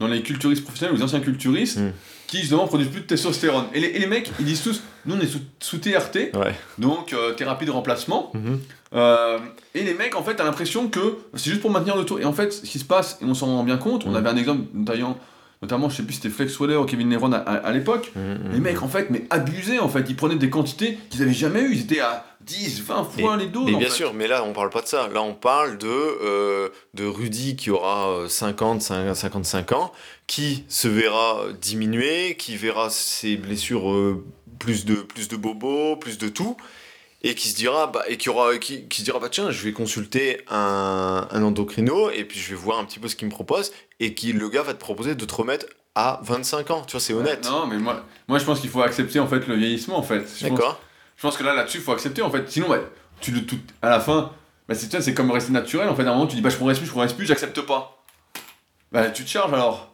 dans 0.00 0.06
les 0.06 0.22
culturistes 0.22 0.62
professionnels 0.62 0.96
les 0.96 1.02
anciens 1.02 1.20
culturistes 1.20 1.78
Hmm. 1.78 1.90
qui 2.26 2.38
justement 2.38 2.66
produisent 2.66 2.88
plus 2.90 3.00
de 3.00 3.06
testostérone. 3.06 3.64
Et 3.74 3.80
les, 3.80 3.88
et 3.88 3.98
les 3.98 4.06
mecs, 4.06 4.30
ils 4.40 4.44
disent 4.44 4.62
tous, 4.62 4.82
nous 5.06 5.14
on 5.16 5.20
est 5.20 5.26
sous, 5.26 5.40
sous 5.60 5.78
TRT, 5.78 6.30
Ouais. 6.34 6.54
donc 6.78 7.12
euh, 7.12 7.32
thérapie 7.32 7.64
de 7.64 7.70
remplacement. 7.70 8.30
Mhm. 8.34 8.60
Euh, 8.94 9.38
et 9.74 9.82
les 9.82 9.94
mecs, 9.94 10.14
en 10.16 10.22
fait, 10.22 10.34
t'as 10.36 10.44
l'impression 10.44 10.88
que 10.88 11.18
c'est 11.34 11.50
juste 11.50 11.60
pour 11.62 11.70
maintenir 11.70 11.96
le 11.96 12.04
taux. 12.04 12.18
Et 12.18 12.24
en 12.24 12.32
fait, 12.32 12.52
ce 12.52 12.62
qui 12.62 12.78
se 12.78 12.84
passe, 12.84 13.18
et 13.22 13.24
on 13.24 13.34
s'en 13.34 13.46
rend 13.46 13.64
bien 13.64 13.76
compte, 13.76 14.04
on 14.06 14.10
Mhm. 14.10 14.16
avait 14.16 14.28
un 14.30 14.36
exemple, 14.36 14.62
notamment, 14.74 15.18
notamment 15.62 15.88
je 15.88 15.96
sais 15.96 16.02
plus 16.02 16.14
si 16.14 16.20
c'était 16.20 16.34
Flex 16.34 16.58
Waller 16.60 16.76
ou 16.76 16.84
Kevin 16.84 17.08
Neron 17.08 17.32
à, 17.32 17.38
à- 17.38 17.54
à 17.56 17.72
l'époque. 17.72 18.12
Les 18.52 18.60
mecs, 18.60 18.82
en 18.82 18.88
fait, 18.88 19.10
mais 19.10 19.26
abusaient, 19.30 19.78
en 19.78 19.88
fait. 19.88 20.04
Ils 20.08 20.16
prenaient 20.16 20.36
des 20.36 20.50
quantités 20.50 20.98
qu'ils 21.10 21.22
avaient 21.22 21.32
jamais 21.32 21.60
eues. 21.62 21.72
Ils 21.74 21.80
étaient 21.82 22.00
à 22.00 22.24
10, 22.44 22.82
20 22.82 23.04
fois 23.04 23.36
les 23.36 23.46
doses. 23.46 23.74
En 23.74 23.78
bien 23.78 23.88
fait. 23.88 23.94
sûr, 23.94 24.14
mais 24.14 24.26
là 24.26 24.44
on 24.44 24.52
parle 24.52 24.70
pas 24.70 24.82
de 24.82 24.86
ça. 24.86 25.08
Là 25.08 25.22
on 25.22 25.34
parle 25.34 25.78
de, 25.78 25.86
euh, 25.88 26.68
de 26.94 27.04
Rudy 27.06 27.56
qui 27.56 27.70
aura 27.70 28.08
euh, 28.10 28.28
50, 28.28 28.82
55 28.82 29.72
ans, 29.72 29.92
qui 30.26 30.64
se 30.68 30.88
verra 30.88 31.40
euh, 31.40 31.52
diminuer, 31.52 32.36
qui 32.36 32.56
verra 32.56 32.90
ses 32.90 33.36
blessures 33.36 33.90
euh, 33.90 34.24
plus 34.58 34.84
de 34.84 34.94
plus 34.94 35.28
de 35.28 35.36
bobos, 35.36 35.96
plus 35.96 36.18
de 36.18 36.28
tout, 36.28 36.56
et 37.22 37.34
qui 37.34 37.48
se 37.48 37.56
dira 37.56 37.86
bah, 37.86 38.02
et 38.08 38.18
qui 38.18 38.28
aura 38.28 38.58
qui, 38.58 38.86
qui 38.88 39.00
se 39.00 39.04
dira 39.04 39.18
bah 39.18 39.28
tiens 39.30 39.50
je 39.50 39.64
vais 39.64 39.72
consulter 39.72 40.42
un, 40.50 41.26
un 41.30 41.42
endocrino 41.42 42.10
et 42.10 42.24
puis 42.24 42.38
je 42.38 42.50
vais 42.50 42.56
voir 42.56 42.78
un 42.78 42.84
petit 42.84 42.98
peu 42.98 43.08
ce 43.08 43.16
qu'il 43.16 43.26
me 43.26 43.32
propose 43.32 43.72
et 44.00 44.14
qui 44.14 44.32
le 44.32 44.48
gars 44.48 44.62
va 44.62 44.74
te 44.74 44.80
proposer 44.80 45.14
de 45.14 45.24
te 45.24 45.34
remettre 45.34 45.66
à 45.94 46.20
25 46.24 46.70
ans. 46.72 46.82
Tu 46.86 46.92
vois 46.92 47.00
c'est 47.00 47.14
honnête. 47.14 47.44
Non, 47.44 47.66
mais 47.66 47.78
moi, 47.78 48.04
moi 48.28 48.38
je 48.38 48.44
pense 48.44 48.60
qu'il 48.60 48.70
faut 48.70 48.82
accepter 48.82 49.18
en 49.20 49.26
fait 49.26 49.46
le 49.46 49.54
vieillissement 49.54 49.96
en 49.96 50.02
fait. 50.02 50.24
D'accord. 50.42 50.80
Je 51.16 51.22
pense 51.22 51.36
que 51.36 51.42
là 51.44 51.54
là-dessus, 51.54 51.78
il 51.78 51.82
faut 51.84 51.92
accepter 51.92 52.22
en 52.22 52.30
fait. 52.30 52.50
Sinon, 52.50 52.68
bah, 52.68 52.78
tu 53.20 53.30
le 53.30 53.44
tout 53.46 53.58
à 53.82 53.88
la 53.90 54.00
fin, 54.00 54.32
bah, 54.68 54.74
c'est 54.74 55.00
c'est 55.00 55.14
comme 55.14 55.30
rester 55.30 55.52
naturel 55.52 55.88
en 55.88 55.94
fait. 55.96 56.02
À 56.04 56.10
un 56.10 56.14
moment, 56.14 56.26
tu 56.26 56.36
dis 56.36 56.42
bah 56.42 56.50
je 56.50 56.56
progresse 56.56 56.78
plus, 56.78 56.86
je 56.86 56.92
progresse 56.92 57.12
plus, 57.12 57.26
j'accepte 57.26 57.60
pas. 57.62 58.02
Bah 58.92 59.10
tu 59.10 59.24
te 59.24 59.28
charges 59.30 59.52
alors. 59.52 59.90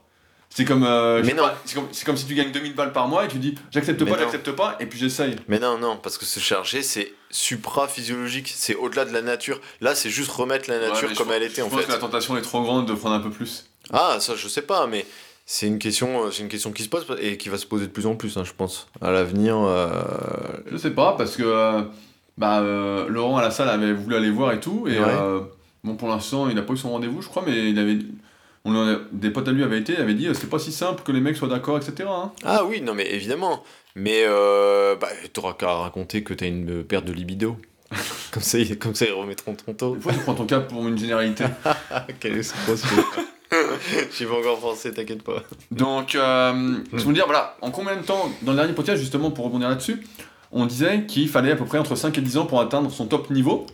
C'est 0.53 0.65
comme, 0.65 0.83
euh, 0.83 1.19
je 1.19 1.23
Mais 1.23 1.29
sais 1.29 1.35
non. 1.37 1.45
pas, 1.45 1.55
c'est 1.65 1.75
comme, 1.77 1.89
c'est 1.93 2.05
comme 2.05 2.17
si 2.17 2.27
tu 2.27 2.35
gagnes 2.35 2.51
2000 2.51 2.75
balles 2.75 2.93
par 2.93 3.07
mois 3.07 3.25
et 3.25 3.29
tu 3.29 3.39
dis 3.39 3.55
j'accepte 3.71 4.03
Mais 4.03 4.11
pas, 4.11 4.17
non. 4.17 4.23
j'accepte 4.25 4.51
pas, 4.51 4.77
et 4.81 4.87
puis 4.87 4.99
j'essaye. 4.99 5.37
Mais 5.47 5.61
non, 5.61 5.79
non, 5.79 5.97
parce 5.97 6.19
que 6.19 6.25
se 6.25 6.41
charger, 6.41 6.83
c'est 6.83 7.13
supra-physiologique, 7.31 8.53
c'est 8.55 8.75
au-delà 8.75 9.05
de 9.05 9.13
la 9.13 9.23
nature. 9.23 9.61
Là, 9.81 9.95
c'est 9.95 10.11
juste 10.11 10.31
remettre 10.33 10.69
la 10.69 10.81
nature 10.81 11.09
je 11.09 11.15
comme 11.15 11.29
pense- 11.29 11.37
elle 11.37 11.45
était 11.45 11.61
je 11.61 11.63
en 11.63 11.69
pense 11.69 11.81
fait. 11.83 11.87
que 11.87 11.93
la 11.93 11.99
tentation 11.99 12.37
est 12.37 12.43
trop 12.43 12.63
grande 12.63 12.89
de 12.89 12.95
prendre 12.95 13.15
un 13.15 13.21
peu 13.21 13.31
plus. 13.31 13.67
Ah, 13.93 14.17
ça, 14.19 14.35
je 14.35 14.49
sais 14.49 14.63
pas, 14.63 14.89
mais 14.89 15.07
c'est 15.53 15.67
une 15.67 15.81
question, 15.81 16.27
euh, 16.27 16.31
c'est 16.31 16.43
une 16.45 16.49
question 16.49 16.71
qui 16.71 16.85
se 16.85 16.89
pose 16.89 17.05
et 17.21 17.37
qui 17.37 17.49
va 17.49 17.59
se 17.59 17.67
poser 17.67 17.87
de 17.89 17.91
plus 17.91 18.07
en 18.07 18.15
plus, 18.15 18.37
hein, 18.37 18.45
je 18.45 18.53
pense. 18.57 18.87
À 19.01 19.11
l'avenir, 19.11 19.57
euh, 19.59 19.91
Je 20.71 20.77
sais 20.77 20.93
pas, 20.93 21.17
parce 21.19 21.37
que 21.37 21.43
euh, 21.45 21.83
bah, 22.39 22.61
euh, 22.61 23.09
Laurent 23.09 23.37
à 23.37 23.43
la 23.43 23.51
salle 23.51 23.69
avait 23.69 23.93
voulu 23.93 24.15
aller 24.15 24.31
voir 24.31 24.53
et 24.53 24.61
tout, 24.61 24.87
et 24.87 25.01
Ouais. 25.01 25.07
bon, 25.83 25.97
pour 25.97 26.07
l'instant, 26.07 26.49
il 26.49 26.57
a 26.57 26.63
pas 26.63 26.75
eu 26.75 26.77
son 26.77 26.91
rendez-vous, 26.91 27.21
je 27.21 27.27
crois, 27.29 27.43
mais 27.45 27.69
il 27.71 27.79
avait. 27.81 27.99
On 28.65 28.77
a- 28.77 28.99
des 29.11 29.31
potes 29.31 29.49
à 29.49 29.51
lui 29.53 29.65
avaient 29.65 29.81
été, 29.81 29.97
avait 29.97 30.15
dit 30.15 30.29
c'est 30.35 30.49
pas 30.51 30.61
si 30.61 30.71
simple 30.71 31.03
que 31.03 31.11
les 31.11 31.21
mecs 31.21 31.37
soient 31.37 31.49
d'accord, 31.49 31.79
etc. 31.79 32.09
hein. 32.13 32.31
Ah 32.45 32.63
oui, 32.65 32.81
non 32.81 32.95
mais 32.95 33.13
évidemment. 33.13 33.65
Mais 33.97 34.25
bah, 35.01 35.09
t'auras 35.33 35.55
qu'à 35.55 35.73
raconter 35.73 36.23
que 36.23 36.33
t'as 36.33 36.47
une 36.47 36.85
perte 36.85 37.07
de 37.07 37.13
libido. 37.13 37.57
comme, 38.31 38.43
ça, 38.43 38.59
ils- 38.59 38.79
comme 38.79 38.95
ça, 38.95 39.07
ils 39.07 39.13
remettront 39.13 39.55
ton 39.57 39.75
taux. 39.75 39.97
Fois, 40.01 40.13
tu 40.13 40.21
prends 40.21 40.35
ton 40.35 40.47
cas 40.47 40.61
pour 40.61 40.87
une 40.87 40.97
généralité. 40.97 41.43
Ah, 41.65 42.07
quelle 42.21 42.37
escroc 42.39 42.77
J'y 44.17 44.25
vais 44.25 44.35
encore 44.37 44.59
penser, 44.61 44.93
t'inquiète 44.93 45.23
pas. 45.23 45.43
Donc, 45.71 46.15
euh, 46.15 46.79
je 46.93 47.05
veux 47.05 47.13
dire, 47.13 47.25
voilà, 47.27 47.57
en 47.63 47.71
combien 47.71 47.97
de 47.97 48.03
temps, 48.03 48.31
dans 48.43 48.53
le 48.53 48.59
dernier 48.59 48.73
podcast, 48.73 49.01
justement, 49.01 49.31
pour 49.31 49.45
rebondir 49.47 49.69
là-dessus, 49.69 50.07
on 50.53 50.67
disait 50.67 51.05
qu'il 51.07 51.29
fallait 51.29 51.53
à 51.53 51.57
peu 51.57 51.65
près 51.65 51.79
entre 51.79 51.95
5 51.97 52.17
et 52.17 52.21
10 52.21 52.39
ans 52.39 52.47
pour 52.47 52.61
atteindre 52.61 52.91
son 52.91 53.07
top 53.07 53.31
niveau. 53.31 53.67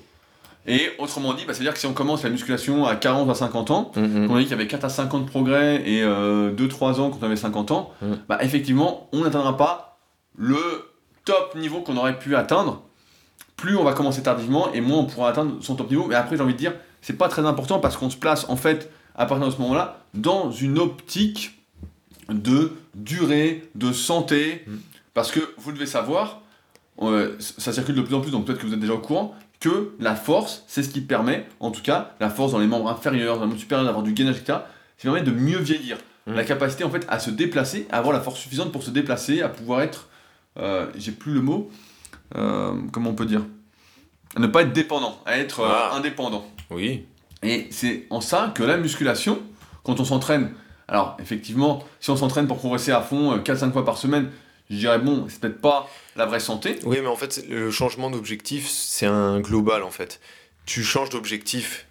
Et 0.67 0.91
autrement 0.99 1.33
dit, 1.35 1.45
bah, 1.47 1.55
c'est-à-dire 1.55 1.75
que 1.75 1.79
si 1.79 1.87
on 1.87 1.93
commence 1.93 2.25
la 2.25 2.31
musculation 2.31 2.87
à 2.87 2.97
40 2.97 3.31
à 3.31 3.35
50 3.35 3.71
ans, 3.71 3.93
Mhm. 3.97 4.29
on 4.31 4.35
a 4.35 4.39
dit 4.39 4.45
qu'il 4.45 4.51
y 4.51 4.55
avait 4.55 4.67
4 4.67 4.85
à 4.85 4.89
5 4.89 5.13
ans 5.15 5.21
de 5.21 5.29
progrès 5.29 5.83
et 5.89 6.03
2-3 6.03 6.99
ans 7.01 7.11
quand 7.11 7.19
on 7.23 7.27
avait 7.27 7.37
50 7.37 7.71
ans, 7.71 7.93
Mm. 8.03 8.13
bah, 8.29 8.39
effectivement, 8.41 9.09
on 9.13 9.21
n'atteindra 9.21 9.57
pas 9.57 9.99
le 10.37 10.59
top 11.25 11.55
niveau 11.55 11.81
qu'on 11.83 11.97
aurait 11.97 12.19
pu 12.19 12.35
atteindre. 12.35 12.83
Plus 13.57 13.77
on 13.77 13.85
va 13.85 13.93
commencer 13.93 14.23
tardivement 14.23 14.73
et 14.73 14.81
moins 14.81 14.99
on 14.99 15.05
pourra 15.07 15.29
atteindre 15.31 15.53
son 15.61 15.77
top 15.77 15.89
niveau. 15.91 16.07
Mais 16.09 16.15
après, 16.17 16.37
j'ai 16.37 16.43
envie 16.43 16.53
de 16.55 16.59
dire, 16.59 16.75
c'est 17.01 17.17
pas 17.17 17.29
très 17.29 17.47
important 17.47 17.79
parce 17.79 17.97
qu'on 17.97 18.11
se 18.11 18.17
place 18.17 18.45
en 18.49 18.57
fait, 18.57 18.91
à 19.17 19.27
partir 19.27 19.47
de 19.47 19.53
ce 19.53 19.59
moment-là, 19.61 20.01
dans 20.15 20.51
une 20.53 20.79
optique 20.79 21.59
de 22.29 22.73
durée, 22.95 23.69
de 23.75 23.93
santé. 23.93 24.65
Mm. 24.67 24.77
Parce 25.15 25.31
que 25.31 25.41
vous 25.59 25.73
devez 25.73 25.87
savoir, 25.87 26.43
euh, 27.03 27.37
ça 27.39 27.73
circule 27.73 27.95
de 27.95 28.03
plus 28.03 28.15
en 28.15 28.21
plus, 28.21 28.31
donc 28.31 28.45
peut-être 28.47 28.59
que 28.61 28.67
vous 28.67 28.75
êtes 28.75 28.81
déjà 28.81 28.93
au 28.95 28.99
courant, 28.99 29.35
que 29.61 29.95
la 29.99 30.15
force, 30.15 30.63
c'est 30.67 30.83
ce 30.83 30.91
qui 30.91 31.01
permet, 31.01 31.47
en 31.61 31.71
tout 31.71 31.81
cas, 31.83 32.15
la 32.21 32.29
force 32.29 32.53
dans 32.53 32.59
les 32.59 32.67
membres 32.67 32.89
inférieurs, 32.91 33.37
dans 33.37 33.43
les 33.43 33.49
membres 33.49 33.61
supérieurs, 33.61 33.87
d'avoir 33.87 34.05
du 34.05 34.13
gainage, 34.13 34.37
etc. 34.37 34.59
Ça 34.99 35.03
permet 35.03 35.23
de 35.23 35.31
mieux 35.31 35.59
vieillir. 35.59 35.97
Mm. 36.27 36.35
La 36.35 36.45
capacité, 36.45 36.85
en 36.85 36.91
fait, 36.91 37.07
à 37.09 37.19
se 37.19 37.31
déplacer, 37.31 37.87
à 37.91 37.99
avoir 37.99 38.13
la 38.13 38.21
force 38.21 38.39
suffisante 38.41 38.73
pour 38.73 38.83
se 38.83 38.91
déplacer, 38.91 39.41
à 39.41 39.49
pouvoir 39.49 39.81
être, 39.81 40.09
euh, 40.59 40.87
j'ai 40.97 41.13
plus 41.13 41.33
le 41.33 41.41
mot, 41.41 41.71
euh, 42.37 42.75
comment 42.93 43.11
on 43.11 43.15
peut 43.15 43.27
dire? 43.27 43.43
À 44.35 44.41
ne 44.41 44.47
pas 44.49 44.63
être 44.63 44.73
dépendant, 44.75 45.19
à 45.25 45.39
être 45.39 45.61
euh, 45.61 45.69
Ah. 45.71 45.95
indépendant. 45.97 46.47
Oui. 46.71 47.07
Et 47.47 47.69
c'est 47.71 48.07
en 48.11 48.21
ça 48.21 48.53
que 48.55 48.63
la 48.63 48.77
musculation, 48.77 49.43
quand 49.85 50.01
on 50.01 50.05
s'entraîne, 50.05 50.53
alors 50.89 51.17
effectivement, 51.21 51.85
si 52.01 52.11
on 52.11 52.17
s'entraîne 52.17 52.47
pour 52.47 52.59
progresser 52.59 52.93
à 52.93 53.01
fond 53.01 53.33
euh, 53.33 53.39
4-5 53.39 53.73
fois 53.73 53.85
par 53.85 53.99
semaine, 53.99 54.31
je 54.71 54.77
dirais 54.77 54.99
bon, 54.99 55.27
c'est 55.29 55.41
peut-être 55.41 55.61
pas 55.61 55.89
la 56.17 56.27
vraie 56.27 56.41
santé. 56.41 56.77
Oui, 56.85 56.99
mais 57.01 57.07
en 57.07 57.17
fait, 57.17 57.45
le 57.49 57.71
changement 57.71 58.11
d'objectif, 58.11 58.69
c'est 58.69 59.07
un 59.07 59.41
global 59.41 59.83
en 59.83 59.91
fait. 59.91 60.21
Tu 60.65 60.83
changes 60.83 61.11
d'objectif, 61.11 61.87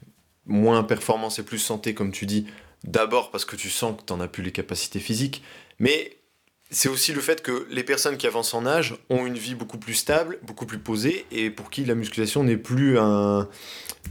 moins 0.46 0.84
performance 0.84 1.40
et 1.40 1.44
plus 1.44 1.60
santé, 1.60 1.94
comme 1.94 2.12
tu 2.12 2.26
dis, 2.26 2.48
d'abord 2.84 3.32
parce 3.32 3.46
que 3.46 3.56
tu 3.56 3.70
sens 3.70 3.96
que 3.98 4.06
tu 4.06 4.14
n'en 4.14 4.20
as 4.20 4.28
plus 4.28 4.44
les 4.44 4.52
capacités 4.52 5.00
physiques, 5.00 5.42
mais 5.80 6.18
c'est 6.72 6.90
aussi 6.90 7.14
le 7.14 7.22
fait 7.22 7.42
que 7.42 7.68
les 7.70 7.84
personnes 7.84 8.18
qui 8.18 8.28
avancent 8.28 8.54
en 8.54 8.66
âge 8.66 8.96
ont 9.10 9.26
une 9.26 9.38
vie 9.38 9.56
beaucoup 9.56 9.78
plus 9.78 9.94
stable, 9.94 10.40
beaucoup 10.44 10.66
plus 10.66 10.80
posée, 10.80 11.26
et 11.32 11.50
pour 11.50 11.70
qui 11.70 11.86
la 11.86 11.96
musculation 11.96 12.44
n'est 12.44 12.58
plus 12.58 13.00
un... 13.00 13.48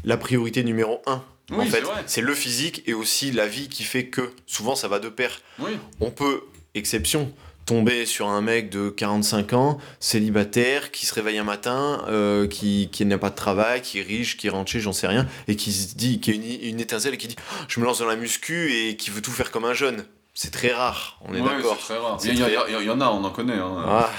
la 0.05 0.17
priorité 0.17 0.65
numéro 0.65 1.03
1 1.07 1.23
oui, 1.51 1.67
c'est 1.71 1.81
fait, 1.81 1.87
c'est 2.07 2.21
le 2.23 2.35
physique 2.35 2.83
et 2.87 2.95
aussi 2.95 3.31
la 3.31 3.47
vie 3.47 3.69
qui 3.69 3.83
fait 3.85 4.07
que 4.07 4.33
souvent 4.47 4.75
ça 4.77 4.89
va 4.89 4.99
de 4.99 5.09
pair. 5.09 5.41
Oui. 5.59 5.73
On 6.01 6.11
peut, 6.11 6.43
exception, 6.75 7.33
tomber 7.67 8.07
sur 8.07 8.29
un 8.29 8.41
mec 8.43 8.71
de 8.71 8.89
45 8.91 9.53
ans, 9.55 9.79
célibataire, 10.01 10.91
qui 10.91 11.07
se 11.07 11.15
réveille 11.15 11.39
un 11.39 11.45
matin, 11.45 12.05
euh, 12.09 12.47
qui, 12.47 12.89
qui 12.93 13.05
n'a 13.05 13.19
pas 13.19 13.31
de 13.31 13.35
travail, 13.35 13.83
qui 13.83 13.99
est 13.99 14.03
riche, 14.03 14.37
qui 14.37 14.47
est 14.47 14.51
rentré, 14.51 14.81
j'en 14.81 14.93
sais 14.93 15.07
rien, 15.07 15.27
et 15.49 15.57
qui 15.57 15.73
se 15.73 15.95
dit, 15.95 16.21
qui 16.21 16.31
a 16.31 16.35
une, 16.35 16.45
une 16.45 16.81
étincelle 16.81 17.15
et 17.15 17.19
qui 17.19 17.29
dit 17.29 17.37
Je 17.69 17.81
me 17.81 17.85
lance 17.85 17.99
dans 17.99 18.07
la 18.07 18.17
muscu 18.17 18.73
et 18.75 18.97
qui 18.97 19.11
veut 19.11 19.23
tout 19.23 19.31
faire 19.33 19.51
comme 19.51 19.65
un 19.65 19.75
jeune. 19.75 20.05
C'est 20.37 20.51
très 20.51 20.73
rare, 20.73 21.19
on 21.21 21.33
est 21.35 21.41
Ouais, 21.41 21.49
d'accord. 21.49 21.77
c'est 21.79 21.85
très 21.95 21.97
rare. 21.99 22.21
C'est 22.21 22.29
Il 22.31 22.39
y, 22.39 22.43
très- 22.43 22.89
en 22.91 23.01
a, 23.01 23.07
on 23.11 23.23
en 23.23 23.31
connaît. 23.31 23.55
Hein. 23.55 23.85
Ah, 23.87 24.11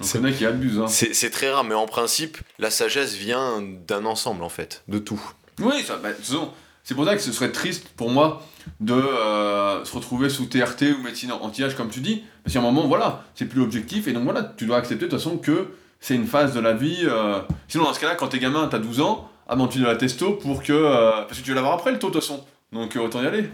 on 0.00 0.04
c'est- 0.04 0.18
connaît 0.18 0.32
qui 0.34 0.44
abusent. 0.44 0.78
Hein. 0.80 0.86
c'est 0.88 1.30
très 1.30 1.50
rare, 1.50 1.64
mais 1.64 1.74
en 1.74 1.86
principe, 1.86 2.36
la 2.58 2.70
sagesse 2.70 3.14
vient 3.14 3.62
d'un 3.86 4.04
ensemble, 4.04 4.42
en 4.42 4.48
fait, 4.50 4.82
de 4.88 4.98
tout. 4.98 5.20
Oui, 5.60 5.82
ça, 5.84 5.96
bah, 6.02 6.12
façon, 6.12 6.50
c'est 6.84 6.94
pour 6.94 7.04
ça 7.04 7.14
que 7.16 7.22
ce 7.22 7.32
serait 7.32 7.52
triste 7.52 7.88
pour 7.96 8.10
moi 8.10 8.42
de 8.80 8.94
euh, 8.94 9.84
se 9.84 9.94
retrouver 9.94 10.28
sous 10.28 10.46
TRT 10.46 10.82
ou 10.98 11.02
médecine 11.02 11.32
anti-âge, 11.32 11.76
comme 11.76 11.90
tu 11.90 12.00
dis. 12.00 12.22
Parce 12.44 12.54
qu'à 12.54 12.60
un 12.60 12.62
moment, 12.62 12.86
voilà, 12.86 13.24
c'est 13.34 13.44
plus 13.46 13.60
l'objectif. 13.60 14.08
Et 14.08 14.12
donc 14.12 14.24
voilà, 14.24 14.42
tu 14.56 14.66
dois 14.66 14.78
accepter 14.78 15.06
de 15.06 15.10
toute 15.10 15.18
façon 15.18 15.38
que 15.38 15.68
c'est 16.00 16.14
une 16.14 16.26
phase 16.26 16.54
de 16.54 16.60
la 16.60 16.72
vie. 16.72 17.00
euh, 17.04 17.40
Sinon, 17.68 17.84
dans 17.84 17.94
ce 17.94 18.00
cas-là, 18.00 18.14
quand 18.14 18.28
t'es 18.28 18.38
gamin, 18.38 18.66
t'as 18.68 18.78
12 18.78 19.00
ans, 19.00 19.30
ah 19.48 19.56
ben 19.56 19.66
tu 19.68 19.78
de 19.78 19.84
la 19.84 19.96
testo 19.96 20.32
pour 20.32 20.62
que. 20.62 20.72
euh, 20.72 21.10
Parce 21.28 21.38
que 21.38 21.44
tu 21.44 21.50
veux 21.50 21.56
l'avoir 21.56 21.74
après 21.74 21.92
le 21.92 21.98
taux, 21.98 22.08
de 22.08 22.12
toute 22.14 22.22
façon. 22.22 22.44
Donc 22.72 22.96
autant 22.96 23.22
y 23.22 23.26
aller. 23.26 23.50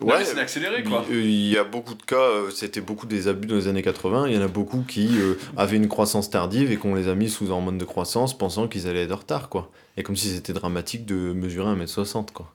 Ouais, 0.00 0.24
c'est 0.24 0.38
accéléré 0.38 0.82
quoi. 0.82 1.04
Il 1.08 1.16
il 1.16 1.48
y 1.50 1.56
a 1.58 1.64
beaucoup 1.64 1.94
de 1.94 2.02
cas, 2.02 2.16
euh, 2.16 2.50
c'était 2.50 2.80
beaucoup 2.82 3.06
des 3.06 3.28
abus 3.28 3.46
dans 3.46 3.54
les 3.56 3.66
années 3.68 3.82
80. 3.82 4.28
Il 4.28 4.34
y 4.34 4.38
en 4.38 4.42
a 4.42 4.48
beaucoup 4.48 4.84
qui 4.86 5.08
euh, 5.18 5.38
avaient 5.56 5.76
une 5.76 5.88
croissance 5.88 6.28
tardive 6.30 6.70
et 6.70 6.76
qu'on 6.76 6.94
les 6.94 7.08
a 7.08 7.14
mis 7.14 7.30
sous 7.30 7.50
hormones 7.50 7.78
de 7.78 7.84
croissance 7.86 8.36
pensant 8.36 8.68
qu'ils 8.68 8.86
allaient 8.86 9.04
être 9.04 9.12
en 9.12 9.16
retard, 9.16 9.48
quoi. 9.48 9.70
Et 9.96 10.02
comme 10.02 10.14
si 10.16 10.28
c'était 10.28 10.52
dramatique 10.52 11.06
de 11.06 11.14
mesurer 11.32 11.72
1m60, 11.74 12.32
quoi. 12.32 12.52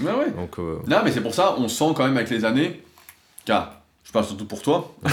Ouais, 0.00 0.10
ouais. 0.12 0.30
Donc, 0.32 0.58
euh, 0.58 0.78
Non, 0.88 1.02
mais 1.04 1.12
c'est 1.12 1.20
pour 1.20 1.34
ça, 1.34 1.54
on 1.58 1.68
sent 1.68 1.92
quand 1.94 2.04
même 2.04 2.16
avec 2.16 2.30
les 2.30 2.44
années, 2.44 2.82
car 3.44 3.82
je 4.04 4.10
parle 4.10 4.24
surtout 4.24 4.46
pour 4.46 4.62
toi, 4.62 4.92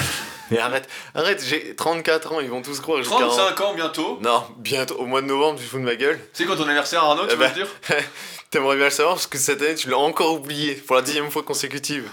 Mais 0.51 0.57
arrête, 0.57 0.89
arrête, 1.13 1.45
j'ai 1.47 1.75
34 1.75 2.33
ans, 2.33 2.39
ils 2.39 2.49
vont 2.49 2.63
tous 2.63 2.79
croire 2.79 2.97
que 2.97 3.03
j'ai 3.03 3.09
40. 3.11 3.29
35 3.37 3.61
ans 3.61 3.73
bientôt. 3.75 4.17
Non, 4.23 4.41
bientôt, 4.57 4.95
au 4.95 5.05
mois 5.05 5.21
de 5.21 5.27
novembre, 5.27 5.59
tu 5.59 5.65
fous 5.65 5.77
de 5.77 5.83
ma 5.83 5.95
gueule. 5.95 6.19
C'est 6.33 6.45
quand 6.45 6.55
ton 6.55 6.63
anniversaire, 6.63 7.03
Arnaud, 7.03 7.27
tu 7.27 7.33
Eh 7.33 7.35
veux 7.35 7.39
ben. 7.39 7.49
le 7.49 7.53
dire 7.53 7.67
T'aimerais 8.51 8.75
bien 8.77 8.85
le 8.85 8.91
savoir 8.91 9.15
parce 9.15 9.27
que 9.27 9.37
cette 9.37 9.61
année, 9.61 9.75
tu 9.75 9.89
l'as 9.89 9.97
encore 9.99 10.33
oublié 10.33 10.73
pour 10.73 10.95
la 10.95 11.01
dixième 11.03 11.29
fois 11.29 11.43
consécutive. 11.43 12.09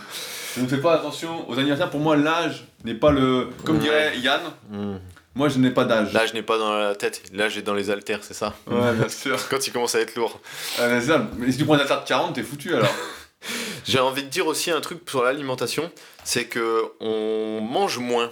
Je 0.56 0.60
ne 0.62 0.66
fais 0.68 0.76
pas 0.78 0.94
attention 0.94 1.48
aux 1.48 1.58
anniversaires. 1.58 1.88
Pour 1.90 2.00
moi, 2.00 2.14
l'âge 2.16 2.66
n'est 2.84 2.94
pas 2.94 3.10
le. 3.10 3.48
Comme 3.64 3.78
dirait 3.78 4.18
Yann, 4.18 4.42
Hmm. 4.70 4.96
moi 5.34 5.48
je 5.48 5.58
n'ai 5.58 5.70
pas 5.70 5.84
d'âge. 5.84 6.08
Je 6.28 6.34
n'ai 6.34 6.42
pas 6.42 6.58
dans 6.58 6.76
la 6.76 6.94
tête, 6.94 7.22
là, 7.32 7.48
j'ai 7.48 7.62
dans 7.62 7.72
les 7.74 7.90
haltères, 7.90 8.20
c'est 8.22 8.34
ça 8.34 8.54
Ouais, 8.66 8.92
bien 8.92 9.08
sûr. 9.22 9.38
Quand 9.48 9.66
il 9.66 9.72
commence 9.72 9.94
à 9.94 10.00
être 10.00 10.14
lourd. 10.14 10.40
Ah, 10.78 10.88
mais 10.88 11.00
c'est 11.00 11.06
ça. 11.08 11.26
Mais 11.38 11.50
si 11.52 11.58
tu 11.58 11.64
prends 11.64 11.74
une 11.76 11.80
affaire 11.80 12.02
de 12.02 12.08
40, 12.08 12.34
t'es 12.34 12.42
foutu 12.42 12.74
alors. 12.74 12.92
J'ai 13.86 14.00
envie 14.00 14.22
de 14.24 14.28
dire 14.28 14.46
aussi 14.46 14.70
un 14.70 14.80
truc 14.80 14.98
sur 15.08 15.22
l'alimentation, 15.22 15.90
c'est 16.24 16.44
que 16.46 16.84
on 17.00 17.60
mange 17.62 17.98
moins. 17.98 18.30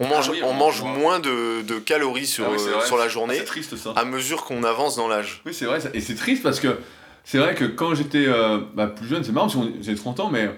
On 0.00 0.06
mange, 0.08 0.26
Ah 0.28 0.32
oui, 0.32 0.40
on 0.42 0.48
on 0.48 0.52
mange 0.54 0.82
moins. 0.82 0.92
moins 0.92 1.20
de, 1.20 1.62
de 1.62 1.78
calories 1.78 2.26
sur, 2.26 2.46
Ah 2.46 2.50
oui, 2.52 2.58
sur 2.86 2.96
la 2.96 3.06
journée 3.08 3.36
C'est 3.38 3.44
triste 3.44 3.76
ça. 3.76 3.92
à 3.94 4.04
mesure 4.04 4.44
qu'on 4.44 4.64
avance 4.64 4.96
dans 4.96 5.06
l'âge. 5.06 5.40
Oui, 5.46 5.54
c'est 5.54 5.66
vrai. 5.66 5.78
Et 5.92 6.00
c'est 6.00 6.16
triste 6.16 6.42
parce 6.42 6.58
que 6.58 6.78
c'est 7.24 7.38
vrai 7.38 7.54
que 7.54 7.64
quand 7.64 7.94
j'étais 7.94 8.26
euh, 8.26 8.58
bah, 8.74 8.86
plus 8.86 9.08
jeune, 9.08 9.24
c'est 9.24 9.32
marrant 9.32 9.48
parce 9.48 9.58
que 9.58 9.72
j'ai 9.80 9.94
30 9.94 10.20
ans, 10.20 10.30
mais 10.30 10.50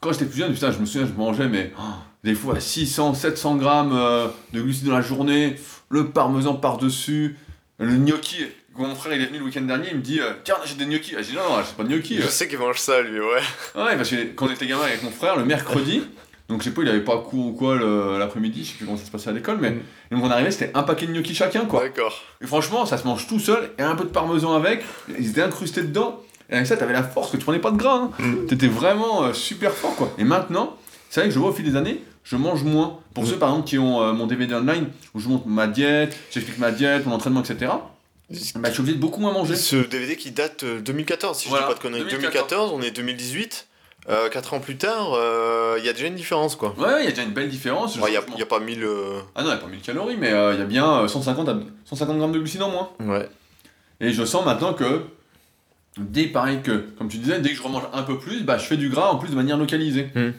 quand 0.00 0.12
j'étais 0.12 0.24
plus 0.24 0.38
jeune, 0.38 0.52
putain, 0.52 0.72
je 0.72 0.78
me 0.78 0.86
souviens, 0.86 1.06
je 1.06 1.12
mangeais 1.12 1.48
mais 1.48 1.72
oh, 1.78 1.82
des 2.24 2.34
fois 2.34 2.58
600, 2.58 3.14
700 3.14 3.56
grammes 3.56 3.92
euh, 3.94 4.28
de 4.52 4.62
glucides 4.62 4.86
dans 4.86 4.94
la 4.94 5.02
journée, 5.02 5.56
le 5.90 6.08
parmesan 6.08 6.54
par-dessus, 6.54 7.36
le 7.78 7.96
gnocchi. 7.96 8.46
Quand 8.76 8.88
mon 8.88 8.94
frère 8.96 9.14
il 9.14 9.22
est 9.22 9.26
venu 9.26 9.38
le 9.38 9.44
week-end 9.44 9.60
dernier, 9.60 9.88
il 9.92 9.98
me 9.98 10.02
dit 10.02 10.20
euh, 10.20 10.32
Tiens, 10.42 10.56
achète 10.62 10.78
des 10.78 10.86
gnocchis. 10.86 11.14
Ah, 11.16 11.22
je 11.22 11.30
dis 11.30 11.36
Non, 11.36 11.42
non, 11.42 11.62
c'est 11.64 11.76
pas 11.76 11.84
de 11.84 11.88
gnocchi. 11.88 12.20
Je 12.20 12.26
sais 12.26 12.48
qu'il 12.48 12.58
mange 12.58 12.78
ça, 12.78 13.02
lui, 13.02 13.20
ouais. 13.20 13.40
Ouais, 13.76 13.96
parce 13.96 14.10
que 14.10 14.32
quand 14.34 14.46
on 14.46 14.50
était 14.50 14.66
gamin 14.66 14.82
avec 14.82 15.02
mon 15.04 15.10
frère, 15.10 15.36
le 15.36 15.44
mercredi, 15.44 16.02
donc 16.48 16.60
je 16.60 16.64
sais 16.64 16.70
pas, 16.74 16.82
il 16.82 16.88
avait 16.88 17.00
pas 17.00 17.18
cours 17.18 17.46
ou 17.46 17.52
quoi 17.52 17.74
le- 17.76 18.18
l'après-midi, 18.18 18.64
je 18.64 18.70
sais 18.70 18.74
plus 18.76 18.84
comment 18.86 18.98
ça 18.98 19.04
se 19.06 19.10
passait 19.10 19.30
à 19.30 19.32
l'école, 19.32 19.58
mais 19.60 19.70
Mm. 19.70 19.80
donc 20.12 20.24
on 20.24 20.30
arrivait, 20.30 20.50
c'était 20.50 20.70
un 20.74 20.82
paquet 20.82 21.06
de 21.06 21.12
gnocchi 21.12 21.34
chacun, 21.34 21.64
quoi. 21.64 21.82
D'accord. 21.82 22.20
Et 22.42 22.46
franchement, 22.46 22.84
ça 22.86 22.98
se 22.98 23.06
mange 23.06 23.26
tout 23.26 23.40
seul, 23.40 23.70
et 23.78 23.82
un 23.82 23.94
peu 23.96 24.04
de 24.04 24.10
parmesan 24.10 24.54
avec, 24.54 24.84
ils 25.18 25.30
étaient 25.30 25.42
incrustés 25.42 25.82
dedans, 25.82 26.20
et 26.50 26.54
avec 26.54 26.66
ça, 26.66 26.76
t'avais 26.76 26.92
la 26.92 27.02
force 27.02 27.30
que 27.30 27.36
tu 27.38 27.44
prenais 27.44 27.58
pas 27.60 27.70
de 27.70 27.76
gras, 27.78 27.96
hein. 27.96 28.10
Mm. 28.18 28.46
T'étais 28.46 28.68
vraiment 28.68 29.24
euh, 29.24 29.32
super 29.32 29.72
fort, 29.72 29.96
quoi. 29.96 30.12
Et 30.18 30.24
maintenant, 30.24 30.76
c'est 31.10 31.20
vrai 31.20 31.28
que 31.28 31.34
je 31.34 31.38
vois 31.38 31.50
au 31.50 31.52
fil 31.52 31.64
des 31.64 31.76
années, 31.76 32.02
je 32.24 32.36
mange 32.36 32.62
moins. 32.64 32.98
Pour 33.14 33.24
Mm. 33.24 33.26
ceux, 33.28 33.36
par 33.36 33.48
exemple, 33.50 33.66
qui 33.68 33.78
ont 33.78 34.02
euh, 34.02 34.12
mon 34.12 34.26
DVD 34.26 34.54
online, 34.54 34.88
où 35.14 35.20
je 35.20 35.28
montre 35.28 35.46
ma 35.46 35.66
diète, 35.66 36.16
j'explique 36.30 36.58
ma 36.58 36.70
diète, 36.72 37.06
mon 37.06 37.14
entraînement, 37.14 37.42
etc., 37.42 37.72
bah, 38.56 38.68
je 38.68 38.70
suis 38.72 38.80
obligé 38.80 38.96
de 38.96 39.00
beaucoup 39.00 39.20
moins 39.20 39.32
manger. 39.32 39.54
Ce 39.54 39.76
DVD 39.76 40.16
qui 40.16 40.30
date 40.30 40.64
euh, 40.64 40.80
2014, 40.80 41.38
si 41.38 41.48
Voilà, 41.48 41.64
je 41.64 41.68
dis 41.68 41.72
pas 41.74 41.78
de 41.78 41.82
conneries. 41.82 42.10
2014. 42.10 42.32
2014, 42.48 42.72
on 42.74 42.82
est 42.82 42.90
2018. 42.90 43.66
4 44.08 44.54
ans 44.54 44.60
plus 44.60 44.76
tard, 44.76 45.12
euh, 45.14 45.76
il 45.78 45.84
y 45.84 45.88
a 45.88 45.92
déjà 45.92 46.06
une 46.06 46.14
différence, 46.14 46.56
quoi. 46.56 46.74
Ouais, 46.78 47.00
il 47.00 47.04
y 47.04 47.08
a 47.08 47.10
déjà 47.10 47.22
une 47.22 47.32
belle 47.32 47.48
différence. 47.48 47.96
Il 47.96 48.02
n'y 48.02 48.16
a, 48.42 48.46
pas 48.46 48.60
1000. 48.60 48.82
euh, 48.84 49.20
Ah 49.34 49.42
non, 49.42 49.48
il 49.48 49.52
n'y 49.54 49.58
a 49.58 49.62
pas 49.62 49.66
1000 49.68 49.80
calories, 49.80 50.16
mais 50.18 50.32
euh, 50.32 50.52
il 50.54 50.58
y 50.58 50.62
a 50.62 50.66
bien 50.66 51.00
euh, 51.02 51.08
150, 51.08 51.48
à- 51.48 51.58
150 51.86 52.18
grammes 52.18 52.32
de 52.32 52.38
glucides 52.38 52.62
en 52.62 52.70
moins. 52.70 52.90
Ouais. 53.00 53.28
Et 54.00 54.12
je 54.12 54.24
sens 54.24 54.44
maintenant 54.44 54.74
que, 54.74 55.02
dès 55.98 56.26
pareil 56.26 56.60
que, 56.62 56.84
comme 56.98 57.08
tu 57.08 57.18
disais, 57.18 57.40
dès 57.40 57.50
que 57.50 57.56
je 57.56 57.62
remange 57.62 57.84
un 57.92 58.02
peu 58.02 58.18
plus, 58.18 58.42
bah, 58.42 58.58
je 58.58 58.64
fais 58.64 58.76
du 58.76 58.88
gras 58.90 59.08
en 59.10 59.16
plus 59.16 59.30
de 59.30 59.36
manière 59.36 59.56
localisée. 59.56 60.08
Hmm. 60.14 60.32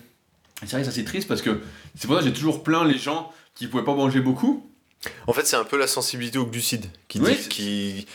C'est 0.61 0.71
vrai 0.71 0.79
que 0.81 0.85
ça 0.85 0.91
c'est 0.91 1.03
triste 1.03 1.27
parce 1.27 1.41
que 1.41 1.59
c'est 1.95 2.07
pour 2.07 2.15
ça 2.15 2.21
que 2.21 2.27
j'ai 2.27 2.33
toujours 2.33 2.63
plaint 2.63 2.85
les 2.87 2.97
gens 2.97 3.31
qui 3.55 3.67
pouvaient 3.67 3.83
pas 3.83 3.93
manger 3.95 4.19
beaucoup. 4.21 4.69
En 5.27 5.33
fait, 5.33 5.45
c'est 5.45 5.57
un 5.57 5.63
peu 5.63 5.77
la 5.77 5.87
sensibilité 5.87 6.37
aux 6.37 6.45
glucides 6.45 6.85
qui 7.07 7.19
Oui, 7.19 7.35
dit, 7.35 7.49
qui 7.49 8.07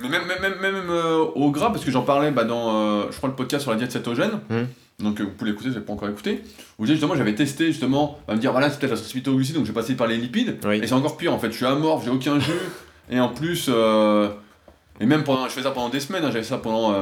Mais 0.00 0.08
même, 0.08 0.26
même, 0.26 0.40
même, 0.40 0.58
même, 0.60 0.90
euh, 0.90 1.18
au 1.18 1.50
gras, 1.50 1.70
parce 1.70 1.84
que 1.84 1.90
j'en 1.90 2.02
parlais 2.02 2.30
bah, 2.30 2.44
dans, 2.44 2.74
euh, 2.76 3.06
je 3.10 3.16
crois, 3.16 3.28
le 3.28 3.34
podcast 3.34 3.62
sur 3.62 3.70
la 3.72 3.76
diète 3.76 3.92
cétogène. 3.92 4.40
Mhm. 4.48 4.68
Donc 5.00 5.20
euh, 5.20 5.24
vous 5.24 5.30
pouvez 5.30 5.52
l'écouter, 5.52 5.70
je 5.70 5.76
l'ai 5.76 5.80
pas 5.84 5.92
encore 5.92 6.08
écouté. 6.08 6.42
Où 6.78 6.86
justement, 6.86 7.14
j'avais 7.14 7.34
testé 7.34 7.66
justement, 7.66 8.18
à 8.26 8.34
me 8.34 8.40
dire 8.40 8.50
voilà, 8.50 8.68
c'est 8.68 8.80
peut-être 8.80 9.00
la 9.26 9.32
aux 9.32 9.36
glucides, 9.36 9.54
donc 9.54 9.64
j'ai 9.64 9.72
passé 9.72 9.94
par 9.94 10.08
les 10.08 10.16
lipides. 10.16 10.58
Oui. 10.64 10.80
Et 10.82 10.86
c'est 10.88 10.94
encore 10.94 11.16
pire 11.16 11.32
en 11.32 11.38
fait, 11.38 11.52
je 11.52 11.56
suis 11.56 11.66
amorphe, 11.66 12.04
j'ai 12.04 12.10
aucun 12.10 12.40
jus. 12.40 12.52
et 13.10 13.20
en 13.20 13.28
plus, 13.28 13.66
euh, 13.68 14.28
et 14.98 15.06
même 15.06 15.22
pendant, 15.22 15.44
je 15.44 15.50
fais 15.52 15.62
ça 15.62 15.70
pendant 15.70 15.88
des 15.88 16.00
semaines, 16.00 16.24
hein, 16.24 16.30
j'avais 16.32 16.42
ça 16.42 16.58
pendant 16.58 16.92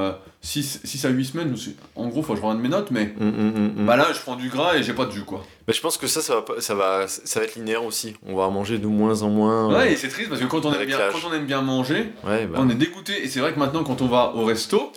6, 0.42 1.04
à 1.06 1.08
8 1.08 1.24
semaines. 1.24 1.46
je 1.46 1.52
me 1.52 1.56
suis- 1.56 1.76
en 1.94 2.08
gros, 2.08 2.22
faut 2.22 2.34
que 2.34 2.38
je 2.38 2.44
regarde 2.44 2.60
mes 2.60 2.68
notes, 2.68 2.90
mais 2.90 3.14
Hum, 3.18 3.28
hum, 3.28 3.52
hum, 3.56 3.72
hum. 3.78 3.86
bah 3.86 3.96
là, 3.96 4.08
je 4.12 4.20
prends 4.20 4.36
du 4.36 4.50
gras 4.50 4.76
et 4.76 4.82
j'ai 4.82 4.92
pas 4.92 5.06
de 5.06 5.12
jus 5.12 5.22
quoi. 5.24 5.42
Mais 5.66 5.72
je 5.72 5.80
pense 5.80 5.96
que 5.96 6.06
ça, 6.06 6.20
ça 6.20 6.34
va, 6.34 6.60
ça 6.60 6.74
va, 6.74 7.08
ça 7.08 7.40
va 7.40 7.46
être 7.46 7.54
linéaire 7.54 7.82
aussi. 7.82 8.14
On 8.26 8.36
va 8.36 8.50
manger 8.50 8.76
de 8.76 8.86
moins 8.86 9.22
en 9.22 9.30
moins. 9.30 9.74
Ouais, 9.74 9.94
et 9.94 9.96
c'est 9.96 10.08
triste 10.08 10.28
parce 10.28 10.42
que 10.42 10.46
quand 10.46 10.66
on, 10.66 10.72
aime 10.74 10.84
bien, 10.84 10.98
quand 11.10 11.26
on 11.26 11.32
aime 11.32 11.46
bien 11.46 11.62
manger, 11.62 12.12
Ouais, 12.24 12.44
bah. 12.46 12.58
On 12.60 12.68
est 12.68 12.74
dégoûté, 12.74 13.24
et 13.24 13.28
c'est 13.28 13.40
vrai 13.40 13.54
que 13.54 13.58
maintenant, 13.58 13.84
quand 13.84 14.02
on 14.02 14.06
va 14.08 14.34
au 14.34 14.44
resto, 14.44 14.92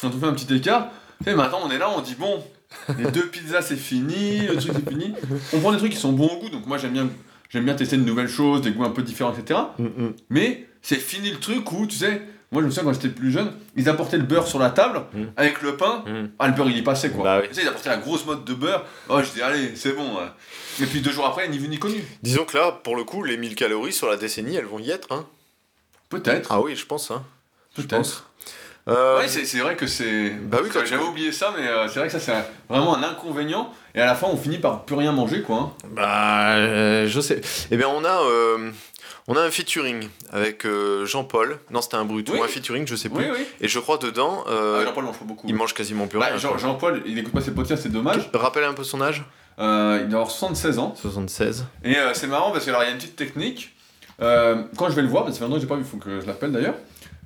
quand 0.00 0.12
on 0.14 0.20
fait 0.20 0.26
un 0.26 0.34
petit 0.34 0.54
écart, 0.54 0.90
sais, 1.24 1.34
maintenant 1.34 1.60
on 1.64 1.70
est 1.70 1.78
là, 1.78 1.90
on 1.96 2.00
dit 2.00 2.14
bon, 2.18 2.42
les 2.98 3.10
deux 3.10 3.26
pizzas 3.28 3.62
c'est 3.62 3.76
fini, 3.76 4.40
le 4.46 4.56
truc 4.56 4.72
c'est 4.74 4.88
fini. 4.88 5.12
On 5.52 5.60
prend 5.60 5.72
des 5.72 5.78
trucs 5.78 5.92
qui 5.92 5.98
sont 5.98 6.12
bons 6.12 6.28
au 6.28 6.38
goût, 6.40 6.48
donc 6.50 6.66
moi 6.66 6.78
j'aime 6.78 6.92
bien, 6.92 7.08
j'aime 7.50 7.64
bien 7.64 7.74
tester 7.74 7.96
de 7.96 8.02
nouvelles 8.04 8.28
choses, 8.28 8.62
des 8.62 8.70
goûts 8.72 8.84
un 8.84 8.90
peu 8.90 9.02
différents, 9.02 9.32
etc. 9.34 9.60
Hum, 9.78 9.92
hum. 9.98 10.14
Mais 10.30 10.66
c'est 10.82 10.96
fini 10.96 11.30
le 11.30 11.38
truc 11.38 11.70
où, 11.72 11.86
tu 11.86 11.96
sais, 11.96 12.22
moi 12.52 12.62
je 12.62 12.66
me 12.66 12.70
souviens 12.70 12.84
quand 12.84 12.92
j'étais 12.92 13.08
plus 13.14 13.30
jeune, 13.32 13.52
ils 13.76 13.88
apportaient 13.88 14.16
le 14.18 14.22
beurre 14.24 14.46
sur 14.46 14.58
la 14.58 14.70
table, 14.70 15.02
Mm. 15.14 15.24
avec 15.36 15.62
le 15.62 15.76
pain, 15.76 16.04
Hum. 16.06 16.30
ah 16.38 16.48
le 16.48 16.54
beurre 16.54 16.68
il 16.70 16.76
y 16.78 16.82
passait 16.82 17.10
quoi. 17.10 17.24
Bah 17.24 17.38
oui. 17.42 17.48
Tu 17.48 17.54
sais, 17.54 17.62
ils 17.62 17.68
apportaient 17.68 17.88
la 17.90 17.96
grosse 17.98 18.24
mode 18.26 18.44
de 18.44 18.54
beurre, 18.54 18.84
oh 19.08 19.20
je 19.22 19.30
dis 19.32 19.42
allez, 19.42 19.74
c'est 19.76 19.92
bon. 19.92 20.16
ouais. 20.16 20.28
Et 20.80 20.86
puis 20.86 21.00
deux 21.00 21.12
jours 21.12 21.26
après, 21.26 21.48
ni 21.48 21.58
vu 21.58 21.68
ni 21.68 21.78
connu. 21.78 22.02
Disons 22.22 22.44
que 22.44 22.56
là, 22.56 22.72
pour 22.72 22.96
le 22.96 23.04
coup, 23.04 23.22
les 23.22 23.36
1000 23.36 23.54
calories 23.54 23.92
sur 23.92 24.08
la 24.08 24.16
décennie, 24.16 24.56
elles 24.56 24.64
vont 24.66 24.80
y 24.80 24.90
être. 24.90 25.12
Hein. 25.12 25.24
Peut-être, 26.08 26.50
Ah 26.52 26.60
oui, 26.60 26.74
je 26.76 26.84
pense. 26.86 27.10
Hein. 27.10 27.22
Je 27.76 27.82
peut-être. 27.82 28.28
Euh, 28.88 29.18
Ouais, 29.18 29.28
c'est 29.28 29.58
vrai 29.60 29.76
que 29.76 29.86
c'est. 29.86 30.30
Bah 30.30 30.58
oui, 30.62 30.68
j'avais 30.86 31.02
oublié 31.02 31.32
ça, 31.32 31.54
mais 31.56 31.66
euh, 31.66 31.88
c'est 31.88 31.98
vrai 32.00 32.08
que 32.08 32.12
ça 32.12 32.20
c'est 32.20 32.32
un- 32.32 32.44
vraiment 32.68 32.94
un 32.96 33.02
inconvénient. 33.02 33.72
Et 33.94 34.00
à 34.00 34.06
la 34.06 34.14
fin, 34.14 34.26
on 34.30 34.36
finit 34.36 34.58
par 34.58 34.84
plus 34.84 34.94
rien 34.96 35.12
manger, 35.12 35.40
quoi. 35.42 35.56
hein. 35.56 35.72
Bah, 35.92 36.54
euh, 36.56 37.06
je 37.08 37.20
sais. 37.20 37.40
Eh 37.70 37.76
bien, 37.78 37.88
on 37.88 38.04
a, 38.04 38.22
euh, 38.24 38.70
on 39.26 39.36
a 39.36 39.40
un 39.40 39.50
featuring 39.50 40.06
avec 40.32 40.66
Jean-Paul. 41.04 41.58
Non, 41.70 41.80
c'était 41.80 41.96
un 41.96 42.04
brut. 42.04 42.28
Oui. 42.30 42.38
Ou 42.38 42.42
un 42.42 42.48
featuring, 42.48 42.86
je 42.86 42.96
sais 42.96 43.08
plus. 43.08 43.24
Oui, 43.24 43.30
oui. 43.38 43.46
Et 43.62 43.68
je 43.68 43.78
crois 43.78 43.96
dedans, 43.96 44.44
Ah, 44.46 44.84
Jean-Paul 44.84 45.04
mange 45.04 45.18
pas 45.18 45.24
beaucoup. 45.24 45.46
il 45.48 45.54
mange 45.54 45.72
quasiment 45.72 46.06
plus 46.06 46.18
Bah, 46.18 46.26
rien. 46.34 46.58
Jean-Paul, 46.58 47.02
il 47.06 47.18
écoute 47.18 47.32
pas 47.32 47.40
ses 47.40 47.52
podcasts, 47.52 47.84
c'est 47.84 47.88
dommage. 47.92 48.28
Rappelle 48.34 48.64
un 48.64 48.74
peu 48.74 48.84
son 48.84 49.00
âge? 49.00 49.24
Il 49.58 49.62
doit 50.10 50.20
avoir 50.20 50.30
76 50.30 50.78
ans. 50.78 50.94
76. 51.00 51.64
Et 51.84 51.94
c'est 52.12 52.26
marrant 52.26 52.50
parce 52.50 52.64
qu'il 52.64 52.72
y 52.74 52.76
a 52.76 52.90
une 52.90 52.96
petite 52.98 53.16
technique. 53.16 53.74
Quand 54.18 54.90
je 54.90 54.94
vais 54.94 55.02
le 55.02 55.08
voir, 55.08 55.24
parce 55.24 55.38
que 55.38 55.42
longtemps 55.44 55.54
que 55.56 55.62
j'ai 55.62 55.66
pas 55.68 55.76
vu, 55.76 55.82
il 55.82 55.88
faut 55.88 55.96
que 55.96 56.20
je 56.20 56.26
l'appelle 56.26 56.52
d'ailleurs, 56.52 56.74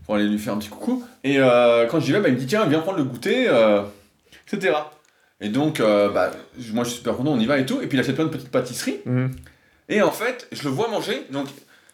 pour 0.09 0.15
aller 0.15 0.25
lui 0.27 0.39
faire 0.39 0.55
un 0.55 0.57
petit 0.57 0.71
coucou. 0.71 1.05
Et 1.23 1.39
euh, 1.39 1.85
quand 1.87 2.01
j'y 2.01 2.13
vais, 2.13 2.21
bah, 2.21 2.29
il 2.29 2.35
me 2.35 2.39
dit 2.41 2.47
tiens, 2.47 2.65
viens 2.65 2.79
prendre 2.81 2.97
le 2.97 3.05
goûter, 3.05 3.47
euh, 3.47 3.83
etc. 4.51 4.75
Et 5.43 5.51
donc, 5.51 5.81
euh, 5.81 6.09
bah, 6.09 6.31
moi 6.73 6.85
je 6.85 6.89
suis 6.89 6.99
super 7.01 7.15
content, 7.15 7.33
on 7.33 7.39
y 7.39 7.45
va 7.45 7.59
et 7.59 7.67
tout. 7.67 7.83
Et 7.83 7.87
puis 7.89 7.99
il 7.99 8.01
achète 8.01 8.15
plein 8.15 8.25
de 8.25 8.31
petites 8.31 8.51
pâtisseries. 8.51 9.01
Et 9.91 10.01
en 10.01 10.11
fait, 10.11 10.49
je 10.51 10.63
le 10.63 10.71
vois 10.71 10.89
manger, 10.89 11.27
donc 11.31 11.49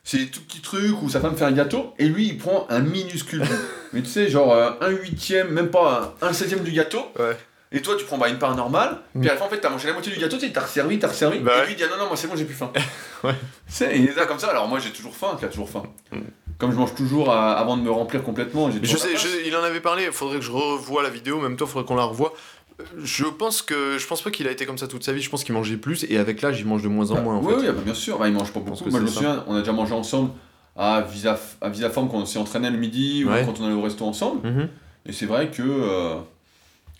c'est 0.04 0.18
des 0.18 0.26
tout 0.26 0.40
petits 0.42 0.60
trucs 0.62 1.02
où 1.02 1.08
sa 1.08 1.18
femme 1.18 1.36
fait 1.36 1.44
un 1.44 1.50
gâteau, 1.50 1.92
et 1.98 2.06
lui 2.06 2.28
il 2.28 2.38
prend 2.38 2.68
un 2.70 2.78
minuscule. 2.78 3.42
Mais 3.92 4.00
tu 4.00 4.08
sais, 4.08 4.28
genre 4.28 4.52
euh, 4.52 4.70
un 4.80 4.90
huitième, 4.90 5.48
même 5.50 5.70
pas 5.70 6.14
un, 6.22 6.28
un 6.28 6.32
septième 6.32 6.60
du 6.62 6.70
gâteau. 6.70 7.02
Ouais. 7.18 7.36
Et 7.72 7.82
toi 7.82 7.96
tu 7.98 8.04
prends 8.04 8.16
bah, 8.18 8.28
une 8.28 8.38
part 8.38 8.54
normale, 8.54 8.98
Mm. 9.16 9.20
puis 9.22 9.30
à 9.30 9.32
la 9.32 9.38
fin 9.40 9.46
en 9.46 9.48
fait 9.48 9.58
t'as 9.58 9.70
mangé 9.70 9.88
la 9.88 9.94
moitié 9.94 10.12
du 10.12 10.20
gâteau, 10.20 10.36
tu 10.38 10.52
t'as 10.52 10.60
resservi, 10.60 11.00
t'as 11.00 11.08
resservi, 11.08 11.40
Bah 11.40 11.64
et 11.64 11.66
lui 11.66 11.72
il 11.72 11.76
dit 11.76 11.82
ah 11.84 11.90
non, 11.90 12.04
non, 12.04 12.06
moi 12.06 12.16
c'est 12.16 12.28
bon, 12.28 12.36
j'ai 12.36 12.44
plus 12.44 12.54
faim. 12.54 12.70
Ouais. 13.24 13.34
Sais, 13.66 13.98
il 13.98 14.06
est 14.08 14.14
là 14.14 14.26
comme 14.26 14.38
ça, 14.38 14.50
alors 14.50 14.68
moi 14.68 14.78
j'ai 14.78 14.90
toujours 14.90 15.16
faim, 15.16 15.34
tu 15.38 15.44
as 15.44 15.48
toujours 15.48 15.68
faim. 15.68 15.82
Mm. 16.12 16.18
Comme 16.58 16.70
je 16.72 16.76
mange 16.76 16.94
toujours 16.94 17.30
avant 17.32 17.76
de 17.76 17.82
me 17.82 17.90
remplir 17.90 18.22
complètement, 18.22 18.70
j'ai 18.70 18.80
Mais 18.80 18.86
je 18.86 18.96
sais, 18.96 19.16
je- 19.16 19.46
il 19.46 19.54
en 19.56 19.62
avait 19.62 19.80
parlé, 19.80 20.04
il 20.04 20.12
faudrait 20.12 20.38
que 20.38 20.44
je 20.44 20.50
revoie 20.52 21.02
la 21.02 21.10
vidéo, 21.10 21.40
même 21.40 21.56
toi, 21.56 21.66
il 21.68 21.72
faudrait 21.72 21.86
qu'on 21.86 21.96
la 21.96 22.04
revoie. 22.04 22.32
Je 22.98 23.24
pense 23.24 23.62
que 23.62 23.98
je 23.98 24.06
pense 24.06 24.20
pas 24.22 24.30
qu'il 24.30 24.48
a 24.48 24.50
été 24.50 24.66
comme 24.66 24.78
ça 24.78 24.88
toute 24.88 25.04
sa 25.04 25.12
vie, 25.12 25.20
je 25.22 25.30
pense 25.30 25.44
qu'il 25.44 25.54
mangeait 25.54 25.76
plus 25.76 26.04
et 26.08 26.18
avec 26.18 26.42
l'âge 26.42 26.58
il 26.60 26.66
mange 26.66 26.82
de 26.82 26.88
moins 26.88 27.10
en 27.12 27.20
moins 27.22 27.36
en 27.36 27.42
oui, 27.44 27.54
fait. 27.54 27.60
oui, 27.60 27.66
bah, 27.68 27.82
bien 27.84 27.94
sûr, 27.94 28.18
bah, 28.18 28.26
il 28.28 28.34
mange 28.34 28.52
pas 28.52 28.58
beaucoup. 28.60 28.88
Moi 28.90 28.98
je 29.00 29.04
me 29.04 29.08
souviens, 29.10 29.44
on 29.46 29.54
a 29.54 29.60
déjà 29.60 29.70
mangé 29.72 29.94
ensemble 29.94 30.30
à 30.76 31.00
Visa, 31.02 31.38
à 31.60 31.68
Visaform 31.68 32.08
quand 32.10 32.16
on 32.18 32.26
s'est 32.26 32.38
entraîné 32.40 32.68
le 32.70 32.76
midi, 32.78 33.24
Ouais. 33.24 33.42
ou 33.42 33.46
quand 33.46 33.60
on 33.60 33.66
allait 33.66 33.74
au 33.76 33.82
resto 33.82 34.04
ensemble. 34.04 34.48
Mhm. 34.48 34.68
Et 35.06 35.12
c'est 35.12 35.26
vrai 35.26 35.50
que. 35.50 35.62
euh, 35.62 36.16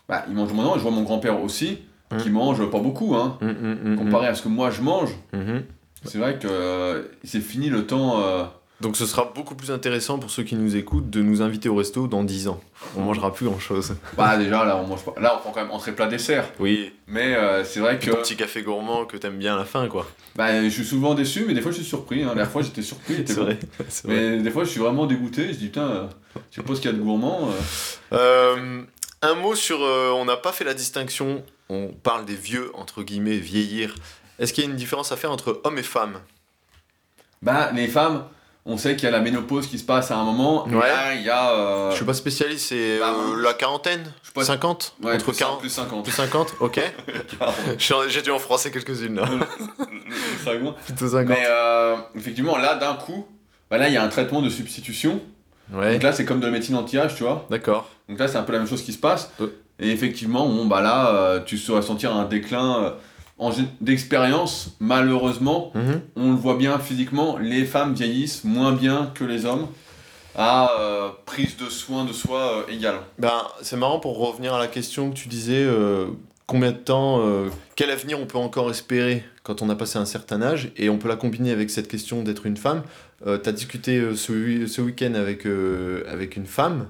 bah, 0.08 0.24
il 0.28 0.34
mange 0.34 0.52
moins. 0.52 0.74
Je 0.76 0.80
vois 0.82 0.90
mon 0.92 1.02
grand-père 1.02 1.42
aussi, 1.42 1.78
qui 2.18 2.28
Mm. 2.30 2.34
mange 2.34 2.70
pas 2.70 2.78
beaucoup, 2.78 3.16
hein, 3.16 3.36
mhm, 3.40 3.78
mhm. 3.82 3.96
comparé 3.98 4.28
à 4.28 4.34
ce 4.34 4.42
que 4.42 4.48
moi 4.48 4.70
je 4.70 4.80
mange. 4.82 5.10
Mhm. 5.32 5.64
C'est 6.04 6.18
vrai 6.18 6.38
que 6.38 6.46
euh, 6.48 7.02
c'est 7.24 7.40
fini 7.40 7.68
le 7.68 7.84
temps. 7.86 8.20
euh, 8.22 8.44
Donc 8.85 8.99
ce 8.99 9.07
sera 9.07 9.33
beaucoup 9.35 9.55
plus 9.55 9.70
intéressant 9.70 10.18
pour 10.18 10.29
ceux 10.31 10.42
qui 10.42 10.57
nous 10.57 10.77
écoutent 10.77 11.09
de 11.09 11.23
nous 11.23 11.40
inviter 11.40 11.70
au 11.70 11.75
resto 11.75 12.07
dans 12.07 12.23
10 12.23 12.49
ans. 12.49 12.61
On 12.99 13.01
mangera 13.01 13.33
plus 13.33 13.47
grand 13.47 13.59
chose. 13.59 13.97
Bah, 14.14 14.37
déjà, 14.37 14.62
là, 14.66 14.77
on 14.77 14.87
mange 14.87 15.03
pas. 15.03 15.14
Là, 15.18 15.35
on 15.35 15.40
prend 15.40 15.53
quand 15.53 15.62
même 15.62 15.70
entrée 15.70 15.92
plat 15.92 16.07
dessert. 16.07 16.53
Oui, 16.61 16.92
Mais 17.07 17.35
euh, 17.35 17.64
c'est 17.64 17.81
vrai 17.81 17.99
que. 17.99 18.11
ton 18.11 18.18
petit 18.18 18.37
café 18.37 18.62
gourmand 18.62 19.07
que 19.07 19.16
t'aimes 19.16 19.38
bien 19.38 19.55
à 19.55 19.57
la 19.57 19.64
fin 19.64 19.88
quoi. 19.88 20.07
Bah, 20.37 20.62
je 20.62 20.68
suis 20.68 20.85
souvent 20.85 21.14
déçu, 21.14 21.47
mais 21.47 21.55
des 21.55 21.62
fois, 21.62 21.70
je 21.70 21.79
suis 21.79 21.87
surpris. 21.87 22.16
Hein. 22.25 22.27
La 22.27 22.35
dernière 22.35 22.51
fois, 22.51 22.61
j'étais 22.61 22.83
surpris. 22.83 23.23
C'est 23.27 23.38
vrai. 23.38 23.59
Mais 24.05 24.37
des 24.42 24.51
fois, 24.51 24.64
je 24.64 24.68
suis 24.68 24.81
vraiment 24.81 25.07
dégoûté. 25.07 25.55
Je 25.55 25.57
dis, 25.57 25.68
putain, 25.68 25.88
euh, 25.88 26.07
je 26.51 26.61
ce 26.61 26.81
qu'il 26.83 26.90
y 26.90 26.94
a 26.94 26.97
de 26.97 27.03
gourmand. 27.03 27.49
euh. 28.12 28.16
Euh, 28.18 28.83
un 29.23 29.35
mot 29.35 29.55
sur. 29.55 29.81
on 29.81 30.27
n'a 30.27 30.37
pas 30.37 30.53
fait 30.53 30.64
la 30.64 30.75
distinction. 30.75 31.42
On 31.70 31.88
parle 32.03 32.27
des 32.27 32.37
vieux, 32.37 32.70
entre 32.75 33.03
guillemets, 33.03 33.38
vieillir. 33.38 33.94
Est-ce 34.38 34.53
qu'il 34.53 34.62
y 34.62 34.66
a 34.66 34.70
une 34.70 34.77
différence 34.77 35.11
à 35.11 35.16
faire 35.16 35.33
entre 35.33 35.62
hommes 35.64 35.79
et 35.79 35.83
femmes? 35.83 36.20
Bah, 37.40 37.70
les 37.73 37.88
femmes, 37.88 38.25
on 38.66 38.77
sait 38.79 38.96
qu'il 38.96 39.05
y 39.05 39.09
a 39.09 39.11
la 39.11 39.20
ménopause 39.20 39.66
qui 39.66 39.79
se 39.79 39.85
passe 39.85 40.11
à 40.11 40.16
un 40.16 40.24
moment. 40.24 40.66
Ouais. 40.66 40.74
là, 40.88 41.14
il 41.14 41.22
y 41.22 41.31
a. 41.31 41.50
euh, 41.53 41.90
Je 41.90 41.96
suis 41.96 42.05
pas 42.05 42.14
spécialiste, 42.14 42.68
c'est 42.68 42.98
bah, 42.98 43.12
euh, 43.14 43.42
la 43.42 43.53
quarantaine 43.55 44.03
je 44.22 44.29
sais 44.29 44.33
pas- 44.35 44.44
50 44.44 44.94
Ouais, 45.03 45.14
Entre 45.14 45.24
plus 45.24 45.37
40 45.37 45.61
plus 45.61 45.68
50. 45.70 46.03
Plus 46.05 46.12
50 46.12 46.55
Ok. 46.61 46.81
J'ai 48.09 48.22
dû 48.22 48.31
en 48.31 48.38
froisser 48.38 48.70
quelques-unes 48.70 49.16
là. 49.20 49.29
Plutôt 50.87 51.09
50. 51.09 51.29
Mais 51.29 51.44
euh, 51.46 51.96
effectivement, 52.16 52.57
là, 52.57 52.74
d'un 52.77 52.94
coup, 52.94 53.27
bah 53.70 53.79
là, 53.79 53.88
il 53.88 53.94
y 53.94 53.96
a 53.96 54.03
un 54.03 54.09
traitement 54.09 54.42
de 54.42 54.48
substitution. 54.48 55.20
Ouais, 55.72 55.94
Donc 55.94 56.03
là, 56.03 56.12
c'est 56.12 56.24
comme 56.24 56.40
de 56.40 56.46
la 56.46 56.53
médecine 56.53 56.77
anti-âge, 56.77 57.14
tu 57.16 57.22
vois. 57.22 57.46
d'accord. 57.50 57.88
Donc 58.09 58.18
là, 58.18 58.29
c'est 58.29 58.37
un 58.37 58.42
peu 58.42 58.53
la 58.53 58.59
même 58.59 58.68
chose 58.68 58.83
qui 58.83 58.92
se 58.92 58.98
passe. 58.98 59.31
Euh. 59.40 59.48
Et 59.81 59.90
effectivement, 59.90 60.46
bon, 60.46 60.66
bah 60.66 60.81
là, 60.81 61.40
tu 61.46 61.57
sauras 61.59 61.83
sentir 61.83 62.14
un 62.14 62.24
déclin 62.27 62.94
d'expérience. 63.80 64.76
Malheureusement, 64.80 65.70
Mhm. 65.74 66.00
on 66.16 66.30
le 66.30 66.37
voit 66.37 66.57
bien 66.57 66.78
physiquement, 66.78 67.37
les 67.38 67.64
femmes 67.64 67.94
vieillissent 67.94 68.44
moins 68.44 68.72
bien 68.72 69.11
que 69.14 69.24
les 69.24 69.44
hommes 69.46 69.66
à 70.37 70.70
euh, 70.80 71.11
prise 71.26 71.57
de 71.57 71.66
soin 71.70 72.04
de 72.04 72.12
soi 72.12 72.64
euh, 72.68 72.72
égale. 72.72 72.96
Ben, 73.18 73.42
c'est 73.62 73.76
marrant 73.76 74.00
pour 74.00 74.18
revenir 74.18 74.52
à 74.54 74.59
la 74.59 74.66
question 74.66 75.11
que 75.11 75.14
tu 75.16 75.28
disais 75.28 75.62
euh, 75.64 76.07
combien 76.46 76.72
de 76.72 76.76
temps, 76.76 77.22
quel 77.76 77.90
avenir 77.90 78.18
on 78.20 78.26
peut 78.26 78.38
encore 78.38 78.68
espérer 78.70 79.24
quand 79.44 79.62
on 79.62 79.70
a 79.70 79.74
passé 79.76 79.98
un 79.98 80.04
certain 80.04 80.42
âge 80.42 80.72
et 80.76 80.88
on 80.90 80.98
peut 80.98 81.09
la 81.09 81.16
combiner 81.16 81.52
avec 81.52 81.70
cette 81.70 81.88
question 81.88 82.22
d'être 82.22 82.44
une 82.46 82.57
femme. 82.57 82.83
Tu 83.24 83.48
as 83.48 83.52
discuté 83.52 84.00
ce, 84.14 84.66
ce 84.66 84.80
week-end 84.83 85.14
avec, 85.14 85.46
avec 86.07 86.37
une 86.37 86.44
femme 86.46 86.88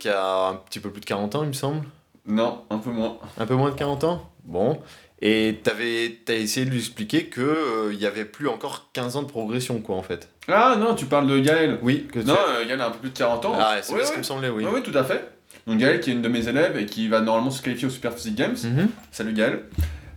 qui 0.00 0.08
a 0.08 0.48
un 0.48 0.54
petit 0.54 0.80
peu 0.80 0.90
plus 0.90 1.00
de 1.00 1.04
40 1.06 1.34
ans, 1.34 1.42
il 1.42 1.48
me 1.48 1.52
semble. 1.52 1.82
Non, 2.26 2.62
un 2.70 2.78
peu 2.78 2.90
moins. 2.90 3.18
Un 3.36 3.44
peu 3.46 3.54
moins 3.54 3.70
de 3.70 3.74
40 3.74 4.04
ans? 4.04 4.30
Bon. 4.44 4.80
Et 5.24 5.60
t'avais 5.62 6.18
as 6.28 6.32
essayé 6.34 6.66
de 6.66 6.70
lui 6.70 6.78
expliquer 6.80 7.26
qu'il 7.30 7.96
n'y 7.96 8.06
avait 8.06 8.24
plus 8.24 8.48
encore 8.48 8.88
15 8.92 9.16
ans 9.16 9.22
de 9.22 9.28
progression, 9.28 9.78
quoi, 9.80 9.94
en 9.96 10.02
fait. 10.02 10.28
Ah 10.48 10.74
non, 10.78 10.94
tu 10.96 11.06
parles 11.06 11.28
de 11.28 11.38
Gaël. 11.38 11.78
Oui, 11.80 12.08
que. 12.12 12.18
Non, 12.18 12.34
euh, 12.48 12.66
Gaël 12.66 12.80
a 12.80 12.88
un 12.88 12.90
peu 12.90 12.98
plus 12.98 13.10
de 13.10 13.16
40 13.16 13.44
ans. 13.46 13.52
Ah, 13.56 13.76
c'est 13.80 13.92
Ouais, 13.92 14.00
ce 14.02 14.06
ouais. 14.08 14.12
qui 14.14 14.18
me 14.18 14.24
semblait, 14.24 14.48
oui. 14.48 14.64
Oui, 14.66 14.70
oui, 14.74 14.82
tout 14.82 14.96
à 14.98 15.04
fait. 15.04 15.24
Donc 15.68 15.78
Gaël, 15.78 16.00
qui 16.00 16.10
est 16.10 16.12
une 16.14 16.22
de 16.22 16.28
mes 16.28 16.48
élèves 16.48 16.76
et 16.76 16.86
qui 16.86 17.06
va 17.06 17.20
normalement 17.20 17.52
se 17.52 17.62
qualifier 17.62 17.86
au 17.86 17.90
Super 17.90 18.12
Physique 18.12 18.34
Games. 18.34 18.56
Mhm. 18.64 18.88
Salut 19.12 19.32
Gaël. 19.32 19.62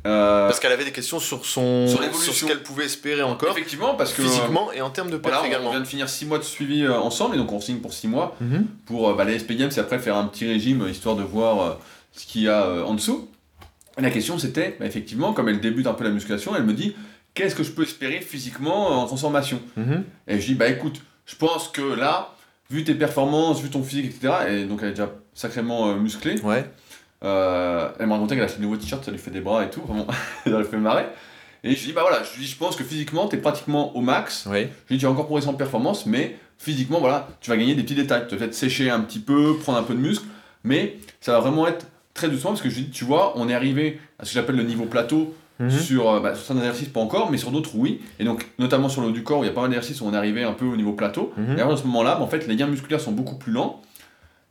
Euh, 0.08 0.48
Parce 0.48 0.60
qu'elle 0.60 0.72
avait 0.72 0.86
des 0.86 0.92
questions 0.92 1.20
sur 1.20 1.46
son 1.46 1.88
Sur 1.88 2.04
sur, 2.16 2.34
ce 2.34 2.46
qu'elle 2.46 2.62
pouvait 2.64 2.86
espérer 2.86 3.22
encore, 3.24 3.50
effectivement, 3.52 3.96
parce 3.96 4.14
que 4.14 4.22
physiquement 4.22 4.72
et 4.72 4.82
en 4.82 4.92
termes 4.92 5.10
de 5.10 5.18
voilà, 5.18 5.42
on 5.42 5.46
également. 5.46 5.72
vient 5.72 5.80
de 5.80 5.86
finir 5.86 6.10
6 6.10 6.26
mois 6.28 6.38
de 6.38 6.44
suivi 6.44 6.84
euh, 6.84 6.94
ensemble 6.96 7.36
et 7.36 7.38
donc 7.40 7.52
on 7.52 7.60
signe 7.60 7.78
pour 7.80 7.92
6 7.94 8.08
mois 8.08 8.36
Mhm. 8.42 8.66
pour 8.86 9.10
euh, 9.10 9.14
bah, 9.16 9.24
les 9.26 9.38
SP 9.42 9.54
Games 9.58 9.72
et 9.76 9.80
après 9.80 9.98
faire 9.98 10.16
un 10.16 10.26
petit 10.26 10.48
régime 10.48 10.84
euh, 10.84 10.90
histoire 10.92 11.16
de 11.16 11.24
voir 11.24 11.62
euh, 11.62 11.74
ce 12.12 12.26
qu'il 12.28 12.42
y 12.44 12.48
a 12.50 12.66
euh, 12.66 12.84
en 12.84 12.94
dessous. 12.94 13.28
La 13.98 14.10
question 14.12 14.38
c'était, 14.38 14.76
bah, 14.80 14.86
effectivement, 14.86 15.32
comme 15.34 15.48
elle 15.50 15.60
débute 15.62 15.88
un 15.88 15.94
peu 15.94 16.04
la 16.04 16.10
musculation, 16.10 16.56
elle 16.56 16.64
me 16.64 16.74
dit 16.74 16.96
qu'est-ce 17.34 17.56
que 17.56 17.64
je 17.64 17.72
peux 17.72 17.84
espérer 17.84 18.20
physiquement 18.22 18.92
euh, 18.92 18.96
en 18.96 19.06
transformation? 19.06 19.60
Mhm. 19.78 20.04
Et 20.28 20.40
je 20.40 20.46
dis 20.48 20.56
bah 20.56 20.68
écoute, 20.68 21.02
je 21.26 21.36
pense 21.36 21.70
que 21.70 21.82
là, 21.82 22.34
vu 22.70 22.84
tes 22.84 22.96
performances, 22.96 23.62
vu 23.62 23.70
ton 23.70 23.84
physique, 23.84 24.06
etc., 24.06 24.34
et 24.50 24.64
donc 24.66 24.80
elle 24.82 24.90
est 24.90 24.92
déjà 24.92 25.12
sacrément 25.34 25.90
euh, 25.90 25.96
musclée, 25.96 26.40
Ouais. 26.42 26.66
euh, 27.24 27.90
elle 28.00 28.08
m'a 28.08 28.16
raconté 28.16 28.36
qu'elle 28.36 28.44
a 28.44 28.46
acheté 28.46 28.60
de 28.60 28.64
nouveaux 28.64 28.78
t-shirts, 28.78 29.04
ça 29.06 29.12
lui 29.12 29.18
fait 29.18 29.32
des 29.32 29.42
bras 29.42 29.64
et 29.64 29.70
tout, 29.70 29.82
vraiment, 29.82 30.08
ça 30.44 30.58
lui 30.58 30.66
fait 30.66 30.78
marrer. 30.78 31.06
Et 31.64 31.72
je 31.74 31.80
lui 31.80 31.88
dis 31.88 31.94
bah 31.94 32.02
voilà, 32.02 32.22
je, 32.24 32.40
dis, 32.40 32.46
je 32.48 32.58
pense 32.58 32.76
que 32.76 32.84
physiquement 32.84 33.28
t'es 33.28 33.38
pratiquement 33.38 33.96
au 33.96 34.02
max, 34.02 34.46
Ouais. 34.46 34.70
je 34.86 34.94
lui 34.94 34.98
dis 34.98 35.00
tu 35.00 35.06
vas 35.06 35.12
encore 35.12 35.26
progresser 35.26 35.48
en 35.50 35.54
performance, 35.56 36.06
mais 36.06 36.38
physiquement 36.58 37.00
voilà, 37.00 37.28
tu 37.42 37.50
vas 37.50 37.58
gagner 37.58 37.76
des 37.76 37.84
petits 37.84 37.96
détails, 37.96 38.26
tu 38.28 38.36
vas 38.36 38.40
peut-être 38.42 38.54
sécher 38.56 38.90
un 38.90 39.00
petit 39.02 39.20
peu, 39.20 39.58
prendre 39.58 39.78
un 39.80 39.84
peu 39.84 39.94
de 39.96 40.00
muscle, 40.00 40.26
mais 40.64 40.98
ça 41.22 41.32
va 41.34 41.40
vraiment 41.40 41.66
être 41.68 41.86
très 42.16 42.30
doucement 42.30 42.50
parce 42.52 42.62
que 42.64 42.70
je 42.72 42.76
dis, 42.80 42.90
tu 42.90 43.06
vois, 43.06 43.34
on 43.36 43.48
est 43.48 43.54
arrivé 43.54 44.00
à 44.18 44.26
ce 44.26 44.30
que 44.32 44.34
j'appelle 44.36 44.56
le 44.56 44.64
niveau 44.64 44.86
plateau 44.86 45.36
Mhm. 45.60 45.70
sur, 45.70 46.10
euh, 46.10 46.20
bah, 46.20 46.34
sur 46.36 46.44
certains 46.46 46.62
exercices, 46.64 46.90
pas 46.90 47.00
encore, 47.00 47.32
mais 47.32 47.38
sur 47.38 47.50
d'autres, 47.52 47.72
oui. 47.76 48.02
Et 48.20 48.24
donc, 48.26 48.46
notamment 48.60 48.90
sur 48.90 49.02
le 49.02 49.08
haut 49.08 49.12
du 49.12 49.24
corps, 49.24 49.40
où 49.40 49.44
il 49.44 49.48
y 49.48 49.50
a 49.50 49.54
pas 49.54 49.62
mal 49.62 49.70
d'exercices 49.70 50.02
où 50.02 50.06
on 50.06 50.14
est 50.14 50.18
arrivé 50.18 50.44
un 50.44 50.52
peu 50.52 50.66
au 50.66 50.76
niveau 50.76 50.92
plateau. 50.94 51.32
Mhm. 51.38 51.58
Et 51.58 51.62
à 51.62 51.78
ce 51.78 51.84
moment-là, 51.84 52.16
bah, 52.16 52.22
en 52.24 52.28
fait, 52.28 52.46
les 52.48 52.56
gains 52.58 52.68
musculaires 52.68 53.00
sont 53.00 53.12
beaucoup 53.14 53.36
plus 53.36 53.54
lents. 53.54 53.82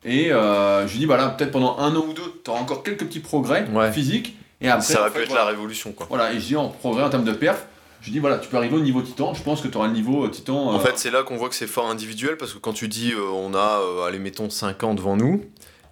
Et 0.05 0.33
euh, 0.33 0.87
je 0.87 0.93
lui 0.93 1.01
dis, 1.01 1.07
bah 1.07 1.17
là, 1.19 1.29
peut-être 1.31 1.51
pendant 1.51 1.77
un 1.79 1.95
an 1.97 2.05
ou 2.09 2.13
deux, 2.15 2.41
tu 2.45 2.51
auras 2.51 2.61
encore 2.61 2.83
quelques 2.83 3.05
petits 3.07 3.21
progrès 3.21 3.67
Ouais. 3.75 3.91
physiques. 3.93 4.37
Et 4.61 4.69
après, 4.69 4.83
ça 4.83 5.05
fait, 5.11 5.11
pu 5.19 5.23
être 5.25 5.29
voilà. 5.29 5.45
la 5.45 5.51
révolution, 5.51 5.93
quoi. 5.93 6.07
Voilà, 6.09 6.33
et 6.33 6.41
je 6.41 6.47
dis 6.47 6.57
en 6.57 6.69
progrès 6.69 7.03
en 7.03 7.11
termes 7.11 7.25
de 7.25 7.33
perf, 7.33 7.67
je 8.01 8.11
dis 8.11 8.19
voilà, 8.19 8.39
tu 8.39 8.49
peux 8.49 8.57
arriver 8.57 8.77
au 8.77 8.81
niveau 8.81 9.03
titan, 9.03 9.35
je 9.35 9.43
pense 9.43 9.61
que 9.63 9.69
tu 9.69 9.77
auras 9.77 9.87
le 9.89 9.93
niveau 9.95 10.25
euh, 10.25 10.29
titan. 10.29 10.69
En 10.71 10.77
euh, 10.77 10.79
fait, 10.79 10.93
c'est 10.97 11.11
là 11.11 11.23
qu'on 11.23 11.37
voit 11.37 11.49
que 11.51 11.55
c'est 11.55 11.67
fort 11.67 11.89
individuel 11.91 12.37
parce 12.39 12.53
que 12.55 12.59
quand 12.59 12.73
tu 12.75 12.89
dis 12.89 13.13
euh, 13.13 13.21
on 13.35 13.53
a, 13.55 13.81
euh, 13.83 14.07
allez, 14.07 14.19
mettons 14.19 14.49
5 14.49 14.83
ans 14.85 14.95
devant 14.95 15.17
nous, 15.17 15.43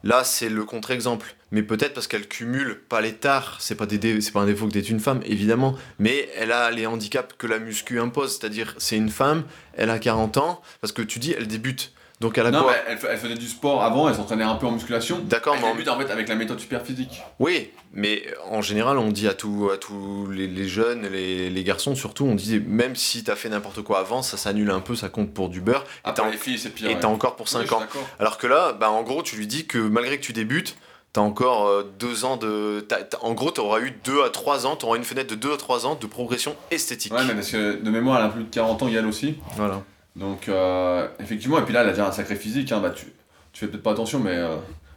là 0.05 0.25
c'est 0.25 0.49
le 0.49 0.65
contre-exemple. 0.65 1.35
Mais 1.53 1.63
peut-être 1.63 1.95
parce 1.95 2.07
qu'elle 2.09 2.27
cumule 2.27 2.81
pas 2.89 3.01
les 3.01 3.13
tares, 3.13 3.59
c'est 3.61 3.75
pas, 3.77 3.87
des 3.87 3.99
dé- 3.99 4.21
c'est 4.21 4.33
pas 4.33 4.41
un 4.41 4.47
défaut 4.47 4.67
que 4.67 4.73
d'être 4.73 4.89
une 4.89 5.01
femme, 5.01 5.21
évidemment, 5.25 5.77
mais 5.99 6.29
elle 6.37 6.51
a 6.51 6.71
les 6.71 6.87
handicaps 6.87 7.35
que 7.39 7.47
la 7.47 7.59
muscu 7.61 8.01
impose, 8.01 8.39
c'est-à-dire 8.39 8.75
c'est 8.79 8.97
une 8.97 9.11
femme, 9.11 9.45
elle 9.75 9.91
a 9.91 9.99
40 9.99 10.39
ans, 10.39 10.61
parce 10.81 10.93
que 10.93 11.03
tu 11.03 11.19
dis 11.21 11.35
elle 11.37 11.47
débute. 11.47 11.93
Donc 12.21 12.39
elle 12.39 12.47
a 12.47 12.51
non, 12.53 12.63
quoi 12.63 12.73
mais 12.73 12.93
elle, 12.93 12.99
fa- 12.99 13.09
elle 13.09 13.19
faisait 13.19 13.35
du 13.35 13.49
sport 13.49 13.83
avant, 13.83 14.09
elle 14.09 14.15
s'entraînait 14.15 14.45
un 14.45 14.55
peu 14.55 14.65
en 14.67 14.71
musculation. 14.71 15.19
D'accord, 15.25 15.57
Elle 15.57 15.63
mais 15.63 15.69
en- 15.69 15.73
débute 15.73 15.89
en 15.89 15.99
fait 15.99 16.09
avec 16.11 16.29
la 16.29 16.37
méthode 16.37 16.61
super 16.61 16.87
physique. 16.87 17.21
Oui, 17.41 17.71
mais 17.93 18.23
en 18.49 18.63
général, 18.63 18.97
on 18.97 19.11
dit 19.11 19.27
à, 19.27 19.35
tout, 19.35 19.71
à 19.75 19.77
tous 19.77 20.29
les, 20.31 20.47
les 20.47 20.69
jeunes, 20.69 21.09
les, 21.09 21.51
les 21.51 21.65
garçons 21.65 21.97
surtout, 21.97 22.25
on 22.25 22.37
dit 22.37 22.61
même 22.61 22.95
si 22.95 23.25
t'as 23.25 23.35
fait 23.35 23.49
n'importe 23.49 23.83
quoi 23.83 23.99
avant, 23.99 24.23
ça 24.23 24.37
s'annule 24.37 24.71
un 24.71 24.79
peu, 24.81 24.95
ça 24.95 25.09
compte 25.09 25.35
pour 25.35 25.49
du 25.49 25.61
beurre, 25.61 25.85
et 26.07 26.11
t'as 26.15 27.09
encore 27.09 27.35
pour 27.37 27.47
Oui, 27.47 27.53
5 27.53 27.63
je 27.63 27.67
suis 27.67 27.75
ans. 27.75 27.83
Alors 28.21 28.39
que 28.39 28.47
là, 28.47 28.73
bah, 28.73 28.91
en 28.91 29.03
gros, 29.03 29.23
tu 29.25 29.35
lui 29.37 29.49
dis 29.49 29.67
que 29.67 29.79
malgré 29.79 30.19
que 30.19 30.25
tu 30.25 30.33
débutes, 30.33 30.77
t'as 31.13 31.21
encore 31.21 31.67
euh, 31.67 31.93
deux 31.99 32.25
ans 32.25 32.37
de. 32.37 32.87
en 33.21 33.33
gros, 33.35 33.51
t'auras 33.51 33.81
eu 33.81 33.93
2 34.05 34.23
à 34.25 34.31
3 34.31 34.67
ans, 34.67 34.77
t'auras 34.77 34.97
une 34.97 35.05
fenêtre 35.05 35.31
de 35.31 35.35
2 35.35 35.53
à 35.53 35.57
3 35.57 35.87
ans 35.87 35.95
de 36.01 36.07
progression 36.07 36.57
esthétique. 36.71 37.13
Ouais, 37.13 37.25
mais 37.27 37.35
parce 37.35 37.51
que 37.51 37.83
de 37.83 37.91
mémoire, 37.91 38.19
elle 38.21 38.27
a 38.27 38.29
plus 38.31 38.45
de 38.45 38.51
40 38.51 38.83
ans, 38.83 38.89
elle 38.89 39.07
aussi. 39.07 39.37
Voilà. 39.57 39.83
Donc, 40.17 40.49
euh, 40.49 41.07
effectivement, 41.21 41.59
et 41.59 41.63
puis 41.63 41.73
là, 41.75 41.83
elle 41.83 41.89
a 41.89 41.93
déjà 41.93 42.07
un 42.07 42.13
sacré 42.13 42.37
physique. 42.37 42.71
Hein, 42.73 42.81
bah, 42.81 42.91
tu, 42.91 43.07
tu 43.53 43.61
fais 43.61 43.67
peut-être 43.69 43.83
pas 43.83 43.93
attention, 43.93 44.19
mais 44.21 44.35
euh, 44.37 44.57